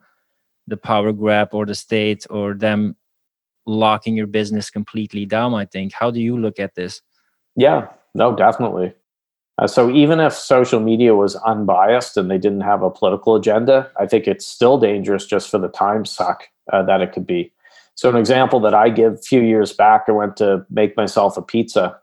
the 0.68 0.78
power 0.78 1.12
grab 1.12 1.50
or 1.54 1.66
the 1.66 1.76
state 1.76 2.26
or 2.30 2.54
them 2.54 2.96
locking 3.66 4.16
your 4.16 4.28
business 4.28 4.70
completely 4.70 5.26
down 5.26 5.54
i 5.54 5.66
think 5.66 5.92
how 5.94 6.12
do 6.12 6.22
you 6.22 6.38
look 6.38 6.60
at 6.60 6.76
this 6.76 7.02
yeah 7.56 7.88
no 8.14 8.36
definitely 8.36 8.94
uh, 9.58 9.68
so 9.68 9.90
even 9.90 10.20
if 10.20 10.34
social 10.34 10.80
media 10.80 11.16
was 11.16 11.36
unbiased 11.38 12.18
and 12.18 12.30
they 12.30 12.38
didn't 12.38 12.62
have 12.62 12.82
a 12.82 12.90
political 12.90 13.36
agenda 13.36 13.90
i 14.00 14.06
think 14.06 14.28
it's 14.28 14.46
still 14.46 14.78
dangerous 14.78 15.26
just 15.26 15.50
for 15.50 15.58
the 15.58 15.70
time 15.70 16.06
suck 16.06 16.48
uh, 16.74 16.84
that 16.84 17.02
it 17.02 17.12
could 17.12 17.28
be 17.28 17.52
so 17.96 18.10
an 18.10 18.16
example 18.16 18.60
that 18.60 18.74
i 18.74 18.90
give 18.90 19.14
a 19.14 19.18
few 19.18 19.42
years 19.42 19.74
back 19.74 20.06
i 20.08 20.12
went 20.12 20.38
to 20.38 20.66
make 20.70 20.96
myself 20.98 21.38
a 21.38 21.42
pizza 21.42 22.00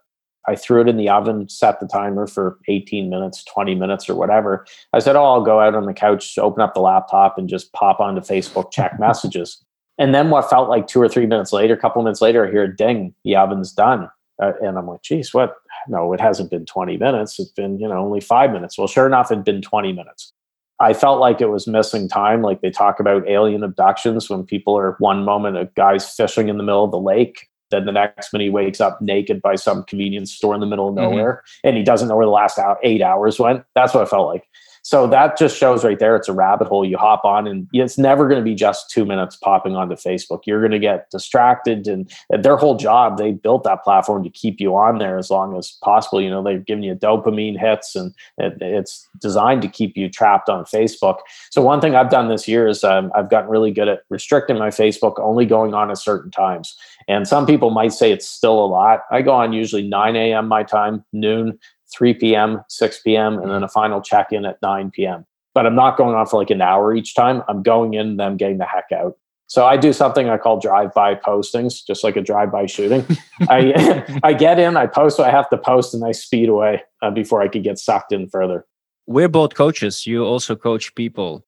I 0.47 0.55
threw 0.55 0.81
it 0.81 0.89
in 0.89 0.97
the 0.97 1.09
oven, 1.09 1.47
set 1.47 1.79
the 1.79 1.87
timer 1.87 2.27
for 2.27 2.59
18 2.67 3.09
minutes, 3.09 3.43
20 3.45 3.75
minutes, 3.75 4.09
or 4.09 4.15
whatever. 4.15 4.65
I 4.91 4.99
said, 4.99 5.15
Oh, 5.15 5.23
I'll 5.23 5.43
go 5.43 5.59
out 5.59 5.75
on 5.75 5.85
the 5.85 5.93
couch, 5.93 6.37
open 6.37 6.61
up 6.61 6.73
the 6.73 6.81
laptop, 6.81 7.37
and 7.37 7.47
just 7.47 7.71
pop 7.73 7.99
onto 7.99 8.21
Facebook, 8.21 8.71
check 8.71 8.93
messages. 8.99 9.63
And 9.97 10.13
then 10.13 10.29
what 10.29 10.49
felt 10.49 10.69
like 10.69 10.87
two 10.87 11.01
or 11.01 11.07
three 11.07 11.27
minutes 11.27 11.53
later, 11.53 11.73
a 11.73 11.77
couple 11.77 12.01
minutes 12.01 12.21
later, 12.21 12.47
I 12.47 12.51
hear 12.51 12.63
a 12.63 12.75
ding, 12.75 13.13
the 13.23 13.35
oven's 13.35 13.71
done. 13.71 14.09
Uh, 14.41 14.53
and 14.61 14.77
I'm 14.77 14.87
like, 14.87 15.03
geez, 15.03 15.33
what? 15.33 15.55
No, 15.87 16.13
it 16.13 16.19
hasn't 16.19 16.49
been 16.49 16.65
20 16.65 16.97
minutes. 16.97 17.39
It's 17.39 17.51
been, 17.51 17.79
you 17.79 17.87
know, 17.87 17.97
only 17.97 18.19
five 18.19 18.51
minutes. 18.51 18.77
Well, 18.77 18.87
sure 18.87 19.05
enough, 19.05 19.31
it'd 19.31 19.43
been 19.43 19.61
20 19.61 19.93
minutes. 19.93 20.33
I 20.79 20.93
felt 20.93 21.19
like 21.19 21.39
it 21.39 21.49
was 21.49 21.67
missing 21.67 22.09
time. 22.09 22.41
Like 22.41 22.61
they 22.61 22.71
talk 22.71 22.99
about 22.99 23.27
alien 23.27 23.63
abductions 23.63 24.29
when 24.29 24.43
people 24.43 24.77
are 24.77 24.95
one 24.99 25.23
moment 25.23 25.57
a 25.57 25.69
guy's 25.75 26.13
fishing 26.13 26.49
in 26.49 26.57
the 26.57 26.63
middle 26.63 26.83
of 26.83 26.91
the 26.91 26.99
lake. 26.99 27.47
Then 27.69 27.85
the 27.85 27.91
next 27.91 28.33
minute 28.33 28.45
he 28.45 28.49
wakes 28.49 28.81
up 28.81 29.01
naked 29.01 29.41
by 29.41 29.55
some 29.55 29.83
convenience 29.83 30.33
store 30.33 30.53
in 30.53 30.59
the 30.59 30.65
middle 30.65 30.89
of 30.89 30.95
mm-hmm. 30.95 31.15
nowhere 31.15 31.33
mm-hmm. 31.33 31.67
and 31.69 31.77
he 31.77 31.83
doesn't 31.83 32.07
know 32.07 32.15
where 32.15 32.25
the 32.25 32.31
last 32.31 32.59
eight 32.83 33.01
hours 33.01 33.39
went. 33.39 33.63
That's 33.75 33.93
what 33.93 34.03
it 34.03 34.09
felt 34.09 34.27
like. 34.27 34.43
So 34.83 35.07
that 35.07 35.37
just 35.37 35.57
shows 35.57 35.85
right 35.85 35.97
there 35.97 36.17
it's 36.17 36.27
a 36.27 36.33
rabbit 36.33 36.67
hole 36.67 36.85
you 36.85 36.97
hop 36.97 37.23
on, 37.23 37.47
and 37.47 37.67
it's 37.71 37.97
never 37.97 38.27
going 38.27 38.39
to 38.39 38.43
be 38.43 38.53
just 38.53 38.89
two 38.89 39.05
minutes 39.05 39.37
popping 39.37 39.77
onto 39.77 39.95
Facebook. 39.95 40.41
You're 40.45 40.59
going 40.59 40.73
to 40.73 40.79
get 40.79 41.09
distracted, 41.09 41.87
and 41.87 42.11
their 42.29 42.57
whole 42.57 42.75
job 42.75 43.17
they 43.17 43.31
built 43.31 43.63
that 43.63 43.83
platform 43.83 44.23
to 44.25 44.29
keep 44.29 44.59
you 44.59 44.75
on 44.75 44.99
there 44.99 45.17
as 45.17 45.29
long 45.29 45.57
as 45.57 45.77
possible. 45.81 46.21
You 46.21 46.29
know 46.29 46.43
they've 46.43 46.63
given 46.63 46.83
you 46.83 46.95
dopamine 46.95 47.57
hits, 47.57 47.95
and 47.95 48.13
it, 48.37 48.57
it's 48.59 49.07
designed 49.21 49.61
to 49.61 49.69
keep 49.69 49.95
you 49.95 50.09
trapped 50.09 50.49
on 50.49 50.65
Facebook. 50.65 51.19
So 51.49 51.61
one 51.61 51.79
thing 51.79 51.95
I've 51.95 52.11
done 52.11 52.27
this 52.27 52.45
year 52.45 52.67
is 52.67 52.83
um, 52.83 53.09
I've 53.15 53.29
gotten 53.29 53.49
really 53.49 53.71
good 53.71 53.87
at 53.87 54.03
restricting 54.09 54.57
my 54.57 54.69
Facebook, 54.69 55.13
only 55.17 55.45
going 55.45 55.73
on 55.73 55.91
at 55.91 55.97
certain 55.97 56.29
times. 56.29 56.77
And 57.07 57.27
some 57.27 57.45
people 57.45 57.69
might 57.69 57.93
say 57.93 58.11
it's 58.11 58.27
still 58.27 58.63
a 58.63 58.67
lot. 58.67 59.01
I 59.11 59.21
go 59.21 59.31
on 59.31 59.53
usually 59.53 59.87
9 59.87 60.15
a.m. 60.15 60.47
my 60.47 60.63
time, 60.63 61.03
noon, 61.11 61.59
3 61.95 62.13
p.m., 62.15 62.61
6 62.69 62.99
p.m., 63.01 63.39
and 63.39 63.51
then 63.51 63.63
a 63.63 63.67
final 63.67 64.01
check 64.01 64.31
in 64.31 64.45
at 64.45 64.61
9 64.61 64.91
p.m. 64.91 65.25
But 65.53 65.65
I'm 65.65 65.75
not 65.75 65.97
going 65.97 66.15
on 66.15 66.25
for 66.25 66.39
like 66.39 66.49
an 66.49 66.61
hour 66.61 66.95
each 66.95 67.15
time. 67.15 67.43
I'm 67.47 67.61
going 67.61 67.93
in 67.93 68.17
then 68.17 68.37
getting 68.37 68.57
the 68.57 68.65
heck 68.65 68.91
out. 68.91 69.17
So 69.47 69.65
I 69.65 69.77
do 69.77 69.93
something 69.93 70.29
I 70.29 70.37
call 70.37 70.59
drive-by 70.59 71.15
postings, 71.15 71.85
just 71.85 72.03
like 72.03 72.15
a 72.15 72.21
drive-by 72.21 72.65
shooting. 72.65 73.05
I 73.49 74.19
I 74.23 74.33
get 74.33 74.59
in, 74.59 74.77
I 74.77 74.87
post 74.87 75.19
what 75.19 75.27
I 75.27 75.31
have 75.31 75.49
to 75.49 75.57
post, 75.57 75.93
and 75.93 76.03
I 76.03 76.11
speed 76.11 76.49
away 76.49 76.81
uh, 77.01 77.11
before 77.11 77.41
I 77.41 77.47
could 77.47 77.63
get 77.63 77.77
sucked 77.77 78.11
in 78.11 78.27
further. 78.29 78.65
We're 79.05 79.29
both 79.29 79.53
coaches. 79.53 80.07
You 80.07 80.23
also 80.25 80.55
coach 80.55 80.95
people. 80.95 81.45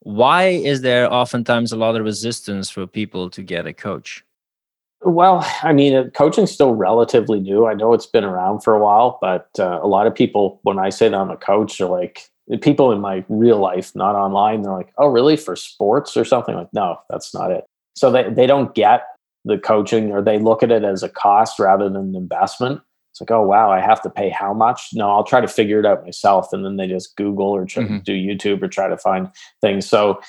Why 0.00 0.46
is 0.46 0.80
there 0.80 1.12
oftentimes 1.12 1.70
a 1.70 1.76
lot 1.76 1.96
of 1.96 2.04
resistance 2.04 2.70
for 2.70 2.86
people 2.86 3.30
to 3.30 3.42
get 3.42 3.66
a 3.66 3.72
coach? 3.72 4.24
Well, 5.02 5.46
I 5.62 5.72
mean, 5.72 5.94
uh, 5.94 6.04
coaching's 6.14 6.50
still 6.50 6.74
relatively 6.74 7.38
new. 7.40 7.66
I 7.66 7.74
know 7.74 7.92
it's 7.92 8.06
been 8.06 8.24
around 8.24 8.60
for 8.64 8.74
a 8.74 8.80
while, 8.82 9.18
but 9.20 9.48
uh, 9.58 9.78
a 9.82 9.86
lot 9.86 10.06
of 10.06 10.14
people, 10.14 10.58
when 10.64 10.78
I 10.78 10.88
say 10.90 11.08
that 11.08 11.16
I'm 11.16 11.30
a 11.30 11.36
coach, 11.36 11.80
are 11.80 11.88
like 11.88 12.28
people 12.62 12.90
in 12.90 13.00
my 13.00 13.24
real 13.28 13.58
life, 13.58 13.94
not 13.94 14.16
online. 14.16 14.62
They're 14.62 14.72
like, 14.72 14.92
"Oh, 14.98 15.06
really? 15.06 15.36
For 15.36 15.54
sports 15.54 16.16
or 16.16 16.24
something?" 16.24 16.54
Like, 16.56 16.72
no, 16.72 16.96
that's 17.10 17.32
not 17.32 17.52
it. 17.52 17.64
So 17.94 18.10
they 18.10 18.28
they 18.30 18.46
don't 18.46 18.74
get 18.74 19.02
the 19.44 19.56
coaching, 19.58 20.10
or 20.10 20.20
they 20.20 20.38
look 20.40 20.62
at 20.64 20.72
it 20.72 20.82
as 20.82 21.04
a 21.04 21.08
cost 21.08 21.60
rather 21.60 21.84
than 21.88 21.96
an 21.96 22.14
investment. 22.16 22.80
It's 23.18 23.28
like, 23.28 23.36
oh 23.36 23.42
wow, 23.42 23.72
I 23.72 23.80
have 23.80 24.00
to 24.02 24.10
pay 24.10 24.30
how 24.30 24.54
much? 24.54 24.90
No, 24.92 25.10
I'll 25.10 25.24
try 25.24 25.40
to 25.40 25.48
figure 25.48 25.80
it 25.80 25.86
out 25.86 26.04
myself, 26.04 26.52
and 26.52 26.64
then 26.64 26.76
they 26.76 26.86
just 26.86 27.16
Google 27.16 27.48
or 27.48 27.64
try 27.64 27.82
mm-hmm. 27.82 27.98
to 27.98 28.02
do 28.02 28.12
YouTube 28.12 28.62
or 28.62 28.68
try 28.68 28.86
to 28.86 28.96
find 28.96 29.28
things. 29.60 29.88
So 29.88 30.20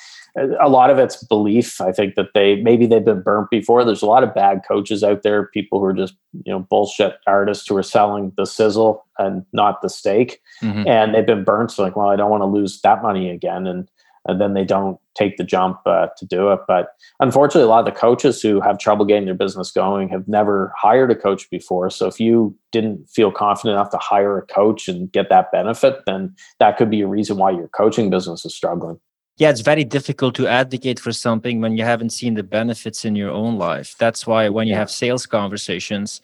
a 0.60 0.68
lot 0.68 0.90
of 0.90 0.98
it's 0.98 1.22
belief. 1.22 1.80
I 1.80 1.92
think 1.92 2.16
that 2.16 2.30
they 2.34 2.56
maybe 2.56 2.86
they've 2.86 3.04
been 3.04 3.22
burnt 3.22 3.48
before. 3.48 3.84
There's 3.84 4.02
a 4.02 4.06
lot 4.06 4.24
of 4.24 4.34
bad 4.34 4.62
coaches 4.66 5.04
out 5.04 5.22
there, 5.22 5.46
people 5.46 5.78
who 5.78 5.84
are 5.84 5.92
just 5.92 6.14
you 6.44 6.52
know 6.52 6.58
bullshit 6.58 7.18
artists 7.28 7.68
who 7.68 7.76
are 7.76 7.82
selling 7.84 8.32
the 8.36 8.44
sizzle 8.44 9.06
and 9.18 9.46
not 9.52 9.82
the 9.82 9.88
steak, 9.88 10.40
mm-hmm. 10.60 10.88
and 10.88 11.14
they've 11.14 11.24
been 11.24 11.44
burnt. 11.44 11.70
So 11.70 11.84
like, 11.84 11.94
well, 11.94 12.08
I 12.08 12.16
don't 12.16 12.30
want 12.30 12.40
to 12.40 12.46
lose 12.46 12.80
that 12.80 13.02
money 13.02 13.30
again, 13.30 13.68
and 13.68 13.88
and 14.26 14.40
then 14.40 14.54
they 14.54 14.64
don't 14.64 14.98
take 15.16 15.36
the 15.36 15.44
jump 15.44 15.80
uh, 15.86 16.08
to 16.16 16.26
do 16.26 16.50
it. 16.52 16.60
But 16.68 16.88
unfortunately, 17.20 17.62
a 17.62 17.68
lot 17.68 17.86
of 17.86 17.92
the 17.92 17.98
coaches 17.98 18.40
who 18.40 18.60
have 18.60 18.78
trouble 18.78 19.04
getting 19.04 19.24
their 19.24 19.34
business 19.34 19.70
going 19.70 20.08
have 20.10 20.28
never 20.28 20.72
hired 20.76 21.10
a 21.10 21.16
coach 21.16 21.48
before. 21.50 21.90
So 21.90 22.06
if 22.06 22.20
you 22.20 22.56
didn't 22.72 23.08
feel 23.08 23.32
confident 23.32 23.74
enough 23.74 23.90
to 23.90 23.98
hire 23.98 24.38
a 24.38 24.46
coach 24.46 24.88
and 24.88 25.10
get 25.10 25.28
that 25.30 25.50
benefit, 25.52 26.00
then 26.06 26.34
that 26.58 26.76
could 26.76 26.90
be 26.90 27.00
a 27.00 27.06
reason 27.06 27.36
why 27.36 27.50
your 27.50 27.68
coaching 27.68 28.10
business 28.10 28.44
is 28.44 28.54
struggling 28.54 28.98
yeah, 29.40 29.48
it's 29.48 29.62
very 29.62 29.84
difficult 29.84 30.34
to 30.34 30.46
advocate 30.46 31.00
for 31.00 31.12
something 31.12 31.62
when 31.62 31.74
you 31.74 31.82
haven't 31.82 32.10
seen 32.10 32.34
the 32.34 32.42
benefits 32.42 33.06
in 33.06 33.16
your 33.16 33.30
own 33.30 33.56
life. 33.56 33.96
That's 33.98 34.26
why 34.26 34.50
when 34.50 34.68
you 34.68 34.74
have 34.74 34.90
sales 34.90 35.24
conversations, 35.24 36.20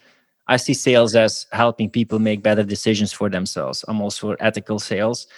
I 0.49 0.59
see 0.59 0.74
sales 0.74 1.16
as 1.16 1.47
helping 1.51 1.88
people 1.88 2.18
make 2.18 2.42
better 2.42 2.62
decisions 2.62 3.14
for 3.14 3.30
themselves. 3.30 3.86
I'm 3.88 4.03
also 4.03 4.32
ethical 4.34 4.78
sales. 4.78 5.28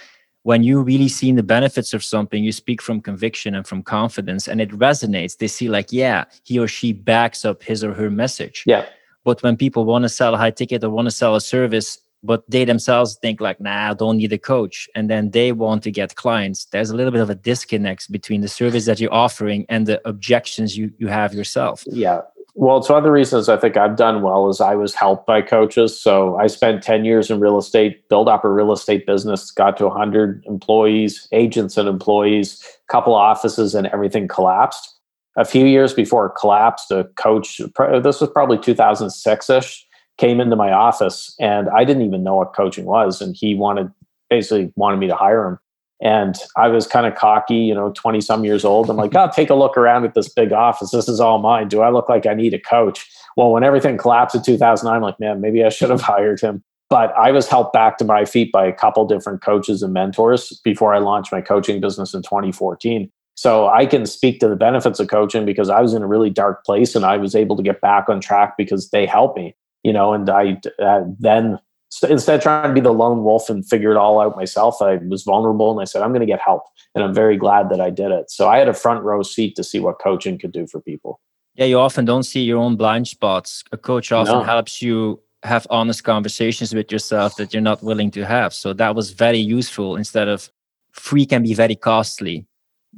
When 0.48 0.62
you 0.62 0.80
really 0.80 1.08
see 1.08 1.30
the 1.30 1.42
benefits 1.42 1.92
of 1.92 2.02
something, 2.02 2.42
you 2.42 2.52
speak 2.52 2.80
from 2.80 3.02
conviction 3.02 3.54
and 3.54 3.66
from 3.66 3.82
confidence, 3.82 4.48
and 4.48 4.62
it 4.62 4.70
resonates. 4.70 5.36
They 5.36 5.46
see, 5.46 5.68
like, 5.68 5.92
yeah, 5.92 6.24
he 6.42 6.58
or 6.58 6.66
she 6.66 6.94
backs 6.94 7.44
up 7.44 7.62
his 7.62 7.84
or 7.84 7.92
her 7.92 8.08
message. 8.08 8.62
Yeah. 8.64 8.86
But 9.24 9.42
when 9.42 9.58
people 9.58 9.84
want 9.84 10.04
to 10.04 10.08
sell 10.08 10.32
a 10.32 10.38
high 10.38 10.50
ticket 10.50 10.82
or 10.82 10.88
want 10.88 11.04
to 11.04 11.10
sell 11.10 11.36
a 11.36 11.42
service, 11.42 11.98
but 12.22 12.50
they 12.50 12.64
themselves 12.64 13.16
think 13.22 13.40
like 13.40 13.60
nah 13.60 13.90
i 13.90 13.94
don't 13.94 14.16
need 14.16 14.32
a 14.32 14.38
coach 14.38 14.88
and 14.96 15.08
then 15.08 15.30
they 15.30 15.52
want 15.52 15.84
to 15.84 15.90
get 15.92 16.16
clients 16.16 16.64
there's 16.72 16.90
a 16.90 16.96
little 16.96 17.12
bit 17.12 17.20
of 17.20 17.30
a 17.30 17.34
disconnect 17.36 18.10
between 18.10 18.40
the 18.40 18.48
service 18.48 18.86
that 18.86 18.98
you're 18.98 19.14
offering 19.14 19.64
and 19.68 19.86
the 19.86 20.00
objections 20.08 20.76
you, 20.76 20.90
you 20.98 21.06
have 21.06 21.32
yourself 21.32 21.84
yeah 21.86 22.22
well 22.58 22.78
it's 22.78 22.88
one 22.88 22.98
of 22.98 23.04
the 23.04 23.10
reasons 23.10 23.48
i 23.48 23.56
think 23.56 23.76
i've 23.76 23.96
done 23.96 24.22
well 24.22 24.48
is 24.48 24.60
i 24.60 24.74
was 24.74 24.94
helped 24.94 25.26
by 25.26 25.40
coaches 25.40 25.98
so 25.98 26.36
i 26.36 26.46
spent 26.46 26.82
10 26.82 27.04
years 27.04 27.30
in 27.30 27.40
real 27.40 27.58
estate 27.58 28.08
built 28.08 28.28
up 28.28 28.44
a 28.44 28.50
real 28.50 28.72
estate 28.72 29.06
business 29.06 29.50
got 29.50 29.76
to 29.76 29.86
100 29.86 30.44
employees 30.46 31.28
agents 31.32 31.76
and 31.76 31.88
employees 31.88 32.62
couple 32.88 33.14
offices 33.14 33.74
and 33.74 33.86
everything 33.88 34.26
collapsed 34.26 34.94
a 35.36 35.44
few 35.44 35.66
years 35.66 35.94
before 35.94 36.26
it 36.26 36.32
collapsed 36.38 36.90
a 36.90 37.04
coach 37.16 37.60
this 38.02 38.20
was 38.20 38.30
probably 38.30 38.58
2006ish 38.58 39.84
came 40.18 40.40
into 40.40 40.56
my 40.56 40.72
office 40.72 41.34
and 41.40 41.70
I 41.70 41.84
didn't 41.84 42.02
even 42.02 42.22
know 42.22 42.36
what 42.36 42.54
coaching 42.54 42.84
was. 42.84 43.22
And 43.22 43.34
he 43.34 43.54
wanted 43.54 43.90
basically 44.28 44.70
wanted 44.76 44.98
me 44.98 45.06
to 45.06 45.16
hire 45.16 45.46
him. 45.46 45.58
And 46.00 46.36
I 46.56 46.68
was 46.68 46.86
kind 46.86 47.06
of 47.06 47.16
cocky, 47.16 47.56
you 47.56 47.74
know, 47.74 47.90
20 47.92 48.20
some 48.20 48.44
years 48.44 48.64
old. 48.64 48.88
I'm 48.88 48.96
like, 48.96 49.14
oh, 49.16 49.30
take 49.34 49.50
a 49.50 49.54
look 49.54 49.76
around 49.76 50.04
at 50.04 50.14
this 50.14 50.28
big 50.28 50.52
office. 50.52 50.90
This 50.90 51.08
is 51.08 51.20
all 51.20 51.38
mine. 51.38 51.68
Do 51.68 51.80
I 51.80 51.90
look 51.90 52.08
like 52.08 52.26
I 52.26 52.34
need 52.34 52.54
a 52.54 52.60
coach? 52.60 53.06
Well, 53.36 53.52
when 53.52 53.64
everything 53.64 53.96
collapsed 53.98 54.36
in 54.36 54.42
2009, 54.42 54.94
I'm 54.94 55.02
like, 55.02 55.20
man, 55.20 55.40
maybe 55.40 55.64
I 55.64 55.68
should 55.68 55.90
have 55.90 56.00
hired 56.12 56.40
him. 56.40 56.62
But 56.90 57.12
I 57.18 57.32
was 57.32 57.46
helped 57.46 57.74
back 57.74 57.98
to 57.98 58.04
my 58.04 58.24
feet 58.24 58.50
by 58.50 58.66
a 58.66 58.72
couple 58.72 59.06
different 59.06 59.42
coaches 59.42 59.82
and 59.82 59.92
mentors 59.92 60.58
before 60.64 60.94
I 60.94 60.98
launched 60.98 61.32
my 61.32 61.42
coaching 61.42 61.80
business 61.80 62.14
in 62.14 62.22
2014. 62.22 63.10
So 63.34 63.68
I 63.68 63.86
can 63.86 64.06
speak 64.06 64.40
to 64.40 64.48
the 64.48 64.56
benefits 64.56 64.98
of 64.98 65.08
coaching 65.08 65.44
because 65.44 65.68
I 65.70 65.80
was 65.80 65.94
in 65.94 66.02
a 66.02 66.08
really 66.08 66.30
dark 66.30 66.64
place 66.64 66.96
and 66.96 67.04
I 67.04 67.18
was 67.18 67.36
able 67.36 67.56
to 67.56 67.62
get 67.62 67.80
back 67.80 68.08
on 68.08 68.20
track 68.20 68.56
because 68.56 68.88
they 68.90 69.06
helped 69.06 69.38
me, 69.38 69.54
you 69.84 69.92
know, 69.92 70.12
and 70.12 70.28
I 70.28 70.58
uh, 70.82 71.02
then 71.20 71.60
instead 72.08 72.36
of 72.36 72.42
trying 72.42 72.68
to 72.68 72.74
be 72.74 72.80
the 72.80 72.92
lone 72.92 73.24
wolf 73.24 73.48
and 73.48 73.66
figure 73.66 73.90
it 73.90 73.96
all 73.96 74.20
out 74.20 74.36
myself, 74.36 74.80
I 74.82 74.96
was 74.96 75.22
vulnerable 75.22 75.70
and 75.70 75.80
I 75.80 75.84
said, 75.84 76.02
I'm 76.02 76.10
going 76.10 76.20
to 76.20 76.26
get 76.26 76.40
help. 76.40 76.62
And 76.94 77.02
I'm 77.02 77.14
very 77.14 77.36
glad 77.36 77.70
that 77.70 77.80
I 77.80 77.90
did 77.90 78.10
it. 78.10 78.30
So 78.30 78.48
I 78.48 78.58
had 78.58 78.68
a 78.68 78.74
front 78.74 79.04
row 79.04 79.22
seat 79.22 79.56
to 79.56 79.64
see 79.64 79.80
what 79.80 79.98
coaching 79.98 80.38
could 80.38 80.52
do 80.52 80.66
for 80.66 80.80
people. 80.80 81.20
Yeah, 81.54 81.66
you 81.66 81.78
often 81.78 82.04
don't 82.04 82.22
see 82.22 82.42
your 82.42 82.58
own 82.58 82.76
blind 82.76 83.08
spots. 83.08 83.64
A 83.72 83.76
coach 83.76 84.12
often 84.12 84.38
no. 84.38 84.42
helps 84.42 84.80
you 84.80 85.20
have 85.42 85.66
honest 85.70 86.04
conversations 86.04 86.74
with 86.74 86.92
yourself 86.92 87.36
that 87.36 87.52
you're 87.52 87.62
not 87.62 87.82
willing 87.82 88.10
to 88.12 88.24
have. 88.24 88.52
So 88.52 88.72
that 88.74 88.94
was 88.94 89.10
very 89.12 89.38
useful 89.38 89.96
instead 89.96 90.28
of 90.28 90.50
free 90.92 91.26
can 91.26 91.42
be 91.42 91.54
very 91.54 91.76
costly. 91.76 92.46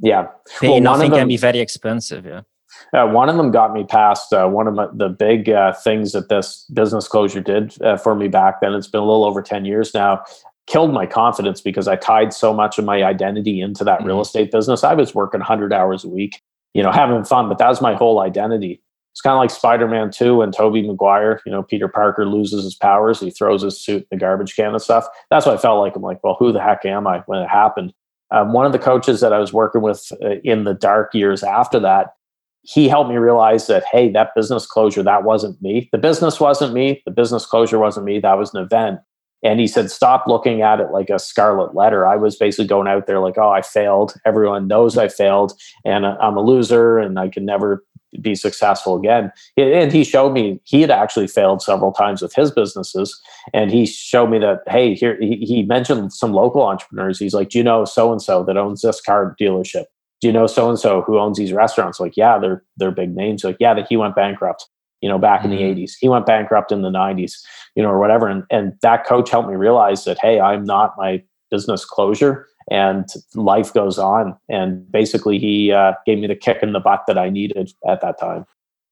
Yeah. 0.01 0.27
Pay 0.59 0.69
well, 0.69 0.81
nothing 0.81 1.11
them, 1.11 1.21
can 1.21 1.27
be 1.27 1.37
very 1.37 1.59
expensive. 1.59 2.25
Yeah. 2.25 2.41
Uh, 2.93 3.07
one 3.07 3.29
of 3.29 3.37
them 3.37 3.51
got 3.51 3.73
me 3.73 3.83
past 3.83 4.33
uh, 4.33 4.47
one 4.47 4.67
of 4.67 4.73
my, 4.73 4.87
the 4.93 5.09
big 5.09 5.49
uh, 5.49 5.73
things 5.73 6.11
that 6.11 6.29
this 6.29 6.65
business 6.73 7.07
closure 7.07 7.41
did 7.41 7.81
uh, 7.81 7.97
for 7.97 8.15
me 8.15 8.27
back 8.27 8.61
then. 8.61 8.73
It's 8.73 8.87
been 8.87 9.01
a 9.01 9.05
little 9.05 9.25
over 9.25 9.41
10 9.41 9.65
years 9.65 9.93
now. 9.93 10.23
Killed 10.67 10.93
my 10.93 11.05
confidence 11.05 11.61
because 11.61 11.87
I 11.87 11.95
tied 11.95 12.33
so 12.33 12.53
much 12.53 12.77
of 12.77 12.85
my 12.85 13.03
identity 13.03 13.61
into 13.61 13.83
that 13.83 13.99
mm-hmm. 13.99 14.07
real 14.07 14.21
estate 14.21 14.51
business. 14.51 14.83
I 14.83 14.93
was 14.93 15.15
working 15.15 15.39
100 15.39 15.73
hours 15.73 16.03
a 16.03 16.09
week, 16.09 16.41
you 16.73 16.83
know, 16.83 16.91
having 16.91 17.23
fun, 17.23 17.49
but 17.49 17.57
that 17.57 17.67
was 17.67 17.81
my 17.81 17.93
whole 17.93 18.19
identity. 18.19 18.81
It's 19.11 19.21
kind 19.21 19.33
of 19.33 19.39
like 19.39 19.49
Spider 19.49 19.87
Man 19.87 20.09
2 20.09 20.41
and 20.41 20.53
Tobey 20.53 20.87
Maguire. 20.87 21.41
You 21.45 21.51
know, 21.51 21.63
Peter 21.63 21.89
Parker 21.89 22.25
loses 22.25 22.63
his 22.63 22.75
powers. 22.75 23.19
He 23.19 23.29
throws 23.29 23.61
his 23.61 23.79
suit 23.79 24.03
in 24.03 24.07
the 24.11 24.17
garbage 24.17 24.55
can 24.55 24.71
and 24.71 24.81
stuff. 24.81 25.05
That's 25.29 25.45
what 25.45 25.55
I 25.55 25.61
felt 25.61 25.81
like. 25.81 25.95
I'm 25.95 26.01
like, 26.01 26.23
well, 26.23 26.37
who 26.39 26.53
the 26.53 26.61
heck 26.61 26.85
am 26.85 27.07
I 27.07 27.19
when 27.25 27.39
it 27.39 27.49
happened? 27.49 27.93
Um, 28.31 28.53
one 28.53 28.65
of 28.65 28.71
the 28.71 28.79
coaches 28.79 29.19
that 29.19 29.33
I 29.33 29.39
was 29.39 29.51
working 29.51 29.81
with 29.81 30.11
uh, 30.23 30.35
in 30.45 30.63
the 30.63 30.73
dark 30.73 31.13
years 31.13 31.43
after 31.43 31.79
that, 31.81 32.13
he 32.63 32.87
helped 32.87 33.09
me 33.09 33.17
realize 33.17 33.67
that, 33.67 33.83
hey, 33.91 34.11
that 34.11 34.35
business 34.35 34.65
closure, 34.65 35.03
that 35.03 35.23
wasn't 35.23 35.61
me. 35.61 35.89
The 35.91 35.97
business 35.97 36.39
wasn't 36.39 36.73
me. 36.73 37.01
The 37.05 37.11
business 37.11 37.45
closure 37.45 37.79
wasn't 37.79 38.05
me. 38.05 38.19
That 38.19 38.37
was 38.37 38.53
an 38.53 38.63
event. 38.63 38.99
And 39.43 39.59
he 39.59 39.67
said, 39.67 39.89
stop 39.89 40.25
looking 40.27 40.61
at 40.61 40.79
it 40.79 40.91
like 40.91 41.09
a 41.09 41.17
scarlet 41.17 41.73
letter. 41.73 42.05
I 42.05 42.15
was 42.15 42.35
basically 42.35 42.67
going 42.67 42.87
out 42.87 43.07
there 43.07 43.19
like, 43.19 43.39
oh, 43.39 43.49
I 43.49 43.63
failed. 43.63 44.13
Everyone 44.25 44.67
knows 44.67 44.97
I 44.97 45.07
failed 45.07 45.53
and 45.83 46.05
I'm 46.05 46.37
a 46.37 46.41
loser 46.41 46.99
and 46.99 47.17
I 47.17 47.29
can 47.29 47.45
never 47.45 47.83
be 48.19 48.35
successful 48.35 48.95
again. 48.95 49.31
And 49.57 49.91
he 49.91 50.03
showed 50.03 50.33
me 50.33 50.59
he 50.65 50.81
had 50.81 50.91
actually 50.91 51.27
failed 51.27 51.63
several 51.63 51.91
times 51.91 52.21
with 52.21 52.35
his 52.35 52.51
businesses. 52.51 53.19
And 53.53 53.71
he 53.71 53.87
showed 53.87 54.27
me 54.27 54.37
that, 54.39 54.59
hey, 54.67 54.93
here, 54.93 55.17
he 55.19 55.63
mentioned 55.67 56.13
some 56.13 56.33
local 56.33 56.61
entrepreneurs. 56.61 57.17
He's 57.17 57.33
like, 57.33 57.49
do 57.49 57.57
you 57.57 57.63
know 57.63 57.85
so 57.85 58.11
and 58.11 58.21
so 58.21 58.43
that 58.43 58.57
owns 58.57 58.81
this 58.81 59.01
car 59.01 59.35
dealership? 59.41 59.85
Do 60.21 60.27
you 60.27 60.33
know 60.33 60.47
so 60.47 60.69
and 60.69 60.79
so 60.79 61.01
who 61.01 61.19
owns 61.19 61.37
these 61.37 61.51
restaurants? 61.51 61.99
Like, 61.99 62.15
yeah, 62.15 62.37
they're 62.37 62.63
they're 62.77 62.91
big 62.91 63.15
names. 63.15 63.43
Like, 63.43 63.57
yeah, 63.59 63.73
that 63.73 63.87
he 63.89 63.97
went 63.97 64.15
bankrupt, 64.15 64.67
you 65.01 65.09
know, 65.09 65.17
back 65.17 65.41
mm-hmm. 65.41 65.51
in 65.53 65.57
the 65.57 65.81
80s. 65.81 65.83
Mm-hmm. 65.83 65.97
He 66.05 66.09
went 66.09 66.25
bankrupt 66.25 66.71
in 66.71 66.83
the 66.83 66.89
90s, 66.89 67.33
you 67.75 67.83
know, 67.83 67.89
or 67.89 67.99
whatever. 67.99 68.27
And 68.27 68.43
and 68.51 68.73
that 68.81 69.05
coach 69.05 69.29
helped 69.29 69.49
me 69.49 69.55
realize 69.55 70.05
that, 70.05 70.17
hey, 70.21 70.39
I'm 70.39 70.63
not 70.63 70.93
my 70.97 71.23
business 71.49 71.83
closure 71.83 72.47
and 72.69 73.07
life 73.35 73.73
goes 73.73 73.97
on. 73.97 74.37
And 74.49 74.89
basically, 74.91 75.39
he 75.39 75.71
uh, 75.71 75.93
gave 76.05 76.19
me 76.19 76.27
the 76.27 76.35
kick 76.35 76.59
in 76.61 76.73
the 76.73 76.79
butt 76.79 77.03
that 77.07 77.17
I 77.17 77.29
needed 77.29 77.71
at 77.87 78.01
that 78.01 78.19
time. 78.19 78.45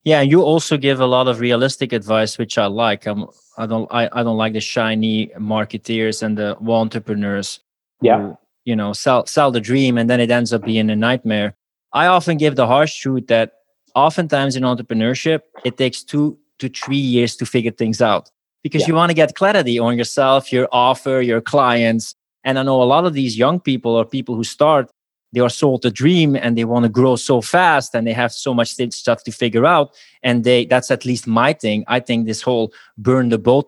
Yeah, 0.04 0.22
you 0.22 0.42
also 0.42 0.78
give 0.78 1.00
a 1.00 1.06
lot 1.06 1.28
of 1.28 1.40
realistic 1.40 1.94
advice, 1.94 2.38
which 2.38 2.58
I 2.58 2.66
like. 2.68 3.06
I'm, 3.06 3.26
I 3.58 3.66
don't, 3.66 3.88
I, 3.92 4.10
I 4.12 4.24
don't 4.24 4.38
like 4.38 4.54
the 4.54 4.62
shiny 4.62 5.28
marketeers 5.38 6.24
and 6.24 6.38
the 6.38 6.58
wall 6.60 6.82
entrepreneurs. 6.82 7.60
Yeah, 8.02 8.18
who, 8.20 8.38
you 8.70 8.76
know, 8.76 8.94
sell 8.94 9.26
sell 9.26 9.52
the 9.52 9.60
dream, 9.60 9.98
and 9.98 10.08
then 10.10 10.20
it 10.20 10.32
ends 10.32 10.54
up 10.54 10.64
being 10.64 10.90
a 10.90 10.96
nightmare. 10.96 11.56
I 11.92 12.06
often 12.06 12.38
give 12.38 12.56
the 12.56 12.68
harsh 12.68 12.94
truth 13.02 13.26
that 13.28 13.48
oftentimes 13.96 14.56
in 14.56 14.64
entrepreneurship, 14.64 15.42
it 15.66 15.76
takes 15.78 16.04
two 16.04 16.38
to 16.60 16.70
three 16.70 17.06
years 17.16 17.36
to 17.38 17.46
figure 17.46 17.72
things 17.72 18.00
out 18.02 18.30
because 18.62 18.82
yeah. 18.82 18.90
you 18.90 18.96
want 18.96 19.10
to 19.10 19.16
get 19.16 19.36
clarity 19.36 19.80
on 19.80 19.98
yourself, 19.98 20.54
your 20.54 20.68
offer, 20.72 21.20
your 21.22 21.42
clients, 21.42 22.16
and 22.44 22.60
I 22.60 22.64
know 22.64 22.82
a 22.82 22.92
lot 22.96 23.06
of 23.06 23.14
these 23.14 23.38
young 23.38 23.60
people 23.60 23.94
or 23.96 24.06
people 24.06 24.36
who 24.36 24.44
start, 24.44 24.92
they 25.34 25.40
are 25.40 25.50
sold 25.50 25.86
a 25.86 25.92
dream 25.92 26.36
and 26.36 26.58
they 26.58 26.66
want 26.66 26.84
to 26.84 26.90
grow 26.90 27.16
so 27.16 27.42
fast 27.42 27.94
and 27.94 28.08
they 28.08 28.14
have 28.14 28.32
so 28.32 28.54
much 28.54 28.74
stuff 28.74 29.24
to 29.24 29.32
figure 29.32 29.66
out. 29.66 29.96
And 30.24 30.44
they 30.44 30.66
that's 30.66 30.92
at 30.92 31.06
least 31.06 31.28
my 31.28 31.54
thing. 31.54 31.84
I 31.88 32.00
think 32.00 32.26
this 32.26 32.42
whole 32.42 32.74
burn 32.98 33.30
the 33.30 33.38
boat 33.38 33.68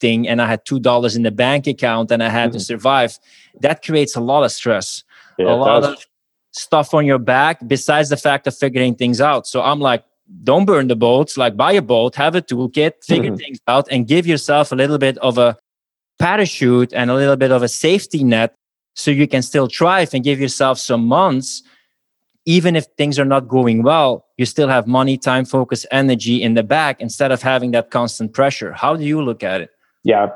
thing 0.00 0.28
and 0.28 0.40
I 0.40 0.46
had 0.46 0.64
two 0.64 0.80
dollars 0.80 1.16
in 1.16 1.22
the 1.22 1.30
bank 1.30 1.66
account 1.66 2.10
and 2.10 2.22
I 2.22 2.28
had 2.28 2.50
mm-hmm. 2.50 2.58
to 2.58 2.64
survive, 2.64 3.18
that 3.60 3.82
creates 3.82 4.16
a 4.16 4.20
lot 4.20 4.44
of 4.44 4.52
stress. 4.52 5.04
Yeah, 5.38 5.52
a 5.52 5.56
lot 5.56 5.84
of 5.84 6.06
stuff 6.52 6.92
on 6.94 7.06
your 7.06 7.18
back 7.18 7.60
besides 7.66 8.08
the 8.08 8.16
fact 8.16 8.46
of 8.46 8.56
figuring 8.56 8.94
things 8.94 9.20
out. 9.20 9.46
So 9.46 9.62
I'm 9.62 9.80
like, 9.80 10.04
don't 10.44 10.64
burn 10.64 10.88
the 10.88 10.96
boats, 10.96 11.36
like 11.36 11.56
buy 11.56 11.72
a 11.72 11.82
boat, 11.82 12.14
have 12.16 12.34
a 12.34 12.42
toolkit, 12.42 13.04
figure 13.04 13.30
mm-hmm. 13.30 13.36
things 13.36 13.58
out, 13.66 13.88
and 13.90 14.06
give 14.06 14.26
yourself 14.26 14.72
a 14.72 14.74
little 14.74 14.98
bit 14.98 15.18
of 15.18 15.38
a 15.38 15.56
parachute 16.20 16.92
and 16.92 17.10
a 17.10 17.14
little 17.14 17.36
bit 17.36 17.50
of 17.50 17.62
a 17.62 17.68
safety 17.68 18.22
net 18.22 18.54
so 18.94 19.10
you 19.10 19.26
can 19.26 19.42
still 19.42 19.66
thrive 19.66 20.12
and 20.12 20.22
give 20.22 20.38
yourself 20.38 20.78
some 20.78 21.04
months 21.06 21.62
even 22.44 22.76
if 22.76 22.86
things 22.96 23.18
are 23.18 23.24
not 23.24 23.48
going 23.48 23.82
well 23.82 24.26
you 24.36 24.44
still 24.44 24.68
have 24.68 24.86
money 24.86 25.16
time 25.16 25.46
focus 25.46 25.86
energy 25.90 26.42
in 26.42 26.54
the 26.54 26.62
back 26.62 27.00
instead 27.00 27.32
of 27.32 27.40
having 27.40 27.70
that 27.70 27.90
constant 27.90 28.34
pressure 28.34 28.72
how 28.72 28.94
do 28.94 29.04
you 29.04 29.22
look 29.22 29.42
at 29.42 29.62
it 29.62 29.70
yeah. 30.02 30.28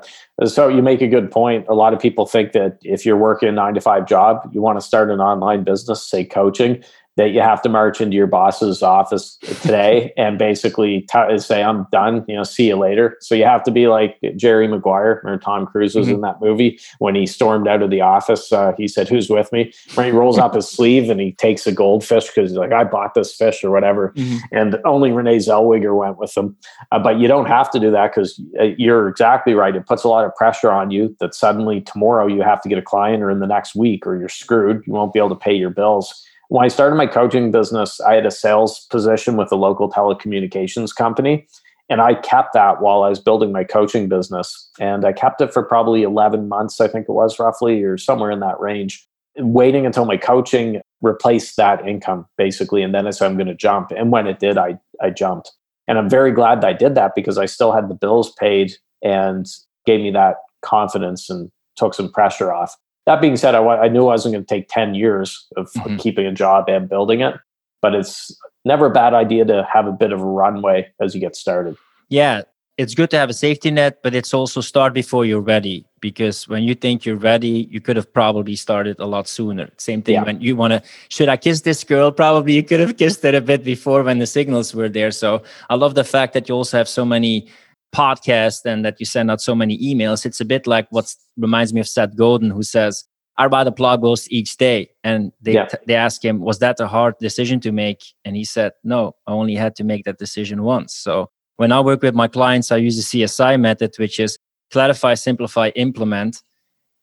So 0.44 0.68
you 0.68 0.82
make 0.82 1.00
a 1.00 1.08
good 1.08 1.30
point. 1.30 1.66
A 1.68 1.74
lot 1.74 1.94
of 1.94 2.00
people 2.00 2.26
think 2.26 2.52
that 2.52 2.78
if 2.82 3.06
you're 3.06 3.16
working 3.16 3.48
a 3.48 3.52
nine 3.52 3.74
to 3.74 3.80
five 3.80 4.06
job 4.06 4.48
you 4.52 4.60
want 4.60 4.78
to 4.78 4.86
start 4.86 5.10
an 5.10 5.20
online 5.20 5.64
business 5.64 6.06
say 6.06 6.24
coaching 6.24 6.82
that 7.16 7.30
you 7.30 7.40
have 7.40 7.62
to 7.62 7.68
march 7.68 8.00
into 8.00 8.16
your 8.16 8.26
boss's 8.26 8.82
office 8.82 9.36
today 9.62 10.12
and 10.16 10.38
basically 10.38 11.02
t- 11.02 11.38
say 11.38 11.62
i'm 11.62 11.86
done 11.92 12.24
you 12.28 12.34
know 12.34 12.42
see 12.42 12.68
you 12.68 12.76
later. 12.76 13.16
So 13.20 13.34
you 13.34 13.44
have 13.44 13.62
to 13.64 13.70
be 13.70 13.86
like 13.86 14.18
jerry 14.36 14.66
maguire 14.68 15.20
or 15.24 15.38
tom 15.38 15.66
cruise 15.66 15.94
was 15.94 16.06
mm-hmm. 16.06 16.16
in 16.16 16.20
that 16.22 16.40
movie 16.40 16.78
when 16.98 17.14
he 17.14 17.26
stormed 17.26 17.68
out 17.68 17.82
of 17.82 17.90
the 17.90 18.00
office 18.00 18.52
uh, 18.52 18.72
he 18.76 18.88
said 18.88 19.08
who's 19.08 19.28
with 19.28 19.50
me? 19.52 19.72
When 19.94 20.06
he 20.06 20.12
rolls 20.12 20.38
up 20.38 20.54
his 20.54 20.68
sleeve 20.68 21.10
and 21.10 21.20
he 21.20 21.32
takes 21.32 21.66
a 21.66 21.72
goldfish 21.72 22.26
because 22.28 22.50
he's 22.50 22.58
like 22.58 22.72
i 22.72 22.84
bought 22.84 23.14
this 23.14 23.34
fish 23.34 23.62
or 23.64 23.70
whatever. 23.70 24.12
Mm-hmm. 24.14 24.36
and 24.52 24.76
only 24.84 25.12
renee 25.12 25.38
zellweger 25.38 25.96
went 25.96 26.18
with 26.18 26.36
him. 26.36 26.56
Uh, 26.92 26.98
but 26.98 27.18
you 27.18 27.28
don't 27.28 27.46
have 27.46 27.70
to 27.70 27.80
do 27.80 27.90
that 27.90 28.12
because 28.12 28.40
uh, 28.60 28.64
you're 28.78 29.08
exactly 29.08 29.54
right. 29.54 29.74
It 29.74 29.86
puts 29.86 30.04
a 30.04 30.08
lot 30.08 30.24
of 30.24 30.34
pressure 30.34 30.70
on 30.70 30.90
you 30.90 31.16
that 31.20 31.34
suddenly 31.34 31.80
tomorrow 31.80 32.26
you 32.26 32.42
have 32.42 32.60
to 32.62 32.68
get 32.68 32.78
a 32.78 32.82
client 32.82 33.22
or 33.22 33.30
in 33.30 33.40
the 33.40 33.46
next 33.46 33.74
week 33.74 34.06
or 34.06 34.16
you're 34.16 34.28
screwed. 34.28 34.82
You 34.86 34.92
won't 34.92 35.12
be 35.12 35.18
able 35.18 35.30
to 35.30 35.36
pay 35.36 35.54
your 35.54 35.70
bills 35.70 36.24
when 36.48 36.64
I 36.64 36.68
started 36.68 36.96
my 36.96 37.06
coaching 37.06 37.50
business, 37.50 38.00
I 38.00 38.14
had 38.14 38.26
a 38.26 38.30
sales 38.30 38.86
position 38.90 39.36
with 39.36 39.50
a 39.52 39.56
local 39.56 39.90
telecommunications 39.90 40.94
company. 40.94 41.46
And 41.90 42.00
I 42.00 42.14
kept 42.14 42.54
that 42.54 42.80
while 42.80 43.02
I 43.02 43.10
was 43.10 43.20
building 43.20 43.52
my 43.52 43.64
coaching 43.64 44.08
business. 44.08 44.70
And 44.80 45.04
I 45.04 45.12
kept 45.12 45.40
it 45.40 45.52
for 45.52 45.62
probably 45.62 46.02
11 46.02 46.48
months, 46.48 46.80
I 46.80 46.88
think 46.88 47.06
it 47.08 47.12
was 47.12 47.38
roughly, 47.38 47.82
or 47.82 47.98
somewhere 47.98 48.30
in 48.30 48.40
that 48.40 48.58
range, 48.58 49.06
waiting 49.36 49.84
until 49.84 50.06
my 50.06 50.16
coaching 50.16 50.80
replaced 51.02 51.56
that 51.56 51.86
income, 51.86 52.26
basically. 52.38 52.82
And 52.82 52.94
then 52.94 53.06
I 53.06 53.10
said, 53.10 53.26
I'm 53.26 53.36
going 53.36 53.48
to 53.48 53.54
jump. 53.54 53.90
And 53.90 54.10
when 54.10 54.26
it 54.26 54.38
did, 54.38 54.56
I, 54.56 54.78
I 55.02 55.10
jumped. 55.10 55.52
And 55.86 55.98
I'm 55.98 56.08
very 56.08 56.32
glad 56.32 56.62
that 56.62 56.68
I 56.68 56.72
did 56.72 56.94
that 56.94 57.14
because 57.14 57.36
I 57.36 57.44
still 57.44 57.72
had 57.72 57.90
the 57.90 57.94
bills 57.94 58.32
paid 58.32 58.72
and 59.02 59.46
gave 59.84 60.00
me 60.00 60.10
that 60.12 60.36
confidence 60.62 61.28
and 61.28 61.50
took 61.76 61.92
some 61.92 62.10
pressure 62.10 62.52
off. 62.52 62.74
That 63.06 63.20
being 63.20 63.36
said, 63.36 63.54
I, 63.54 63.62
I 63.62 63.88
knew 63.88 64.02
I 64.02 64.12
wasn't 64.12 64.34
going 64.34 64.44
to 64.44 64.54
take 64.54 64.68
10 64.68 64.94
years 64.94 65.46
of 65.56 65.70
mm-hmm. 65.72 65.96
keeping 65.96 66.26
a 66.26 66.32
job 66.32 66.68
and 66.68 66.88
building 66.88 67.20
it, 67.20 67.34
but 67.82 67.94
it's 67.94 68.34
never 68.64 68.86
a 68.86 68.90
bad 68.90 69.14
idea 69.14 69.44
to 69.44 69.66
have 69.70 69.86
a 69.86 69.92
bit 69.92 70.12
of 70.12 70.20
a 70.20 70.24
runway 70.24 70.90
as 71.00 71.14
you 71.14 71.20
get 71.20 71.36
started. 71.36 71.76
Yeah, 72.08 72.42
it's 72.76 72.94
good 72.94 73.10
to 73.10 73.18
have 73.18 73.30
a 73.30 73.34
safety 73.34 73.70
net, 73.70 74.02
but 74.02 74.14
it's 74.14 74.34
also 74.34 74.60
start 74.60 74.94
before 74.94 75.24
you're 75.24 75.40
ready 75.40 75.86
because 76.00 76.48
when 76.48 76.64
you 76.64 76.74
think 76.74 77.06
you're 77.06 77.16
ready, 77.16 77.68
you 77.70 77.80
could 77.80 77.94
have 77.94 78.12
probably 78.12 78.56
started 78.56 78.98
a 78.98 79.06
lot 79.06 79.28
sooner. 79.28 79.70
Same 79.76 80.02
thing 80.02 80.14
yeah. 80.14 80.24
when 80.24 80.40
you 80.40 80.56
want 80.56 80.72
to, 80.72 80.82
should 81.08 81.28
I 81.28 81.36
kiss 81.36 81.60
this 81.60 81.84
girl? 81.84 82.10
Probably 82.10 82.54
you 82.54 82.64
could 82.64 82.80
have 82.80 82.96
kissed 82.96 83.24
it 83.24 83.34
a 83.34 83.40
bit 83.40 83.62
before 83.64 84.02
when 84.02 84.18
the 84.18 84.26
signals 84.26 84.74
were 84.74 84.88
there. 84.88 85.12
So 85.12 85.42
I 85.70 85.76
love 85.76 85.94
the 85.94 86.04
fact 86.04 86.32
that 86.34 86.48
you 86.48 86.54
also 86.56 86.76
have 86.76 86.88
so 86.88 87.04
many 87.04 87.48
podcast 87.94 88.64
and 88.64 88.84
that 88.84 88.98
you 88.98 89.06
send 89.06 89.30
out 89.30 89.40
so 89.40 89.54
many 89.54 89.78
emails. 89.78 90.26
It's 90.26 90.40
a 90.40 90.44
bit 90.44 90.66
like 90.66 90.86
what 90.90 91.14
reminds 91.36 91.72
me 91.72 91.80
of 91.80 91.88
Seth 91.88 92.16
Godin, 92.16 92.50
who 92.50 92.62
says, 92.62 93.04
I 93.36 93.46
write 93.46 93.66
a 93.66 93.70
blog 93.70 94.02
post 94.02 94.30
each 94.30 94.56
day. 94.56 94.90
And 95.02 95.32
they, 95.40 95.54
yeah. 95.54 95.68
they 95.86 95.94
ask 95.94 96.24
him, 96.24 96.40
was 96.40 96.58
that 96.60 96.80
a 96.80 96.86
hard 96.86 97.14
decision 97.20 97.60
to 97.60 97.72
make? 97.72 98.02
And 98.24 98.36
he 98.36 98.44
said, 98.44 98.72
no, 98.84 99.14
I 99.26 99.32
only 99.32 99.54
had 99.54 99.74
to 99.76 99.84
make 99.84 100.04
that 100.04 100.18
decision 100.18 100.62
once. 100.62 100.94
So 100.94 101.30
when 101.56 101.72
I 101.72 101.80
work 101.80 102.02
with 102.02 102.14
my 102.14 102.28
clients, 102.28 102.70
I 102.70 102.76
use 102.76 102.96
the 102.96 103.22
CSI 103.22 103.60
method, 103.60 103.94
which 103.98 104.20
is 104.20 104.38
clarify, 104.70 105.14
simplify, 105.14 105.70
implement. 105.76 106.42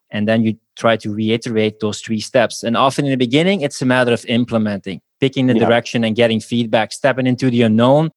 And 0.10 0.28
then 0.28 0.44
you 0.44 0.58
try 0.78 0.98
to 0.98 1.14
reiterate 1.14 1.80
those 1.80 2.02
three 2.02 2.20
steps. 2.20 2.64
And 2.64 2.76
often 2.76 3.06
in 3.06 3.12
the 3.12 3.18
beginning, 3.18 3.62
it's 3.62 3.82
a 3.82 3.86
matter 3.86 4.12
of 4.12 4.26
implementing, 4.26 5.02
picking 5.20 5.48
the 5.48 5.54
yeah. 5.54 5.66
direction 5.66 6.04
and 6.04 6.16
getting 6.16 6.42
feedback, 6.42 6.92
stepping 6.92 7.28
into 7.28 7.50
the 7.50 7.62
unknown 7.62 8.12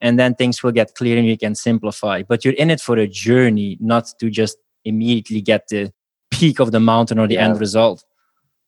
and 0.00 0.18
then 0.18 0.34
things 0.34 0.62
will 0.62 0.72
get 0.72 0.94
clear 0.94 1.16
and 1.18 1.26
you 1.26 1.36
can 1.36 1.54
simplify 1.54 2.22
but 2.22 2.44
you're 2.44 2.54
in 2.54 2.70
it 2.70 2.80
for 2.80 2.96
a 2.96 3.06
journey 3.06 3.76
not 3.80 4.06
to 4.18 4.30
just 4.30 4.56
immediately 4.84 5.40
get 5.40 5.68
the 5.68 5.92
peak 6.30 6.60
of 6.60 6.72
the 6.72 6.80
mountain 6.80 7.18
or 7.18 7.26
the 7.26 7.34
Yeah. 7.34 7.48
end 7.48 7.60
result. 7.60 8.04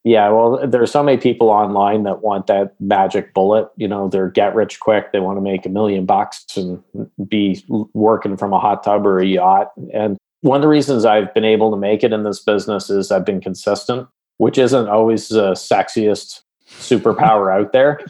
Yeah, 0.04 0.30
well, 0.30 0.66
there's 0.66 0.90
so 0.90 1.00
many 1.02 1.16
people 1.16 1.48
online 1.48 2.02
that 2.02 2.22
want 2.22 2.48
that 2.48 2.74
magic 2.80 3.32
bullet. 3.34 3.68
You 3.76 3.86
know, 3.86 4.08
they're 4.08 4.30
get 4.30 4.52
rich 4.52 4.80
quick. 4.80 5.12
They 5.12 5.20
want 5.20 5.36
to 5.36 5.40
make 5.40 5.64
a 5.64 5.68
million 5.68 6.06
bucks 6.06 6.44
and 6.56 6.82
be 7.28 7.64
working 7.94 8.36
from 8.36 8.52
a 8.52 8.58
hot 8.58 8.82
tub 8.82 9.06
or 9.06 9.20
a 9.20 9.24
yacht. 9.24 9.70
And 9.94 10.18
one 10.40 10.56
of 10.56 10.62
the 10.62 10.68
reasons 10.68 11.04
I've 11.04 11.32
been 11.34 11.44
able 11.44 11.70
to 11.70 11.76
make 11.76 12.02
it 12.02 12.12
in 12.12 12.24
this 12.24 12.40
business 12.40 12.90
is 12.90 13.12
I've 13.12 13.24
been 13.24 13.40
consistent, 13.40 14.08
which 14.38 14.58
isn't 14.58 14.88
always 14.88 15.28
the 15.28 15.52
sexiest 15.52 16.42
superpower 16.80 17.54
out 17.56 17.72
there. 17.72 18.00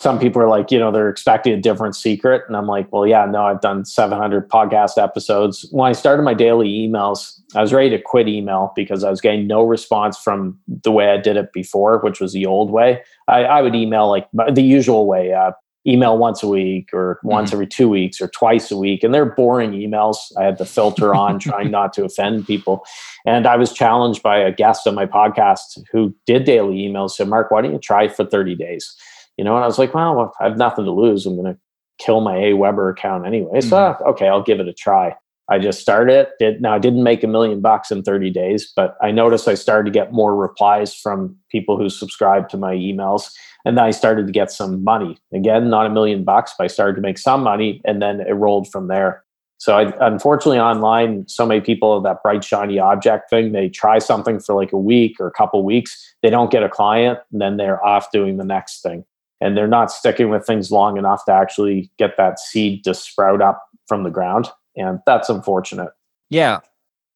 Some 0.00 0.18
people 0.18 0.40
are 0.40 0.48
like, 0.48 0.70
you 0.70 0.78
know, 0.78 0.90
they're 0.90 1.10
expecting 1.10 1.52
a 1.52 1.60
different 1.60 1.94
secret. 1.94 2.44
And 2.48 2.56
I'm 2.56 2.66
like, 2.66 2.90
well, 2.90 3.06
yeah, 3.06 3.26
no, 3.26 3.42
I've 3.42 3.60
done 3.60 3.84
700 3.84 4.48
podcast 4.48 4.96
episodes. 4.96 5.68
When 5.72 5.90
I 5.90 5.92
started 5.92 6.22
my 6.22 6.32
daily 6.32 6.68
emails, 6.68 7.38
I 7.54 7.60
was 7.60 7.74
ready 7.74 7.90
to 7.90 8.00
quit 8.00 8.26
email 8.26 8.72
because 8.74 9.04
I 9.04 9.10
was 9.10 9.20
getting 9.20 9.46
no 9.46 9.62
response 9.62 10.16
from 10.16 10.58
the 10.66 10.90
way 10.90 11.10
I 11.10 11.18
did 11.18 11.36
it 11.36 11.52
before, 11.52 11.98
which 11.98 12.18
was 12.18 12.32
the 12.32 12.46
old 12.46 12.70
way. 12.70 13.02
I, 13.28 13.44
I 13.44 13.60
would 13.60 13.74
email 13.74 14.08
like 14.08 14.26
the 14.32 14.62
usual 14.62 15.06
way, 15.06 15.34
uh, 15.34 15.52
email 15.86 16.16
once 16.16 16.42
a 16.42 16.48
week 16.48 16.90
or 16.94 17.18
once 17.22 17.52
every 17.52 17.66
two 17.66 17.88
weeks 17.88 18.22
or 18.22 18.28
twice 18.28 18.70
a 18.70 18.78
week. 18.78 19.02
And 19.02 19.12
they're 19.12 19.26
boring 19.26 19.72
emails. 19.72 20.16
I 20.38 20.44
had 20.44 20.56
the 20.56 20.66
filter 20.66 21.14
on, 21.22 21.38
trying 21.38 21.70
not 21.70 21.92
to 21.94 22.04
offend 22.04 22.46
people. 22.46 22.86
And 23.26 23.46
I 23.46 23.56
was 23.56 23.72
challenged 23.72 24.22
by 24.22 24.38
a 24.38 24.50
guest 24.50 24.86
on 24.86 24.94
my 24.94 25.04
podcast 25.04 25.78
who 25.92 26.14
did 26.24 26.44
daily 26.44 26.76
emails. 26.76 27.12
Said, 27.12 27.28
Mark, 27.28 27.50
why 27.50 27.60
don't 27.60 27.72
you 27.72 27.78
try 27.78 28.08
for 28.08 28.24
30 28.24 28.54
days? 28.54 28.96
You 29.40 29.44
know, 29.44 29.54
and 29.54 29.64
I 29.64 29.66
was 29.66 29.78
like, 29.78 29.94
well, 29.94 30.34
I 30.38 30.44
have 30.44 30.58
nothing 30.58 30.84
to 30.84 30.90
lose. 30.90 31.24
I'm 31.24 31.34
going 31.34 31.54
to 31.54 31.58
kill 31.98 32.20
my 32.20 32.34
AWeber 32.34 32.90
account 32.90 33.24
anyway. 33.26 33.62
So, 33.62 33.74
Mhm. 33.74 34.06
okay, 34.08 34.28
I'll 34.28 34.42
give 34.42 34.60
it 34.60 34.68
a 34.68 34.74
try. 34.74 35.16
I 35.48 35.58
just 35.58 35.80
started 35.80 36.12
it. 36.12 36.32
Did 36.38 36.60
now 36.60 36.74
I 36.74 36.78
didn't 36.78 37.02
make 37.02 37.24
a 37.24 37.26
million 37.26 37.62
bucks 37.62 37.90
in 37.90 38.02
30 38.02 38.28
days, 38.28 38.70
but 38.76 38.98
I 39.00 39.10
noticed 39.10 39.48
I 39.48 39.54
started 39.54 39.90
to 39.90 39.98
get 39.98 40.12
more 40.12 40.36
replies 40.36 40.94
from 40.94 41.36
people 41.50 41.78
who 41.78 41.88
subscribed 41.88 42.50
to 42.50 42.58
my 42.58 42.74
emails. 42.74 43.30
And 43.64 43.78
then 43.78 43.84
I 43.86 43.92
started 43.92 44.26
to 44.26 44.32
get 44.32 44.50
some 44.50 44.84
money. 44.84 45.16
Again, 45.32 45.70
not 45.70 45.86
a 45.86 45.90
million 45.90 46.22
bucks, 46.22 46.52
but 46.58 46.64
I 46.64 46.66
started 46.66 46.96
to 46.96 47.00
make 47.00 47.16
some 47.16 47.42
money 47.42 47.80
and 47.86 48.02
then 48.02 48.20
it 48.20 48.34
rolled 48.34 48.70
from 48.70 48.88
there. 48.88 49.24
So 49.56 49.74
I, 49.74 50.06
unfortunately 50.06 50.60
online, 50.60 51.26
so 51.28 51.46
many 51.46 51.62
people 51.62 51.94
have 51.94 52.02
that 52.02 52.22
bright, 52.22 52.44
shiny 52.44 52.78
object 52.78 53.30
thing. 53.30 53.52
They 53.52 53.70
try 53.70 54.00
something 54.00 54.38
for 54.38 54.54
like 54.54 54.72
a 54.74 54.78
week 54.78 55.16
or 55.18 55.26
a 55.26 55.32
couple 55.32 55.64
weeks. 55.64 55.96
They 56.22 56.28
don't 56.28 56.50
get 56.50 56.62
a 56.62 56.68
client, 56.68 57.20
and 57.32 57.40
then 57.40 57.56
they're 57.56 57.82
off 57.82 58.10
doing 58.12 58.36
the 58.36 58.44
next 58.44 58.82
thing. 58.82 59.04
And 59.40 59.56
they're 59.56 59.68
not 59.68 59.90
sticking 59.90 60.28
with 60.28 60.46
things 60.46 60.70
long 60.70 60.98
enough 60.98 61.24
to 61.24 61.32
actually 61.32 61.90
get 61.98 62.16
that 62.18 62.38
seed 62.38 62.84
to 62.84 62.94
sprout 62.94 63.40
up 63.40 63.62
from 63.88 64.02
the 64.02 64.10
ground. 64.10 64.48
And 64.76 65.00
that's 65.06 65.28
unfortunate. 65.28 65.90
Yeah. 66.28 66.60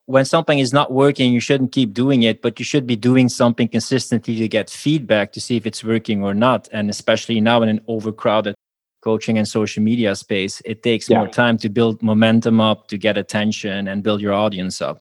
When 0.07 0.25
something 0.25 0.59
is 0.59 0.73
not 0.73 0.93
working, 0.93 1.33
you 1.33 1.41
shouldn't 1.41 1.73
keep 1.73 1.95
doing 1.95 2.23
it, 2.25 2.43
but 2.43 2.59
you 2.59 2.65
should 2.65 2.87
be 2.87 2.97
doing 2.97 3.29
something 3.29 3.69
consistently 3.69 4.37
to 4.37 4.49
get 4.49 4.69
feedback 4.69 5.33
to 5.33 5.41
see 5.41 5.57
if 5.57 5.67
it's 5.67 5.83
working 5.85 6.23
or 6.23 6.35
not. 6.35 6.69
And 6.73 6.91
especially 6.91 7.41
now 7.41 7.63
in 7.63 7.69
an 7.69 7.81
overcrowded 7.89 8.55
coaching 9.03 9.39
and 9.39 9.47
social 9.47 9.83
media 9.83 10.15
space, 10.17 10.61
it 10.65 10.83
takes 10.83 11.09
Yeah. 11.09 11.19
more 11.19 11.29
time 11.29 11.57
to 11.59 11.69
build 11.69 12.03
momentum 12.03 12.61
up, 12.61 12.89
to 12.89 12.99
get 12.99 13.17
attention 13.17 13.89
and 13.89 14.03
build 14.03 14.21
your 14.21 14.33
audience 14.33 14.83
up. 14.83 14.99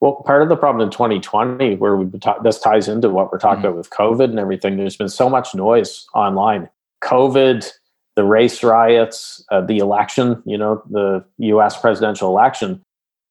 Well, 0.00 0.22
part 0.26 0.42
of 0.42 0.48
the 0.48 0.56
problem 0.56 0.84
in 0.86 0.92
2020, 0.92 1.74
where 1.76 1.96
we 1.96 2.18
ta- 2.20 2.38
this 2.40 2.60
ties 2.60 2.88
into 2.88 3.10
what 3.10 3.32
we're 3.32 3.38
talking 3.38 3.62
Mhm. 3.62 3.68
about 3.68 3.76
with 3.78 3.90
COVID 3.90 4.24
and 4.24 4.38
everything. 4.38 4.76
There's 4.76 4.96
been 4.96 5.08
so 5.08 5.28
much 5.28 5.54
noise 5.54 6.06
online. 6.14 6.68
COVID, 7.02 7.70
the 8.14 8.24
race 8.24 8.62
riots, 8.62 9.44
uh, 9.50 9.60
the 9.60 9.78
election. 9.78 10.40
You 10.44 10.58
know, 10.58 10.82
the 10.90 11.24
U.S. 11.38 11.80
presidential 11.80 12.28
election, 12.28 12.80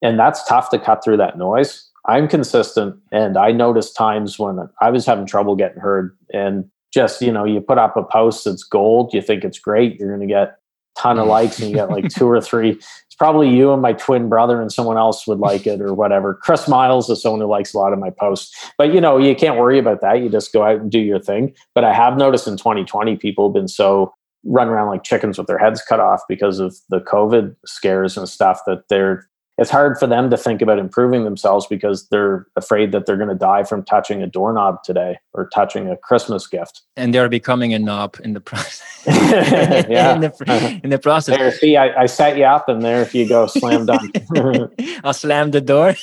and 0.01 0.19
that's 0.19 0.43
tough 0.45 0.69
to 0.71 0.79
cut 0.79 1.03
through 1.03 1.17
that 1.17 1.37
noise. 1.37 1.89
I'm 2.05 2.27
consistent, 2.27 2.95
and 3.11 3.37
I 3.37 3.51
noticed 3.51 3.95
times 3.95 4.39
when 4.39 4.69
I 4.81 4.89
was 4.89 5.05
having 5.05 5.25
trouble 5.25 5.55
getting 5.55 5.79
heard, 5.81 6.15
and 6.33 6.65
just 6.93 7.21
you 7.21 7.31
know, 7.31 7.43
you 7.43 7.59
put 7.61 7.77
up 7.77 7.95
a 7.97 8.03
post 8.03 8.45
that's 8.45 8.63
gold, 8.63 9.13
you 9.13 9.21
think 9.21 9.43
it's 9.43 9.59
great, 9.59 9.99
you're 9.99 10.07
going 10.09 10.25
to 10.27 10.33
get 10.33 10.57
ton 10.97 11.19
of 11.19 11.27
likes, 11.27 11.59
and 11.59 11.69
you 11.69 11.75
get 11.75 11.89
like 11.89 12.09
two 12.09 12.27
or 12.27 12.41
three 12.41 12.79
it's 13.07 13.15
probably 13.15 13.49
you 13.49 13.71
and 13.71 13.81
my 13.81 13.93
twin 13.93 14.29
brother 14.29 14.61
and 14.61 14.71
someone 14.71 14.97
else 14.97 15.25
would 15.25 15.39
like 15.39 15.65
it 15.65 15.81
or 15.81 15.93
whatever. 15.93 16.35
Chris 16.35 16.67
Miles 16.67 17.09
is 17.09 17.21
someone 17.21 17.41
who 17.41 17.47
likes 17.47 17.73
a 17.73 17.77
lot 17.77 17.93
of 17.93 17.99
my 17.99 18.09
posts. 18.09 18.53
But 18.77 18.93
you 18.93 18.99
know, 18.99 19.17
you 19.17 19.33
can't 19.33 19.57
worry 19.57 19.79
about 19.79 20.01
that. 20.01 20.21
You 20.21 20.29
just 20.29 20.51
go 20.51 20.63
out 20.63 20.81
and 20.81 20.91
do 20.91 20.99
your 20.99 21.19
thing. 21.19 21.55
But 21.73 21.83
I 21.83 21.93
have 21.93 22.17
noticed 22.17 22.47
in 22.47 22.57
2020 22.57 23.15
people 23.15 23.47
have 23.47 23.53
been 23.53 23.69
so 23.69 24.13
run 24.43 24.67
around 24.67 24.89
like 24.89 25.03
chickens 25.03 25.37
with 25.37 25.47
their 25.47 25.57
heads 25.57 25.81
cut 25.81 25.99
off 25.99 26.21
because 26.27 26.59
of 26.59 26.75
the 26.89 26.99
COVID 26.99 27.55
scares 27.65 28.17
and 28.17 28.27
stuff 28.27 28.61
that 28.67 28.83
they're 28.89 29.27
it's 29.57 29.71
hard 29.71 29.97
for 29.97 30.05
them 30.05 30.29
to 30.29 30.37
think 30.37 30.61
about 30.61 30.77
improving 30.77 31.23
themselves 31.23 31.65
because 31.65 32.07
they're 32.09 32.45
afraid 32.55 32.91
that 32.91 33.05
they're 33.05 33.17
going 33.17 33.29
to 33.29 33.35
die 33.35 33.63
from 33.63 33.83
touching 33.83 34.21
a 34.21 34.27
doorknob 34.27 34.83
today 34.83 35.17
or 35.33 35.49
touching 35.49 35.89
a 35.89 35.97
Christmas 35.97 36.45
gift. 36.45 36.83
And 36.95 37.13
they're 37.13 37.29
becoming 37.29 37.73
a 37.73 37.79
knob 37.79 38.17
in 38.23 38.33
the 38.33 38.41
process. 38.41 38.83
Yeah. 39.89 40.15
in, 40.15 40.21
the, 40.21 40.79
in 40.83 40.89
the 40.91 40.99
process. 40.99 41.37
There, 41.37 41.51
see, 41.51 41.75
I, 41.75 42.03
I 42.03 42.05
set 42.05 42.37
you 42.37 42.43
up, 42.43 42.69
and 42.69 42.81
there, 42.81 43.01
if 43.01 43.15
you 43.15 43.27
go, 43.27 43.47
slam 43.47 43.85
dunk. 43.85 44.17
I'll 45.03 45.13
slam 45.13 45.51
the 45.51 45.61
door. 45.61 45.95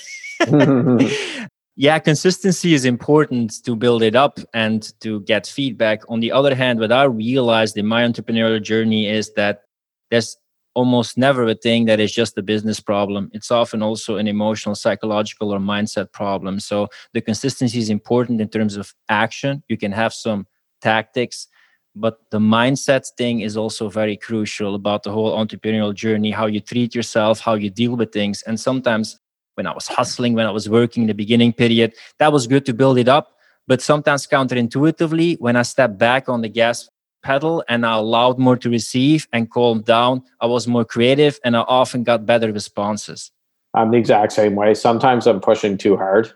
yeah, 1.77 1.99
consistency 1.99 2.75
is 2.75 2.85
important 2.85 3.65
to 3.65 3.77
build 3.77 4.03
it 4.03 4.17
up 4.17 4.41
and 4.53 4.93
to 5.01 5.21
get 5.21 5.47
feedback. 5.47 6.01
On 6.09 6.21
the 6.21 6.33
other 6.33 6.55
hand, 6.55 6.81
what 6.81 6.91
I 6.93 7.05
realized 7.05 7.77
in 7.77 7.87
my 7.87 8.03
entrepreneurial 8.03 8.63
journey 8.63 9.09
is 9.09 9.33
that 9.35 9.63
there's 10.11 10.37
almost 10.75 11.17
never 11.17 11.45
a 11.45 11.55
thing 11.55 11.85
that 11.87 12.01
is 12.01 12.13
just 12.13 12.37
a 12.37 12.43
business 12.43 12.81
problem. 12.81 13.31
It's 13.33 13.51
often 13.51 13.83
also 13.83 14.17
an 14.17 14.27
emotional, 14.27 14.75
psychological, 14.75 15.53
or 15.53 15.59
mindset 15.59 16.13
problem. 16.13 16.61
So 16.61 16.89
the 17.13 17.21
consistency 17.21 17.79
is 17.79 17.91
important 17.91 18.41
in 18.41 18.49
terms 18.49 18.77
of 18.77 18.95
action. 19.09 19.63
You 19.69 19.77
can 19.77 19.93
have 19.93 20.13
some 20.13 20.47
tactics, 20.81 21.49
but 21.95 22.19
the 22.31 22.41
mindset 22.41 23.07
thing 23.17 23.41
is 23.41 23.57
also 23.57 23.89
very 23.89 24.17
crucial 24.17 24.75
about 24.75 25.05
the 25.05 25.13
whole 25.13 25.37
entrepreneurial 25.37 25.95
journey 25.95 26.31
how 26.31 26.47
you 26.47 26.61
treat 26.61 26.95
yourself, 26.95 27.41
how 27.41 27.55
you 27.55 27.71
deal 27.71 27.97
with 27.97 28.13
things. 28.13 28.43
And 28.43 28.59
sometimes 28.59 29.19
when 29.55 29.67
I 29.67 29.73
was 29.73 29.87
hustling, 29.87 30.35
when 30.35 30.47
I 30.47 30.51
was 30.51 30.69
working 30.69 31.05
in 31.05 31.07
the 31.07 31.15
beginning 31.15 31.53
period, 31.53 31.95
that 32.19 32.33
was 32.33 32.47
good 32.47 32.67
to 32.67 32.75
build 32.75 32.99
it 32.99 33.09
up. 33.09 33.31
But 33.67 33.81
sometimes 33.81 34.27
counterintuitively, 34.27 35.41
when 35.41 35.57
I 35.57 35.63
step 35.63 35.97
back 35.97 36.29
on 36.29 36.43
the 36.43 36.49
gas 36.49 36.89
pedal 37.25 37.65
and 37.69 37.85
I 37.85 37.95
allowed 37.95 38.39
more 38.39 38.57
to 38.59 38.71
receive 38.71 39.27
and 39.33 39.51
calmed 39.51 39.85
down, 39.85 40.23
I 40.41 40.47
was 40.47 40.69
more 40.69 40.85
creative 40.85 41.41
and 41.45 41.57
I 41.57 41.63
often 41.63 42.05
got 42.05 42.25
better 42.25 42.53
responses. 42.53 43.33
I'm 43.75 43.91
the 43.91 43.99
exact 43.99 44.33
same 44.33 44.55
way. 44.55 44.75
Sometimes 44.75 45.27
I'm 45.27 45.41
pushing 45.41 45.77
too 45.77 45.97
hard. 45.97 46.33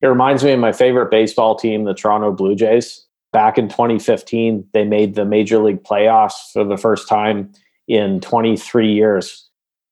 It 0.00 0.06
reminds 0.06 0.42
me 0.42 0.52
of 0.52 0.60
my 0.60 0.72
favorite 0.72 1.10
baseball 1.10 1.56
team, 1.56 1.84
the 1.84 1.92
Toronto 1.92 2.32
Blue 2.32 2.54
Jays. 2.54 3.04
Back 3.32 3.58
in 3.58 3.68
2015, 3.68 4.66
they 4.72 4.84
made 4.84 5.14
the 5.14 5.26
Major 5.26 5.58
League 5.58 5.82
playoffs 5.82 6.52
for 6.52 6.64
the 6.64 6.78
first 6.78 7.08
time 7.08 7.52
in 7.88 8.20
23 8.20 8.90
years. 8.90 9.44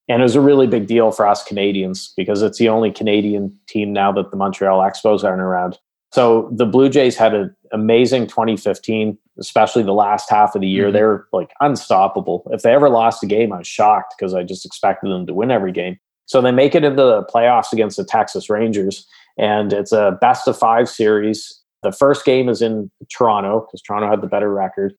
And 0.08 0.22
it 0.22 0.22
was 0.22 0.36
a 0.36 0.40
really 0.40 0.66
big 0.66 0.86
deal 0.86 1.10
for 1.10 1.26
us 1.26 1.44
Canadians 1.44 2.14
because 2.16 2.40
it's 2.42 2.58
the 2.58 2.68
only 2.68 2.92
Canadian 2.92 3.54
team 3.66 3.92
now 3.92 4.12
that 4.12 4.30
the 4.30 4.36
Montreal 4.36 4.80
Expos 4.80 5.24
aren't 5.24 5.42
around. 5.42 5.78
So 6.12 6.48
the 6.52 6.64
Blue 6.64 6.88
Jays 6.88 7.16
had 7.16 7.34
an 7.34 7.54
amazing 7.72 8.28
2015, 8.28 9.18
especially 9.38 9.82
the 9.82 9.92
last 9.92 10.30
half 10.30 10.54
of 10.54 10.60
the 10.60 10.68
year. 10.68 10.88
Mhm. 10.88 10.92
They 10.92 11.02
were 11.02 11.28
like 11.32 11.52
unstoppable. 11.60 12.48
If 12.52 12.62
they 12.62 12.72
ever 12.72 12.88
lost 12.88 13.22
a 13.22 13.26
game, 13.26 13.52
I 13.52 13.58
was 13.58 13.66
shocked 13.66 14.14
because 14.18 14.34
I 14.34 14.42
just 14.42 14.64
expected 14.64 15.10
them 15.10 15.26
to 15.26 15.34
win 15.34 15.50
every 15.50 15.72
game. 15.72 15.98
So 16.26 16.40
they 16.40 16.50
make 16.50 16.74
it 16.74 16.84
into 16.84 17.02
the 17.02 17.22
playoffs 17.24 17.72
against 17.72 17.96
the 17.96 18.04
Texas 18.04 18.50
Rangers, 18.50 19.06
and 19.38 19.72
it's 19.72 19.92
a 19.92 20.18
best 20.20 20.48
of 20.48 20.58
five 20.58 20.88
series. 20.88 21.60
The 21.82 21.92
first 21.92 22.24
game 22.24 22.48
is 22.48 22.62
in 22.62 22.90
Toronto 23.10 23.60
because 23.60 23.80
Toronto 23.82 24.08
had 24.08 24.20
the 24.20 24.26
better 24.26 24.52
record. 24.52 24.94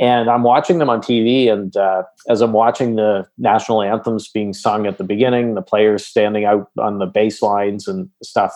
And 0.00 0.30
I'm 0.30 0.44
watching 0.44 0.78
them 0.78 0.88
on 0.88 1.00
TV, 1.00 1.48
and 1.48 1.76
uh, 1.76 2.04
as 2.28 2.40
I'm 2.40 2.52
watching 2.52 2.94
the 2.94 3.26
national 3.36 3.82
anthems 3.82 4.28
being 4.28 4.52
sung 4.52 4.86
at 4.86 4.96
the 4.96 5.02
beginning, 5.02 5.54
the 5.54 5.62
players 5.62 6.06
standing 6.06 6.44
out 6.44 6.70
on 6.78 7.00
the 7.00 7.08
baselines 7.08 7.88
and 7.88 8.08
stuff, 8.22 8.52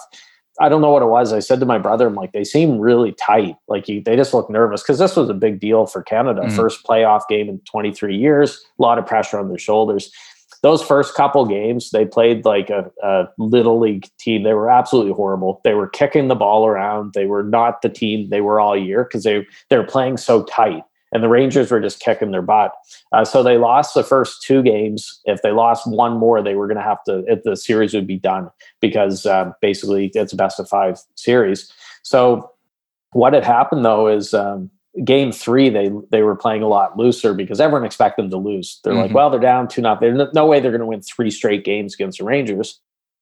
I 0.62 0.68
don't 0.68 0.80
know 0.80 0.90
what 0.90 1.02
it 1.02 1.06
was. 1.06 1.32
I 1.32 1.40
said 1.40 1.58
to 1.60 1.66
my 1.66 1.78
brother, 1.78 2.06
I'm 2.06 2.14
like, 2.14 2.32
they 2.32 2.44
seem 2.44 2.78
really 2.78 3.12
tight. 3.12 3.56
Like 3.66 3.88
you, 3.88 4.00
they 4.00 4.14
just 4.14 4.32
look 4.32 4.48
nervous 4.48 4.82
because 4.82 4.98
this 5.00 5.16
was 5.16 5.28
a 5.28 5.34
big 5.34 5.58
deal 5.58 5.86
for 5.86 6.02
Canada. 6.02 6.42
Mhm. 6.42 6.52
First 6.54 6.86
playoff 6.86 7.22
game 7.28 7.48
in 7.48 7.58
23 7.60 8.16
years, 8.16 8.64
a 8.78 8.82
lot 8.82 8.96
of 8.98 9.04
pressure 9.04 9.38
on 9.38 9.48
their 9.48 9.58
shoulders. 9.58 10.12
Those 10.62 10.80
first 10.80 11.16
couple 11.16 11.44
games, 11.44 11.90
they 11.90 12.04
played 12.04 12.44
like 12.44 12.70
a, 12.70 12.88
a 13.02 13.24
little 13.38 13.80
league 13.80 14.06
team. 14.20 14.44
They 14.44 14.54
were 14.54 14.70
absolutely 14.70 15.12
horrible. 15.12 15.60
They 15.64 15.74
were 15.74 15.88
kicking 15.88 16.28
the 16.28 16.36
ball 16.36 16.64
around. 16.66 17.14
They 17.14 17.26
were 17.26 17.42
not 17.42 17.82
the 17.82 17.88
team 17.88 18.28
they 18.30 18.40
were 18.40 18.60
all 18.60 18.76
year 18.76 19.02
because 19.02 19.24
they 19.24 19.44
they 19.68 19.76
were 19.76 19.82
playing 19.84 20.18
so 20.18 20.44
tight. 20.44 20.84
And 21.12 21.22
the 21.22 21.28
Rangers 21.28 21.70
were 21.70 21.80
just 21.80 22.00
kicking 22.00 22.30
their 22.30 22.42
butt. 22.42 22.72
Uh, 23.12 23.24
so 23.24 23.42
they 23.42 23.58
lost 23.58 23.94
the 23.94 24.02
first 24.02 24.42
two 24.42 24.62
games. 24.62 25.20
If 25.26 25.42
they 25.42 25.50
lost 25.52 25.86
one 25.86 26.16
more, 26.18 26.42
they 26.42 26.54
were 26.54 26.66
going 26.66 26.78
to 26.78 26.82
have 26.82 27.04
to. 27.04 27.22
If 27.26 27.42
the 27.42 27.54
series 27.56 27.92
would 27.92 28.06
be 28.06 28.18
done 28.18 28.50
because 28.80 29.26
um, 29.26 29.54
basically 29.60 30.10
it's 30.14 30.32
a 30.32 30.36
best 30.36 30.58
of 30.58 30.68
five 30.68 30.98
series. 31.14 31.70
So 32.02 32.50
what 33.12 33.34
had 33.34 33.44
happened 33.44 33.84
though 33.84 34.08
is 34.08 34.32
um, 34.32 34.70
game 35.04 35.32
three 35.32 35.68
they 35.68 35.90
they 36.10 36.22
were 36.22 36.34
playing 36.36 36.62
a 36.62 36.68
lot 36.68 36.96
looser 36.96 37.34
because 37.34 37.60
everyone 37.60 37.84
expected 37.84 38.22
them 38.22 38.30
to 38.30 38.36
lose. 38.38 38.80
They're 38.82 38.94
like, 38.94 39.10
Mhm. 39.10 39.14
well, 39.14 39.30
they're 39.30 39.40
down 39.40 39.68
two 39.68 39.82
nothing. 39.82 40.14
There's 40.16 40.28
no, 40.34 40.42
no 40.42 40.46
way 40.46 40.60
they're 40.60 40.70
going 40.70 40.80
to 40.80 40.86
win 40.86 41.02
three 41.02 41.30
straight 41.30 41.64
games 41.64 41.94
against 41.94 42.18
the 42.18 42.24
Rangers. 42.24 42.80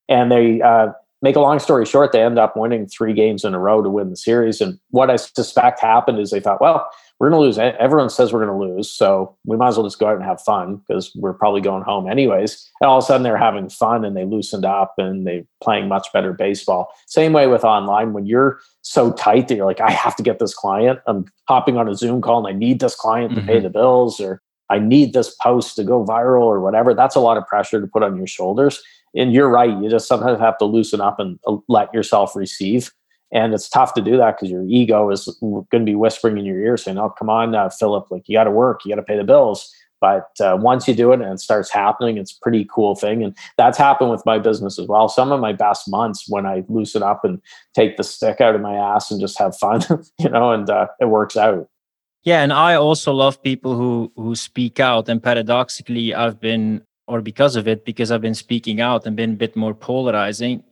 And 0.09 0.31
they 0.31 0.61
uh, 0.63 0.89
make 1.23 1.37
a 1.37 1.41
long 1.41 1.59
story 1.59 1.87
short, 1.87 2.13
they 2.13 2.23
end 2.23 2.39
up 2.39 2.57
winning 2.57 2.87
three 2.87 3.13
games 3.13 3.45
in 3.45 3.55
a 3.55 3.59
row 3.59 3.83
to 3.83 3.91
win 3.91 4.11
the 4.11 4.17
series. 4.17 4.61
And 4.61 4.79
what 4.91 5.11
I 5.11 5.17
suspect 5.17 5.81
happened 5.81 6.19
is 6.19 6.31
they 6.31 6.41
thought, 6.41 6.61
well, 6.61 6.89
we're 7.21 7.29
going 7.29 7.39
to 7.39 7.45
lose. 7.45 7.59
Everyone 7.79 8.09
says 8.09 8.33
we're 8.33 8.45
going 8.45 8.59
to 8.59 8.75
lose. 8.75 8.91
So 8.91 9.37
we 9.45 9.59
might 9.59 9.69
as 9.69 9.77
well 9.77 9.87
just 9.87 9.99
go 9.99 10.07
out 10.07 10.17
and 10.17 10.25
have 10.25 10.41
fun 10.41 10.77
because 10.77 11.15
we're 11.15 11.35
probably 11.35 11.61
going 11.61 11.83
home 11.83 12.09
anyways. 12.09 12.71
And 12.81 12.89
all 12.89 12.97
of 12.97 13.05
a 13.05 13.07
sudden 13.07 13.25
they're 13.25 13.37
having 13.37 13.69
fun 13.69 14.07
and 14.07 14.17
they 14.17 14.25
loosened 14.25 14.65
up 14.65 14.95
and 14.97 15.27
they're 15.27 15.45
playing 15.63 15.87
much 15.87 16.09
better 16.15 16.33
baseball. 16.33 16.91
Same 17.07 17.35
way 17.35 17.47
with 17.47 17.63
online. 17.63 18.15
When 18.15 18.25
you're 18.25 18.59
so 18.81 19.13
tight 19.13 19.49
that 19.49 19.57
you're 19.57 19.67
like, 19.67 19.83
I 19.83 19.91
have 19.91 20.17
to 20.17 20.23
get 20.23 20.39
this 20.39 20.55
client. 20.55 21.01
I'm 21.07 21.27
hopping 21.47 21.77
on 21.77 21.89
a 21.89 21.95
Zoom 21.95 22.23
call 22.23 22.47
and 22.47 22.57
I 22.57 22.59
need 22.59 22.81
this 22.81 22.97
client 22.97 23.33
mm-hmm. 23.33 23.41
to 23.41 23.47
pay 23.47 23.57
mm-hmm. 23.57 23.65
the 23.65 23.71
bills 23.71 24.19
or 24.19 24.41
I 24.71 24.79
need 24.79 25.13
this 25.13 25.35
post 25.43 25.77
to 25.77 25.85
go 25.85 26.03
viral 26.03 26.45
or 26.45 26.61
whatever. 26.61 26.95
That's 26.95 27.17
a 27.17 27.21
lot 27.21 27.37
of 27.37 27.47
pressure 27.47 27.83
to 27.83 27.87
put 27.87 28.03
on 28.03 28.17
your 28.17 28.29
shoulders. 28.29 28.83
And 29.15 29.35
you're 29.35 29.51
right. 29.51 29.69
You 29.69 29.91
just 29.91 30.09
sometimes 30.09 30.41
have 30.41 30.57
to 30.59 30.65
loosen 30.65 31.03
up 31.03 31.21
and 31.21 31.39
uh, 31.47 31.57
let 31.69 31.93
yourself 31.93 32.35
receive. 32.35 32.93
And 33.33 33.55
it's 33.55 33.69
tough 33.69 33.95
to 33.95 34.03
do 34.03 34.17
that 34.17 34.37
because 34.37 34.51
your 34.51 34.65
ego 34.65 35.11
is 35.11 35.27
going 35.41 35.67
to 35.71 35.85
be 35.85 35.95
whispering 35.95 36.39
in 36.39 36.45
your 36.45 36.61
ear 36.61 36.77
saying, 36.77 36.99
Oh, 36.99 37.11
come 37.11 37.31
on, 37.31 37.55
uh, 37.55 37.69
Philip, 37.69 38.11
like 38.11 38.29
you 38.29 38.37
got 38.37 38.45
to 38.45 38.51
work, 38.51 38.85
you 38.85 38.91
got 38.91 38.97
to 38.97 39.03
pay 39.03 39.17
the 39.17 39.25
bills. 39.25 39.73
But 40.01 40.31
uh, 40.41 40.57
once 40.59 40.89
you 40.89 40.95
do 40.95 41.13
it 41.13 41.21
and 41.21 41.33
it 41.33 41.41
starts 41.41 41.71
happening, 41.71 42.17
it's 42.17 42.33
a 42.33 42.41
pretty 42.41 42.67
cool 42.73 42.95
thing. 42.95 43.23
And 43.23 43.37
that's 43.57 43.77
happened 43.77 44.11
with 44.11 44.25
my 44.25 44.39
business 44.39 44.79
as 44.79 44.87
well. 44.89 45.09
Some 45.09 45.31
of 45.31 45.41
my 45.41 45.53
best 45.53 45.89
months 45.89 46.25
when 46.27 46.47
I 46.47 46.65
loosen 46.69 47.03
up 47.03 47.25
and 47.25 47.41
take 47.75 47.97
the 47.97 48.05
stick 48.05 48.41
out 48.41 48.55
of 48.55 48.63
my 48.63 48.75
ass 48.75 49.11
and 49.11 49.21
just 49.21 49.39
have 49.39 49.57
fun, 49.57 49.83
you 50.19 50.31
know, 50.31 50.53
and 50.53 50.69
uh, 50.71 50.87
it 51.01 51.07
works 51.07 51.37
out. 51.37 51.69
Yeah, 52.23 52.43
and 52.43 52.53
I 52.53 52.75
also 52.75 53.13
love 53.13 53.43
people 53.43 53.75
who 53.75 54.13
who 54.17 54.35
speak 54.35 54.79
out. 54.79 55.09
And 55.09 55.23
paradoxically, 55.23 56.15
I've 56.15 56.39
been, 56.39 56.83
or 57.07 57.23
because 57.23 57.57
of 57.57 57.67
it, 57.67 57.85
because 57.85 58.11
I've 58.11 58.21
been 58.21 58.35
speaking 58.35 58.81
out 58.81 59.07
and 59.07 59.17
been 59.17 59.33
a 59.33 59.37
bit 59.37 59.57
more 59.57 59.75
polarizing, 59.75 60.63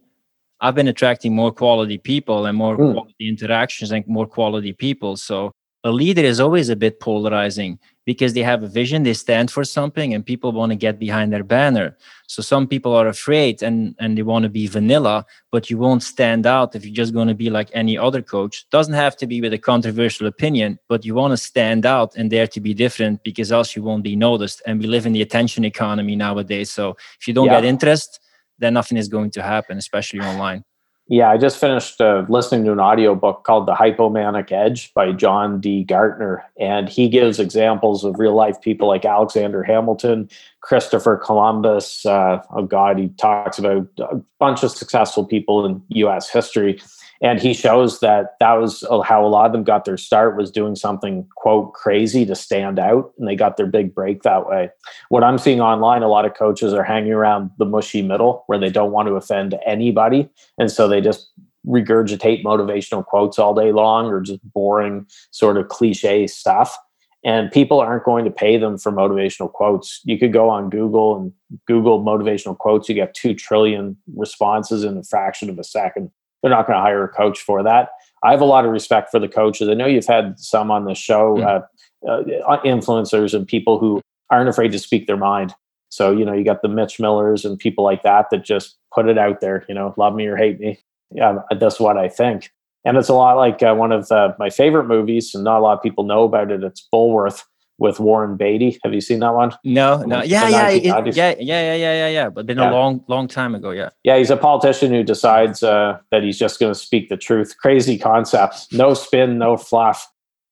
I've 0.61 0.75
been 0.75 0.89
attracting 0.89 1.35
more 1.35 1.53
quality 1.53 1.99
people 1.99 2.47
and 2.47 2.57
more 2.57 2.77
mm. 2.77 2.93
quality 2.93 3.29
interactions 3.29 3.93
and 3.93 4.07
more 4.07 4.27
quality 4.27 4.73
people. 4.73 5.17
So 5.17 5.53
a 5.85 5.93
leader 5.93 6.23
is 6.23 6.41
always 6.41 6.69
a 6.69 6.77
bit 6.77 6.99
polarizing 7.01 7.79
because 8.05 8.33
they 8.33 8.43
have 8.43 8.63
a 8.63 8.67
vision, 8.67 9.03
they 9.03 9.15
stand 9.15 9.51
for 9.51 9.65
something, 9.65 10.13
and 10.15 10.25
people 10.25 10.51
want 10.51 10.71
to 10.71 10.77
get 10.77 10.99
behind 10.99 11.33
their 11.33 11.45
banner. 11.45 11.97
So 12.27 12.43
some 12.43 12.67
people 12.67 12.95
are 12.95 13.07
afraid 13.07 13.63
and 13.63 13.95
and 14.01 14.17
they 14.17 14.23
want 14.23 14.43
to 14.43 14.49
be 14.49 14.67
vanilla, 14.67 15.25
but 15.53 15.71
you 15.71 15.79
won't 15.79 16.03
stand 16.03 16.47
out 16.47 16.75
if 16.75 16.85
you're 16.85 16.95
just 16.95 17.15
going 17.15 17.29
to 17.29 17.35
be 17.35 17.51
like 17.51 17.71
any 17.75 17.97
other 17.97 18.23
coach. 18.23 18.69
Doesn't 18.71 18.95
have 18.95 19.17
to 19.19 19.27
be 19.27 19.41
with 19.41 19.53
a 19.53 19.59
controversial 19.59 20.27
opinion, 20.27 20.79
but 20.89 21.05
you 21.05 21.15
want 21.15 21.33
to 21.33 21.37
stand 21.37 21.87
out 21.87 22.17
and 22.17 22.31
dare 22.31 22.49
to 22.49 22.61
be 22.61 22.75
different 22.75 23.23
because 23.23 23.53
else 23.53 23.77
you 23.77 23.83
won't 23.83 24.03
be 24.03 24.17
noticed. 24.17 24.63
And 24.67 24.81
we 24.81 24.87
live 24.87 25.07
in 25.07 25.13
the 25.13 25.23
attention 25.23 25.65
economy 25.65 26.17
nowadays. 26.17 26.71
So 26.71 26.97
if 27.21 27.29
you 27.29 27.35
don't 27.35 27.47
yeah. 27.47 27.61
get 27.61 27.65
interest, 27.65 28.21
then 28.59 28.75
nothing 28.75 28.99
is 28.99 29.09
going 29.09 29.31
to 29.33 29.43
happen, 29.43 29.79
especially 29.79 30.21
online. 30.21 30.65
Yeah, 31.11 31.31
I 31.31 31.39
just 31.39 31.59
finished 31.59 32.03
uh, 32.03 32.27
listening 32.29 32.67
to 32.67 32.73
an 32.73 32.81
audiobook 32.81 33.45
called 33.45 33.67
The 33.67 33.73
Hypomanic 33.73 34.53
Edge 34.53 34.93
by 34.93 35.13
John 35.13 35.59
D. 35.59 35.83
Gartner. 35.83 36.45
And 36.61 36.87
he 36.87 37.09
gives 37.09 37.41
examples 37.41 38.05
of 38.05 38.19
real 38.19 38.35
life 38.35 38.61
people 38.61 38.89
like 38.89 39.07
Alexander 39.07 39.63
Hamilton, 39.63 40.29
Christopher 40.61 41.17
Columbus. 41.17 42.05
Uh, 42.05 42.43
oh, 42.51 42.65
God, 42.65 42.99
he 42.99 43.09
talks 43.17 43.59
about 43.59 43.89
a 43.99 44.21
bunch 44.39 44.63
of 44.63 44.71
successful 44.71 45.25
people 45.25 45.65
in 45.65 45.83
US 45.89 46.29
history 46.29 46.79
and 47.21 47.41
he 47.41 47.53
shows 47.53 48.01
that 48.01 48.37
that 48.39 48.55
was 48.55 48.85
how 49.05 49.25
a 49.25 49.29
lot 49.29 49.47
of 49.47 49.53
them 49.53 49.64
got 49.64 49.85
their 49.85 49.97
start 49.97 50.37
was 50.37 50.51
doing 50.51 50.77
something 50.77 51.27
quote 51.37 51.73
crazy 51.75 52.25
to 52.27 52.35
stand 52.35 52.79
out. 52.79 53.12
And 53.19 53.27
they 53.27 53.35
got 53.35 53.57
their 53.57 53.66
big 53.66 53.95
break 53.95 54.23
that 54.23 54.49
way. 54.49 54.71
What 55.09 55.25
i'm 55.25 55.39
seeing 55.39 55.61
online 55.61 56.03
a 56.03 56.09
lot 56.09 56.25
of 56.25 56.35
coaches 56.35 56.73
are 56.73 56.85
hanging 56.85 57.12
around 57.12 57.51
the 57.59 57.64
mushy 57.64 58.03
middle 58.03 58.45
where 58.47 58.59
they 58.59 58.71
don't 58.71 58.93
want 58.93 59.09
to 59.09 59.14
offend 59.14 59.59
anybody. 59.66 60.29
And 60.59 60.71
so 60.71 60.87
they 60.87 61.01
just 61.01 61.31
regurgitate 61.66 62.45
motivational 62.45 63.05
quotes 63.05 63.39
all 63.39 63.55
day 63.55 63.73
long 63.73 64.07
or 64.07 64.21
just 64.21 64.41
boring 64.53 65.07
sort 65.33 65.57
of 65.57 65.69
cliche 65.69 66.27
stuff. 66.27 66.79
And 67.25 67.51
people 67.51 67.81
aren't 67.81 68.05
going 68.05 68.25
to 68.25 68.31
pay 68.31 68.59
them 68.59 68.79
for 68.79 68.93
motivational 68.93 69.53
quotes. 69.53 70.01
You 70.05 70.19
could 70.19 70.33
go 70.33 70.49
on 70.49 70.71
google 70.71 71.16
and 71.16 71.33
google 71.66 72.03
motivational 72.03 72.57
quotes 72.57 72.89
you 72.89 72.95
get 72.95 73.14
2 73.14 73.35
trillion 73.35 73.97
responses 74.14 74.85
in 74.85 74.97
a 74.97 75.03
fraction 75.03 75.51
of 75.51 75.59
a 75.59 75.64
second 75.64 76.12
they're 76.43 76.51
not 76.51 76.66
going 76.66 76.76
to 76.76 76.82
hire 76.82 77.05
a 77.05 77.09
coach 77.09 77.41
for 77.41 77.62
that. 77.62 77.91
I 78.22 78.30
have 78.30 78.41
a 78.41 78.47
lot 78.47 78.64
of 78.64 78.72
respect 78.72 79.11
for 79.11 79.20
the 79.20 79.28
coaches. 79.28 79.68
I 79.68 79.74
know 79.74 79.86
you've 79.86 80.07
had 80.07 80.39
some 80.39 80.70
on 80.70 80.84
the 80.84 80.95
show, 80.95 81.36
mm-hmm. 81.36 82.09
uh, 82.09 82.49
uh, 82.49 82.62
influencers 82.62 83.34
and 83.34 83.47
people 83.47 83.78
who 83.78 84.01
aren't 84.30 84.49
afraid 84.49 84.72
to 84.72 84.78
speak 84.78 85.07
their 85.07 85.16
mind. 85.16 85.55
So, 85.91 86.12
you 86.12 86.24
know, 86.24 86.32
you 86.32 86.45
got 86.45 86.62
the 86.62 86.68
Mitch 86.68 87.01
Millers 87.01 87.45
and 87.45 87.59
people 87.59 87.84
like 87.84 88.03
that 88.03 88.26
that 88.30 88.45
just 88.45 88.76
put 88.95 89.09
it 89.09 89.18
out 89.18 89.41
there, 89.41 89.64
you 89.68 89.74
know, 89.74 89.95
love 89.97 90.14
me 90.14 90.26
or 90.26 90.36
hate 90.36 90.61
me. 90.61 90.78
Yeah, 91.11 91.39
that's 91.59 91.80
what 91.80 91.97
I 91.97 92.09
think. 92.09 92.51
And 92.84 92.97
it's 92.97 93.09
a 93.09 93.14
lot 93.14 93.36
like 93.36 93.62
uh, 93.62 93.74
one 93.74 93.93
of 93.93 94.09
the, 94.09 94.34
my 94.39 94.51
favorite 94.51 94.84
movies, 94.84 95.34
and 95.34 95.45
not 95.45 95.59
a 95.59 95.62
lot 95.62 95.78
of 95.78 95.82
people 95.82 96.05
know 96.05 96.24
about 96.24 96.51
it. 96.51 96.62
It's 96.62 96.86
Bulworth 96.93 97.43
with 97.79 98.01
Warren 98.01 98.37
Beatty. 98.37 98.79
Have 98.85 98.93
you 98.93 99.01
seen 99.01 99.20
that 99.20 99.35
one? 99.35 99.53
No, 99.64 100.03
no. 100.03 100.22
Yeah, 100.22 100.49
yeah, 100.49 100.68
it, 100.68 100.85
yeah, 100.85 100.99
yeah, 101.07 101.35
yeah, 101.39 101.74
yeah, 101.74 101.74
yeah, 101.74 102.09
yeah. 102.09 102.29
But 102.29 102.47
been 102.47 102.59
yeah. 102.59 102.70
a 102.70 102.72
long, 102.72 103.05
long 103.09 103.29
time 103.29 103.55
ago. 103.55 103.70
Yeah. 103.70 103.91
Yeah, 104.03 104.18
he's 104.18 104.31
a 104.31 104.37
politician 104.37 104.93
who 104.93 105.03
decides 105.05 105.62
uh, 105.62 105.99
that 106.11 106.22
he's 106.22 106.39
just 106.39 106.59
going 106.59 106.72
to 106.72 106.79
speak 106.79 107.09
the 107.09 107.16
truth. 107.16 107.57
Crazy 107.59 107.97
concept. 107.97 108.72
No 108.72 108.95
spin, 108.95 109.39
no 109.39 109.57
fluff. 109.57 110.07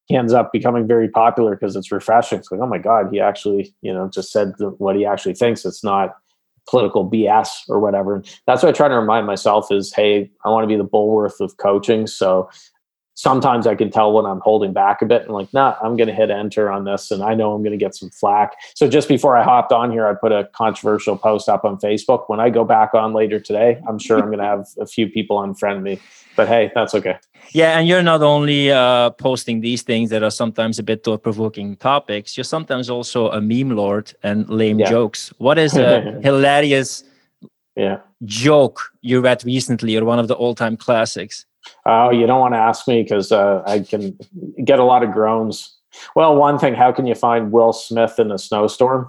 He 0.06 0.16
ends 0.16 0.32
up 0.32 0.52
becoming 0.52 0.86
very 0.86 1.08
popular 1.08 1.56
because 1.56 1.74
it's 1.74 1.90
refreshing. 1.90 2.38
It's 2.38 2.50
like, 2.50 2.60
oh 2.60 2.66
my 2.66 2.78
god, 2.78 3.08
he 3.10 3.20
actually, 3.20 3.74
you 3.82 3.92
know, 3.92 4.08
just 4.08 4.30
said 4.30 4.52
what 4.78 4.94
he 4.94 5.04
actually 5.04 5.34
thinks. 5.34 5.64
It's 5.64 5.82
not 5.82 6.14
political 6.68 7.08
BS 7.08 7.48
or 7.68 7.80
whatever. 7.80 8.22
That's 8.46 8.62
what 8.62 8.68
I 8.68 8.72
try 8.72 8.88
to 8.88 8.94
remind 8.94 9.26
myself 9.26 9.72
is, 9.72 9.92
hey, 9.92 10.30
I 10.44 10.50
want 10.50 10.62
to 10.62 10.68
be 10.68 10.76
the 10.76 10.88
Bulworth 10.88 11.40
of 11.40 11.56
coaching. 11.56 12.06
So 12.06 12.48
sometimes 13.16 13.66
I 13.66 13.74
can 13.74 13.90
tell 13.90 14.12
when 14.12 14.26
I'm 14.26 14.40
holding 14.40 14.72
back 14.72 15.02
a 15.02 15.06
bit 15.06 15.22
and 15.22 15.32
like, 15.32 15.52
nah, 15.52 15.76
I'm 15.82 15.96
going 15.96 16.06
to 16.06 16.14
hit 16.14 16.30
enter 16.30 16.70
on 16.70 16.84
this 16.84 17.10
and 17.10 17.22
I 17.22 17.34
know 17.34 17.52
I'm 17.52 17.62
going 17.62 17.76
to 17.76 17.82
get 17.82 17.94
some 17.94 18.10
flack. 18.10 18.52
So 18.74 18.88
just 18.88 19.08
before 19.08 19.36
I 19.36 19.42
hopped 19.42 19.72
on 19.72 19.90
here, 19.90 20.06
I 20.06 20.14
put 20.14 20.32
a 20.32 20.48
controversial 20.52 21.16
post 21.16 21.48
up 21.48 21.64
on 21.64 21.78
Facebook. 21.78 22.28
When 22.28 22.40
I 22.40 22.50
go 22.50 22.64
back 22.64 22.94
on 22.94 23.14
later 23.14 23.40
today, 23.40 23.82
I'm 23.88 23.98
sure 23.98 24.18
I'm 24.18 24.26
going 24.26 24.38
to 24.38 24.44
have 24.44 24.66
a 24.78 24.86
few 24.86 25.08
people 25.08 25.38
unfriend 25.38 25.82
me, 25.82 25.98
but 26.36 26.46
hey, 26.46 26.70
that's 26.74 26.94
okay. 26.94 27.16
Yeah. 27.52 27.78
And 27.78 27.88
you're 27.88 28.02
not 28.02 28.22
only 28.22 28.70
uh, 28.70 29.10
posting 29.10 29.60
these 29.60 29.82
things 29.82 30.10
that 30.10 30.22
are 30.22 30.30
sometimes 30.30 30.78
a 30.78 30.82
bit 30.82 31.02
thought 31.02 31.22
provoking 31.22 31.76
topics, 31.76 32.36
you're 32.36 32.44
sometimes 32.44 32.90
also 32.90 33.30
a 33.30 33.40
meme 33.40 33.70
lord 33.70 34.12
and 34.22 34.48
lame 34.50 34.78
yeah. 34.78 34.90
jokes. 34.90 35.32
What 35.38 35.58
is 35.58 35.74
a 35.78 36.20
hilarious 36.22 37.02
yeah. 37.76 38.00
joke 38.24 38.92
you 39.00 39.22
read 39.22 39.42
recently 39.46 39.96
or 39.96 40.04
one 40.04 40.18
of 40.18 40.28
the 40.28 40.34
all 40.34 40.54
time 40.54 40.76
classics? 40.76 41.45
Oh, 41.84 42.10
you 42.10 42.26
don't 42.26 42.40
want 42.40 42.54
to 42.54 42.58
ask 42.58 42.88
me 42.88 43.02
because 43.02 43.32
uh, 43.32 43.62
I 43.66 43.80
can 43.80 44.18
get 44.64 44.78
a 44.78 44.84
lot 44.84 45.02
of 45.02 45.12
groans. 45.12 45.76
Well, 46.14 46.36
one 46.36 46.58
thing, 46.58 46.74
how 46.74 46.92
can 46.92 47.06
you 47.06 47.14
find 47.14 47.52
Will 47.52 47.72
Smith 47.72 48.18
in 48.18 48.30
a 48.30 48.38
snowstorm? 48.38 49.08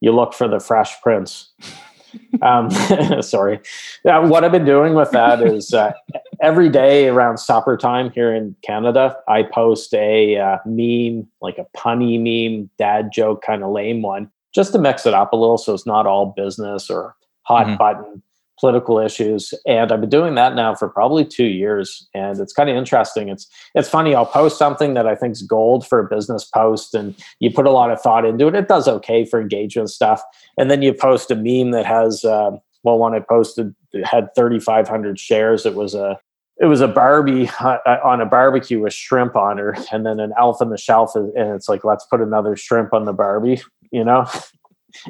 You 0.00 0.12
look 0.12 0.34
for 0.34 0.48
the 0.48 0.60
Fresh 0.60 1.00
Prince. 1.02 1.52
um, 2.42 2.70
sorry. 3.22 3.60
Uh, 4.04 4.26
what 4.26 4.44
I've 4.44 4.52
been 4.52 4.64
doing 4.64 4.94
with 4.94 5.10
that 5.12 5.42
is 5.42 5.72
uh, 5.72 5.92
every 6.40 6.68
day 6.68 7.08
around 7.08 7.38
supper 7.38 7.76
time 7.76 8.10
here 8.10 8.34
in 8.34 8.54
Canada, 8.62 9.16
I 9.28 9.42
post 9.42 9.94
a 9.94 10.36
uh, 10.38 10.58
meme, 10.66 11.26
like 11.40 11.58
a 11.58 11.66
punny 11.76 12.18
meme, 12.20 12.70
dad 12.78 13.10
joke, 13.12 13.42
kind 13.42 13.62
of 13.62 13.70
lame 13.70 14.02
one, 14.02 14.30
just 14.54 14.72
to 14.72 14.78
mix 14.78 15.06
it 15.06 15.14
up 15.14 15.32
a 15.32 15.36
little 15.36 15.58
so 15.58 15.74
it's 15.74 15.86
not 15.86 16.06
all 16.06 16.34
business 16.36 16.90
or 16.90 17.16
hot 17.42 17.66
mm-hmm. 17.66 17.76
button 17.76 18.22
political 18.58 18.98
issues 18.98 19.52
and 19.66 19.92
i've 19.92 20.00
been 20.00 20.10
doing 20.10 20.34
that 20.34 20.54
now 20.54 20.74
for 20.74 20.88
probably 20.88 21.24
two 21.24 21.46
years 21.46 22.08
and 22.14 22.40
it's 22.40 22.52
kind 22.52 22.70
of 22.70 22.76
interesting 22.76 23.28
it's 23.28 23.48
it's 23.74 23.88
funny 23.88 24.14
i'll 24.14 24.26
post 24.26 24.58
something 24.58 24.94
that 24.94 25.06
i 25.06 25.14
think 25.14 25.32
is 25.32 25.42
gold 25.42 25.86
for 25.86 25.98
a 25.98 26.08
business 26.08 26.44
post 26.44 26.94
and 26.94 27.14
you 27.40 27.50
put 27.50 27.66
a 27.66 27.70
lot 27.70 27.90
of 27.90 28.00
thought 28.00 28.24
into 28.24 28.46
it 28.46 28.54
it 28.54 28.68
does 28.68 28.88
okay 28.88 29.24
for 29.24 29.40
engagement 29.40 29.90
stuff 29.90 30.22
and 30.58 30.70
then 30.70 30.82
you 30.82 30.92
post 30.92 31.30
a 31.30 31.34
meme 31.34 31.70
that 31.72 31.86
has 31.86 32.24
uh, 32.24 32.50
well 32.82 32.98
when 32.98 33.14
i 33.14 33.20
posted 33.20 33.74
had 34.04 34.28
3500 34.34 35.18
shares 35.18 35.66
it 35.66 35.74
was 35.74 35.94
a 35.94 36.18
it 36.58 36.66
was 36.66 36.80
a 36.80 36.88
Barbie 36.88 37.50
uh, 37.60 37.78
on 38.02 38.20
a 38.20 38.26
barbecue 38.26 38.80
with 38.80 38.94
shrimp 38.94 39.36
on 39.36 39.58
her, 39.58 39.76
and 39.92 40.06
then 40.06 40.20
an 40.20 40.32
elf 40.38 40.62
on 40.62 40.70
the 40.70 40.78
shelf, 40.78 41.14
and 41.14 41.32
it's 41.36 41.68
like, 41.68 41.84
let's 41.84 42.06
put 42.06 42.20
another 42.20 42.56
shrimp 42.56 42.94
on 42.94 43.04
the 43.04 43.12
Barbie, 43.12 43.60
you 43.90 44.04
know? 44.04 44.26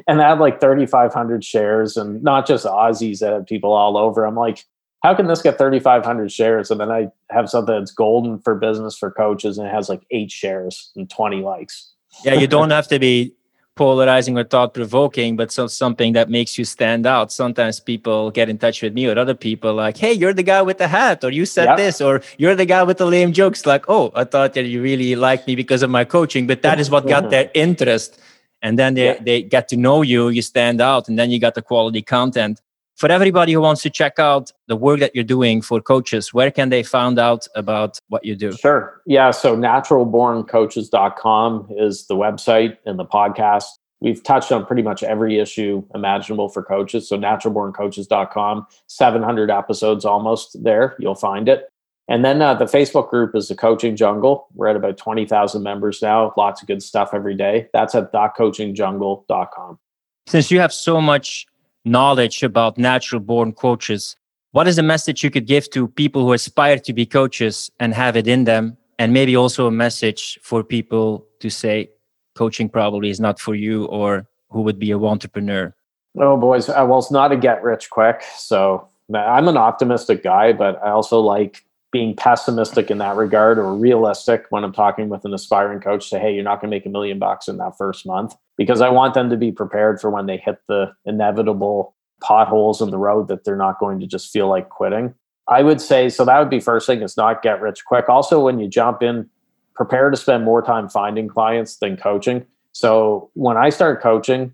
And 0.07 0.21
I 0.21 0.29
had 0.29 0.39
like 0.39 0.59
3,500 0.59 1.43
shares 1.43 1.97
and 1.97 2.23
not 2.23 2.47
just 2.47 2.65
Aussies 2.65 3.19
that 3.19 3.33
had 3.33 3.47
people 3.47 3.73
all 3.73 3.97
over. 3.97 4.25
I'm 4.25 4.35
like, 4.35 4.65
how 5.03 5.13
can 5.13 5.27
this 5.27 5.41
get 5.41 5.57
3,500 5.57 6.31
shares? 6.31 6.71
And 6.71 6.79
then 6.79 6.91
I 6.91 7.09
have 7.29 7.49
something 7.49 7.75
that's 7.75 7.91
golden 7.91 8.39
for 8.39 8.55
business 8.55 8.97
for 8.97 9.11
coaches 9.11 9.57
and 9.57 9.67
it 9.67 9.73
has 9.73 9.89
like 9.89 10.01
eight 10.11 10.31
shares 10.31 10.91
and 10.95 11.09
20 11.09 11.41
likes. 11.41 11.93
Yeah, 12.23 12.33
you 12.33 12.47
don't 12.47 12.71
have 12.71 12.87
to 12.87 12.99
be 12.99 13.33
polarizing 13.77 14.37
or 14.37 14.43
thought 14.43 14.73
provoking, 14.73 15.37
but 15.37 15.51
so 15.51 15.67
something 15.67 16.13
that 16.13 16.29
makes 16.29 16.57
you 16.57 16.65
stand 16.65 17.05
out. 17.05 17.31
Sometimes 17.31 17.79
people 17.79 18.31
get 18.31 18.49
in 18.49 18.57
touch 18.57 18.81
with 18.81 18.93
me 18.93 19.07
or 19.07 19.17
other 19.17 19.35
people 19.35 19.73
like, 19.73 19.95
hey, 19.95 20.11
you're 20.11 20.33
the 20.33 20.43
guy 20.43 20.61
with 20.61 20.79
the 20.79 20.87
hat, 20.87 21.23
or 21.23 21.29
you 21.29 21.45
said 21.45 21.65
yep. 21.65 21.77
this, 21.77 22.01
or 22.01 22.21
you're 22.37 22.55
the 22.55 22.65
guy 22.65 22.83
with 22.83 22.97
the 22.97 23.05
lame 23.05 23.31
jokes. 23.31 23.65
Like, 23.65 23.85
oh, 23.87 24.11
I 24.15 24.25
thought 24.25 24.55
that 24.55 24.65
you 24.65 24.81
really 24.81 25.15
liked 25.15 25.47
me 25.47 25.55
because 25.55 25.83
of 25.83 25.89
my 25.89 26.03
coaching, 26.03 26.47
but 26.47 26.63
that 26.63 26.79
is 26.79 26.89
what 26.89 27.07
got 27.07 27.23
mm-hmm. 27.23 27.29
their 27.29 27.51
interest 27.53 28.19
and 28.61 28.79
then 28.79 28.95
they, 28.95 29.05
yeah. 29.05 29.23
they 29.23 29.43
get 29.43 29.67
to 29.67 29.77
know 29.77 30.01
you 30.01 30.29
you 30.29 30.41
stand 30.41 30.81
out 30.81 31.07
and 31.07 31.17
then 31.17 31.29
you 31.29 31.39
got 31.39 31.55
the 31.55 31.61
quality 31.61 32.01
content 32.01 32.59
For 32.97 33.09
everybody 33.11 33.53
who 33.53 33.61
wants 33.61 33.83
to 33.83 33.91
check 33.91 34.17
out 34.17 34.51
the 34.67 34.75
work 34.75 34.99
that 35.01 35.13
you're 35.13 35.23
doing 35.23 35.61
for 35.61 35.79
coaches, 35.79 36.33
where 36.33 36.49
can 36.49 36.69
they 36.69 36.81
find 36.81 37.19
out 37.19 37.47
about 37.53 37.99
what 38.09 38.25
you 38.25 38.35
do? 38.35 38.53
Sure. 38.53 38.99
Yeah. 39.05 39.29
So 39.29 39.55
naturalborncoaches.com 39.55 41.67
is 41.77 42.07
the 42.07 42.15
website 42.15 42.77
and 42.87 42.97
the 42.97 43.05
podcast. 43.05 43.65
We've 44.01 44.23
touched 44.23 44.51
on 44.51 44.65
pretty 44.65 44.81
much 44.81 45.03
every 45.03 45.37
issue 45.37 45.83
imaginable 45.93 46.49
for 46.49 46.63
coaches. 46.63 47.07
So 47.07 47.19
naturalborncoaches.com, 47.19 48.65
700 48.87 49.51
episodes 49.51 50.03
almost 50.03 50.63
there. 50.63 50.95
You'll 50.97 51.13
find 51.13 51.47
it. 51.47 51.69
And 52.07 52.23
then 52.23 52.41
uh, 52.41 52.53
the 52.53 52.65
Facebook 52.65 53.09
group 53.09 53.35
is 53.35 53.49
the 53.49 53.55
Coaching 53.55 53.95
Jungle. 53.95 54.47
We're 54.53 54.67
at 54.67 54.77
about 54.77 54.97
20,000 54.97 55.61
members 55.61 56.01
now. 56.01 56.33
Lots 56.37 56.61
of 56.61 56.67
good 56.67 56.81
stuff 56.81 57.09
every 57.13 57.35
day. 57.35 57.67
That's 57.73 57.95
at 57.95 58.13
coachingjungle.com. 58.13 59.79
Since 60.27 60.51
you 60.51 60.59
have 60.59 60.73
so 60.73 61.01
much 61.01 61.45
knowledge 61.83 62.43
about 62.43 62.77
natural 62.77 63.19
born 63.19 63.51
coaches, 63.51 64.15
what 64.51 64.67
is 64.67 64.77
a 64.77 64.83
message 64.83 65.23
you 65.23 65.29
could 65.29 65.47
give 65.47 65.69
to 65.71 65.89
people 65.89 66.23
who 66.23 66.33
aspire 66.33 66.79
to 66.79 66.93
be 66.93 67.05
coaches 67.05 67.69
and 67.79 67.93
have 67.93 68.15
it 68.15 68.27
in 68.27 68.45
them? 68.45 68.77
And 68.99 69.13
maybe 69.13 69.35
also 69.35 69.67
a 69.67 69.71
message 69.71 70.39
for 70.41 70.63
people 70.63 71.27
to 71.39 71.49
say 71.49 71.89
coaching 72.35 72.69
probably 72.69 73.09
is 73.09 73.19
not 73.19 73.39
for 73.39 73.53
you 73.53 73.85
or 73.85 74.27
who 74.49 74.61
would 74.61 74.79
be 74.79 74.91
a 74.91 74.97
entrepreneur? 74.97 75.75
Oh, 76.17 76.37
boys. 76.37 76.69
Well, 76.69 76.97
it's 76.97 77.11
not 77.11 77.31
a 77.31 77.37
get 77.37 77.61
rich 77.63 77.89
quick. 77.89 78.23
So 78.37 78.87
I'm 79.13 79.47
an 79.47 79.57
optimistic 79.57 80.23
guy, 80.23 80.53
but 80.53 80.81
I 80.83 80.89
also 80.91 81.19
like 81.19 81.63
being 81.97 82.15
pessimistic 82.15 82.91
in 82.91 82.99
that 82.99 83.15
regard 83.15 83.57
or 83.57 83.73
realistic 83.73 84.45
when 84.51 84.63
I'm 84.63 84.71
talking 84.71 85.09
with 85.09 85.25
an 85.25 85.33
aspiring 85.33 85.79
coach 85.79 86.07
say, 86.07 86.19
hey, 86.19 86.31
you're 86.31 86.43
not 86.43 86.61
going 86.61 86.69
to 86.69 86.75
make 86.75 86.85
a 86.85 86.89
million 86.89 87.17
bucks 87.17 87.47
in 87.47 87.57
that 87.57 87.75
first 87.75 88.05
month 88.05 88.35
because 88.55 88.81
I 88.81 88.89
want 88.89 89.15
them 89.15 89.31
to 89.31 89.35
be 89.35 89.51
prepared 89.51 89.99
for 89.99 90.11
when 90.11 90.27
they 90.27 90.37
hit 90.37 90.59
the 90.67 90.93
inevitable 91.05 91.95
potholes 92.21 92.83
in 92.83 92.91
the 92.91 92.99
road 92.99 93.29
that 93.29 93.45
they're 93.45 93.55
not 93.55 93.79
going 93.79 93.99
to 93.99 94.05
just 94.05 94.29
feel 94.29 94.47
like 94.47 94.69
quitting. 94.69 95.15
I 95.47 95.63
would 95.63 95.81
say 95.81 96.07
so 96.07 96.23
that 96.23 96.37
would 96.37 96.51
be 96.51 96.59
first 96.59 96.85
thing 96.85 97.01
is 97.01 97.17
not 97.17 97.41
get 97.41 97.61
rich 97.61 97.83
quick. 97.83 98.07
Also, 98.09 98.45
when 98.45 98.59
you 98.59 98.67
jump 98.67 99.01
in, 99.01 99.27
prepare 99.73 100.11
to 100.11 100.17
spend 100.17 100.45
more 100.45 100.61
time 100.61 100.89
finding 100.89 101.27
clients 101.27 101.77
than 101.77 101.97
coaching. 101.97 102.45
So 102.73 103.31
when 103.33 103.57
I 103.57 103.69
started 103.69 104.03
coaching, 104.03 104.53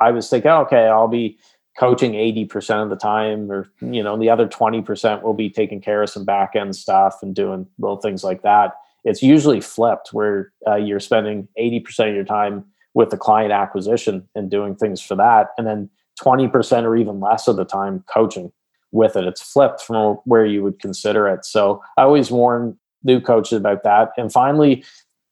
I 0.00 0.10
was 0.10 0.28
thinking, 0.28 0.50
okay, 0.50 0.88
I'll 0.88 1.06
be 1.06 1.38
coaching 1.78 2.12
80% 2.12 2.82
of 2.82 2.90
the 2.90 2.96
time 2.96 3.50
or 3.50 3.68
you 3.80 4.02
know 4.02 4.18
the 4.18 4.30
other 4.30 4.46
20% 4.46 5.22
will 5.22 5.34
be 5.34 5.50
taking 5.50 5.80
care 5.80 6.02
of 6.02 6.10
some 6.10 6.24
back 6.24 6.54
end 6.54 6.76
stuff 6.76 7.18
and 7.22 7.34
doing 7.34 7.66
little 7.78 7.96
things 7.96 8.22
like 8.22 8.42
that. 8.42 8.74
It's 9.04 9.22
usually 9.22 9.60
flipped 9.60 10.12
where 10.12 10.52
uh, 10.66 10.76
you're 10.76 11.00
spending 11.00 11.48
80% 11.58 12.08
of 12.08 12.14
your 12.14 12.24
time 12.24 12.64
with 12.94 13.10
the 13.10 13.16
client 13.16 13.52
acquisition 13.52 14.26
and 14.34 14.50
doing 14.50 14.76
things 14.76 15.00
for 15.00 15.16
that 15.16 15.48
and 15.58 15.66
then 15.66 15.90
20% 16.20 16.84
or 16.84 16.96
even 16.96 17.18
less 17.18 17.48
of 17.48 17.56
the 17.56 17.64
time 17.64 18.04
coaching 18.12 18.52
with 18.92 19.16
it. 19.16 19.24
It's 19.24 19.42
flipped 19.42 19.82
from 19.82 20.18
where 20.24 20.46
you 20.46 20.62
would 20.62 20.78
consider 20.78 21.26
it. 21.28 21.44
So 21.44 21.82
i 21.96 22.02
always 22.02 22.30
warn 22.30 22.78
new 23.02 23.20
coaches 23.20 23.58
about 23.58 23.82
that. 23.82 24.12
And 24.16 24.32
finally 24.32 24.84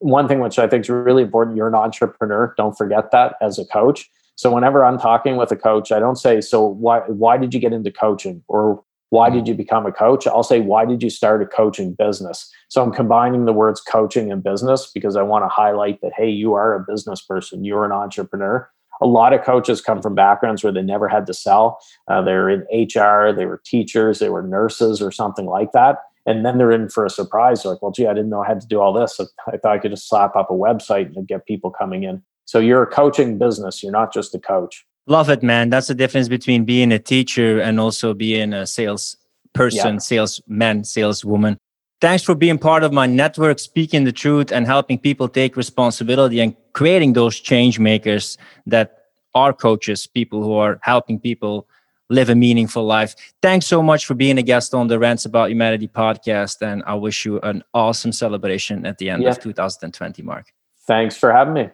one 0.02 0.26
thing 0.26 0.40
which 0.40 0.58
i 0.58 0.66
think 0.66 0.84
is 0.84 0.90
really 0.90 1.22
important 1.22 1.56
you're 1.56 1.68
an 1.68 1.74
entrepreneur 1.74 2.52
don't 2.56 2.76
forget 2.76 3.10
that 3.12 3.36
as 3.40 3.58
a 3.58 3.64
coach 3.64 4.10
so 4.36 4.52
whenever 4.52 4.84
I'm 4.84 4.98
talking 4.98 5.36
with 5.36 5.52
a 5.52 5.56
coach, 5.56 5.92
I 5.92 5.98
don't 5.98 6.16
say, 6.16 6.40
"So 6.40 6.64
why 6.64 7.00
why 7.00 7.36
did 7.36 7.54
you 7.54 7.60
get 7.60 7.72
into 7.72 7.90
coaching?" 7.90 8.42
or 8.48 8.82
"Why 9.10 9.30
did 9.30 9.46
you 9.46 9.54
become 9.54 9.86
a 9.86 9.92
coach?" 9.92 10.26
I'll 10.26 10.42
say, 10.42 10.60
"Why 10.60 10.84
did 10.84 11.02
you 11.02 11.10
start 11.10 11.42
a 11.42 11.46
coaching 11.46 11.94
business?" 11.94 12.50
So 12.68 12.82
I'm 12.82 12.92
combining 12.92 13.44
the 13.44 13.52
words 13.52 13.80
coaching 13.80 14.32
and 14.32 14.42
business 14.42 14.90
because 14.92 15.16
I 15.16 15.22
want 15.22 15.44
to 15.44 15.48
highlight 15.48 16.00
that 16.00 16.12
hey, 16.16 16.30
you 16.30 16.54
are 16.54 16.74
a 16.74 16.84
business 16.86 17.20
person, 17.22 17.64
you're 17.64 17.84
an 17.84 17.92
entrepreneur. 17.92 18.68
A 19.00 19.06
lot 19.06 19.32
of 19.32 19.42
coaches 19.42 19.80
come 19.80 20.00
from 20.00 20.14
backgrounds 20.14 20.62
where 20.62 20.72
they 20.72 20.82
never 20.82 21.08
had 21.08 21.26
to 21.26 21.34
sell. 21.34 21.80
Uh, 22.08 22.22
they're 22.22 22.48
in 22.48 22.60
HR, 22.70 23.32
they 23.32 23.46
were 23.46 23.60
teachers, 23.64 24.20
they 24.20 24.28
were 24.28 24.42
nurses, 24.42 25.02
or 25.02 25.10
something 25.10 25.46
like 25.46 25.72
that. 25.72 25.98
And 26.24 26.46
then 26.46 26.58
they're 26.58 26.70
in 26.70 26.88
for 26.88 27.04
a 27.04 27.10
surprise. 27.10 27.62
They're 27.62 27.72
like, 27.72 27.82
well, 27.82 27.90
gee, 27.90 28.06
I 28.06 28.14
didn't 28.14 28.30
know 28.30 28.42
I 28.42 28.46
had 28.46 28.60
to 28.60 28.66
do 28.66 28.80
all 28.80 28.92
this. 28.92 29.18
I 29.48 29.56
thought 29.56 29.72
I 29.72 29.78
could 29.78 29.90
just 29.90 30.08
slap 30.08 30.36
up 30.36 30.50
a 30.50 30.54
website 30.54 31.16
and 31.16 31.26
get 31.26 31.46
people 31.46 31.70
coming 31.70 32.04
in. 32.04 32.22
So 32.44 32.58
you're 32.58 32.82
a 32.82 32.86
coaching 32.86 33.38
business. 33.38 33.82
You're 33.82 33.92
not 33.92 34.12
just 34.12 34.34
a 34.34 34.38
coach. 34.38 34.84
Love 35.06 35.30
it, 35.30 35.42
man. 35.42 35.70
That's 35.70 35.88
the 35.88 35.94
difference 35.94 36.28
between 36.28 36.64
being 36.64 36.92
a 36.92 36.98
teacher 36.98 37.60
and 37.60 37.80
also 37.80 38.14
being 38.14 38.52
a 38.52 38.66
sales 38.66 39.16
person, 39.52 39.94
yeah. 39.94 39.98
salesman, 39.98 40.84
saleswoman. 40.84 41.58
Thanks 42.00 42.24
for 42.24 42.34
being 42.34 42.58
part 42.58 42.82
of 42.82 42.92
my 42.92 43.06
network, 43.06 43.58
speaking 43.58 44.04
the 44.04 44.12
truth 44.12 44.52
and 44.52 44.66
helping 44.66 44.98
people 44.98 45.28
take 45.28 45.56
responsibility 45.56 46.40
and 46.40 46.56
creating 46.72 47.12
those 47.12 47.38
change 47.38 47.78
makers 47.78 48.38
that 48.66 48.98
are 49.34 49.52
coaches, 49.52 50.06
people 50.06 50.42
who 50.42 50.54
are 50.54 50.78
helping 50.82 51.18
people 51.18 51.66
live 52.10 52.28
a 52.28 52.34
meaningful 52.34 52.84
life. 52.84 53.14
Thanks 53.40 53.66
so 53.66 53.82
much 53.82 54.04
for 54.06 54.14
being 54.14 54.38
a 54.38 54.42
guest 54.42 54.74
on 54.74 54.88
the 54.88 54.98
Rants 54.98 55.24
About 55.24 55.50
Humanity 55.50 55.88
podcast. 55.88 56.60
And 56.60 56.82
I 56.86 56.94
wish 56.94 57.24
you 57.24 57.40
an 57.40 57.62
awesome 57.72 58.12
celebration 58.12 58.84
at 58.84 58.98
the 58.98 59.08
end 59.10 59.22
yeah. 59.22 59.30
of 59.30 59.40
2020, 59.40 60.22
Mark. 60.22 60.52
Thanks 60.86 61.16
for 61.16 61.32
having 61.32 61.54
me. 61.54 61.70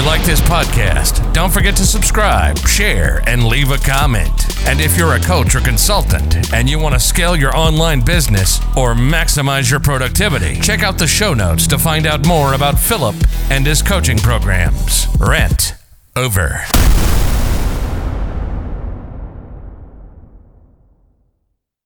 You 0.00 0.06
like 0.06 0.24
this 0.24 0.40
podcast, 0.40 1.30
don't 1.34 1.52
forget 1.52 1.76
to 1.76 1.84
subscribe, 1.84 2.56
share, 2.60 3.22
and 3.28 3.44
leave 3.44 3.70
a 3.70 3.76
comment. 3.76 4.66
And 4.66 4.80
if 4.80 4.96
you're 4.96 5.12
a 5.12 5.20
coach 5.20 5.54
or 5.54 5.60
consultant 5.60 6.54
and 6.54 6.70
you 6.70 6.78
want 6.78 6.94
to 6.94 6.98
scale 6.98 7.36
your 7.36 7.54
online 7.54 8.02
business 8.02 8.60
or 8.78 8.94
maximize 8.94 9.70
your 9.70 9.78
productivity, 9.78 10.58
check 10.58 10.82
out 10.82 10.96
the 10.96 11.06
show 11.06 11.34
notes 11.34 11.66
to 11.66 11.76
find 11.76 12.06
out 12.06 12.26
more 12.26 12.54
about 12.54 12.78
Philip 12.78 13.16
and 13.50 13.66
his 13.66 13.82
coaching 13.82 14.16
programs. 14.16 15.06
Rent 15.20 15.74
over. 16.16 16.62